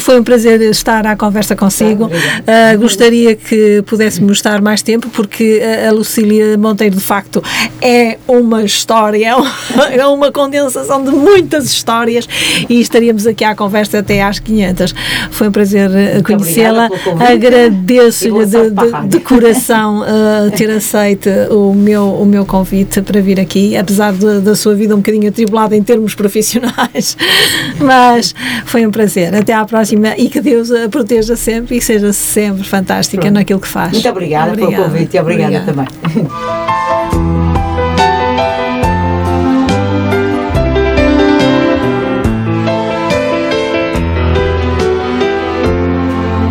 Foi 0.00 0.18
um 0.18 0.24
prazer 0.24 0.60
estar 0.80 1.06
à 1.06 1.16
conversa 1.16 1.54
consigo. 1.54 2.06
Uh, 2.06 2.78
gostaria 2.78 3.36
que 3.36 3.82
pudéssemos 3.82 4.38
estar 4.38 4.60
mais 4.60 4.82
tempo, 4.82 5.08
porque 5.10 5.60
a 5.86 5.92
Lucília 5.92 6.56
Monteiro, 6.58 6.96
de 6.96 7.02
facto, 7.02 7.42
é 7.80 8.18
uma 8.26 8.62
história, 8.62 9.34
é 9.92 10.06
uma 10.06 10.32
condensação 10.32 11.04
de 11.04 11.10
muitas 11.10 11.66
histórias 11.66 12.28
e 12.68 12.80
estaríamos 12.80 13.26
aqui 13.26 13.44
à 13.44 13.54
conversa 13.54 13.98
até 13.98 14.22
às 14.22 14.38
500. 14.38 14.94
Foi 15.30 15.48
um 15.48 15.52
prazer 15.52 15.90
ah, 15.90 16.22
conhecê-la. 16.22 16.88
Agradeço-lhe 17.30 18.46
de, 18.46 18.70
de, 18.70 19.08
de, 19.08 19.20
coração 19.20 20.00
uh, 20.00 20.50
ter 20.56 20.70
aceito 20.70 21.28
o 21.50 21.74
meu, 21.74 22.14
o 22.14 22.24
meu 22.24 22.44
convite 22.46 23.02
para 23.02 23.20
vir 23.20 23.38
aqui, 23.38 23.76
apesar 23.76 24.12
de, 24.12 24.40
da 24.40 24.54
sua 24.54 24.74
vida 24.74 24.94
um 24.94 24.98
bocadinho 24.98 25.28
atribulada 25.28 25.76
em 25.76 25.82
termos 25.82 26.14
profissionais, 26.14 27.16
mas 27.78 28.34
foi 28.64 28.86
um 28.86 28.90
prazer. 28.90 29.34
Até 29.34 29.52
à 29.52 29.64
próxima 29.64 30.14
e 30.16 30.28
que 30.28 30.40
Deus 30.70 30.84
a 30.84 30.88
proteja 30.88 31.36
sempre 31.36 31.76
e 31.76 31.82
seja 31.82 32.12
sempre 32.12 32.64
fantástica 32.64 33.22
Pronto. 33.22 33.34
naquilo 33.34 33.60
que 33.60 33.68
faz. 33.68 33.92
Muito 33.92 34.08
obrigada, 34.08 34.52
obrigada. 34.52 34.76
pelo 34.76 34.84
convite 34.88 35.16
e 35.16 35.20
obrigada, 35.20 35.70
obrigada. 35.70 35.92
também. 36.12 36.30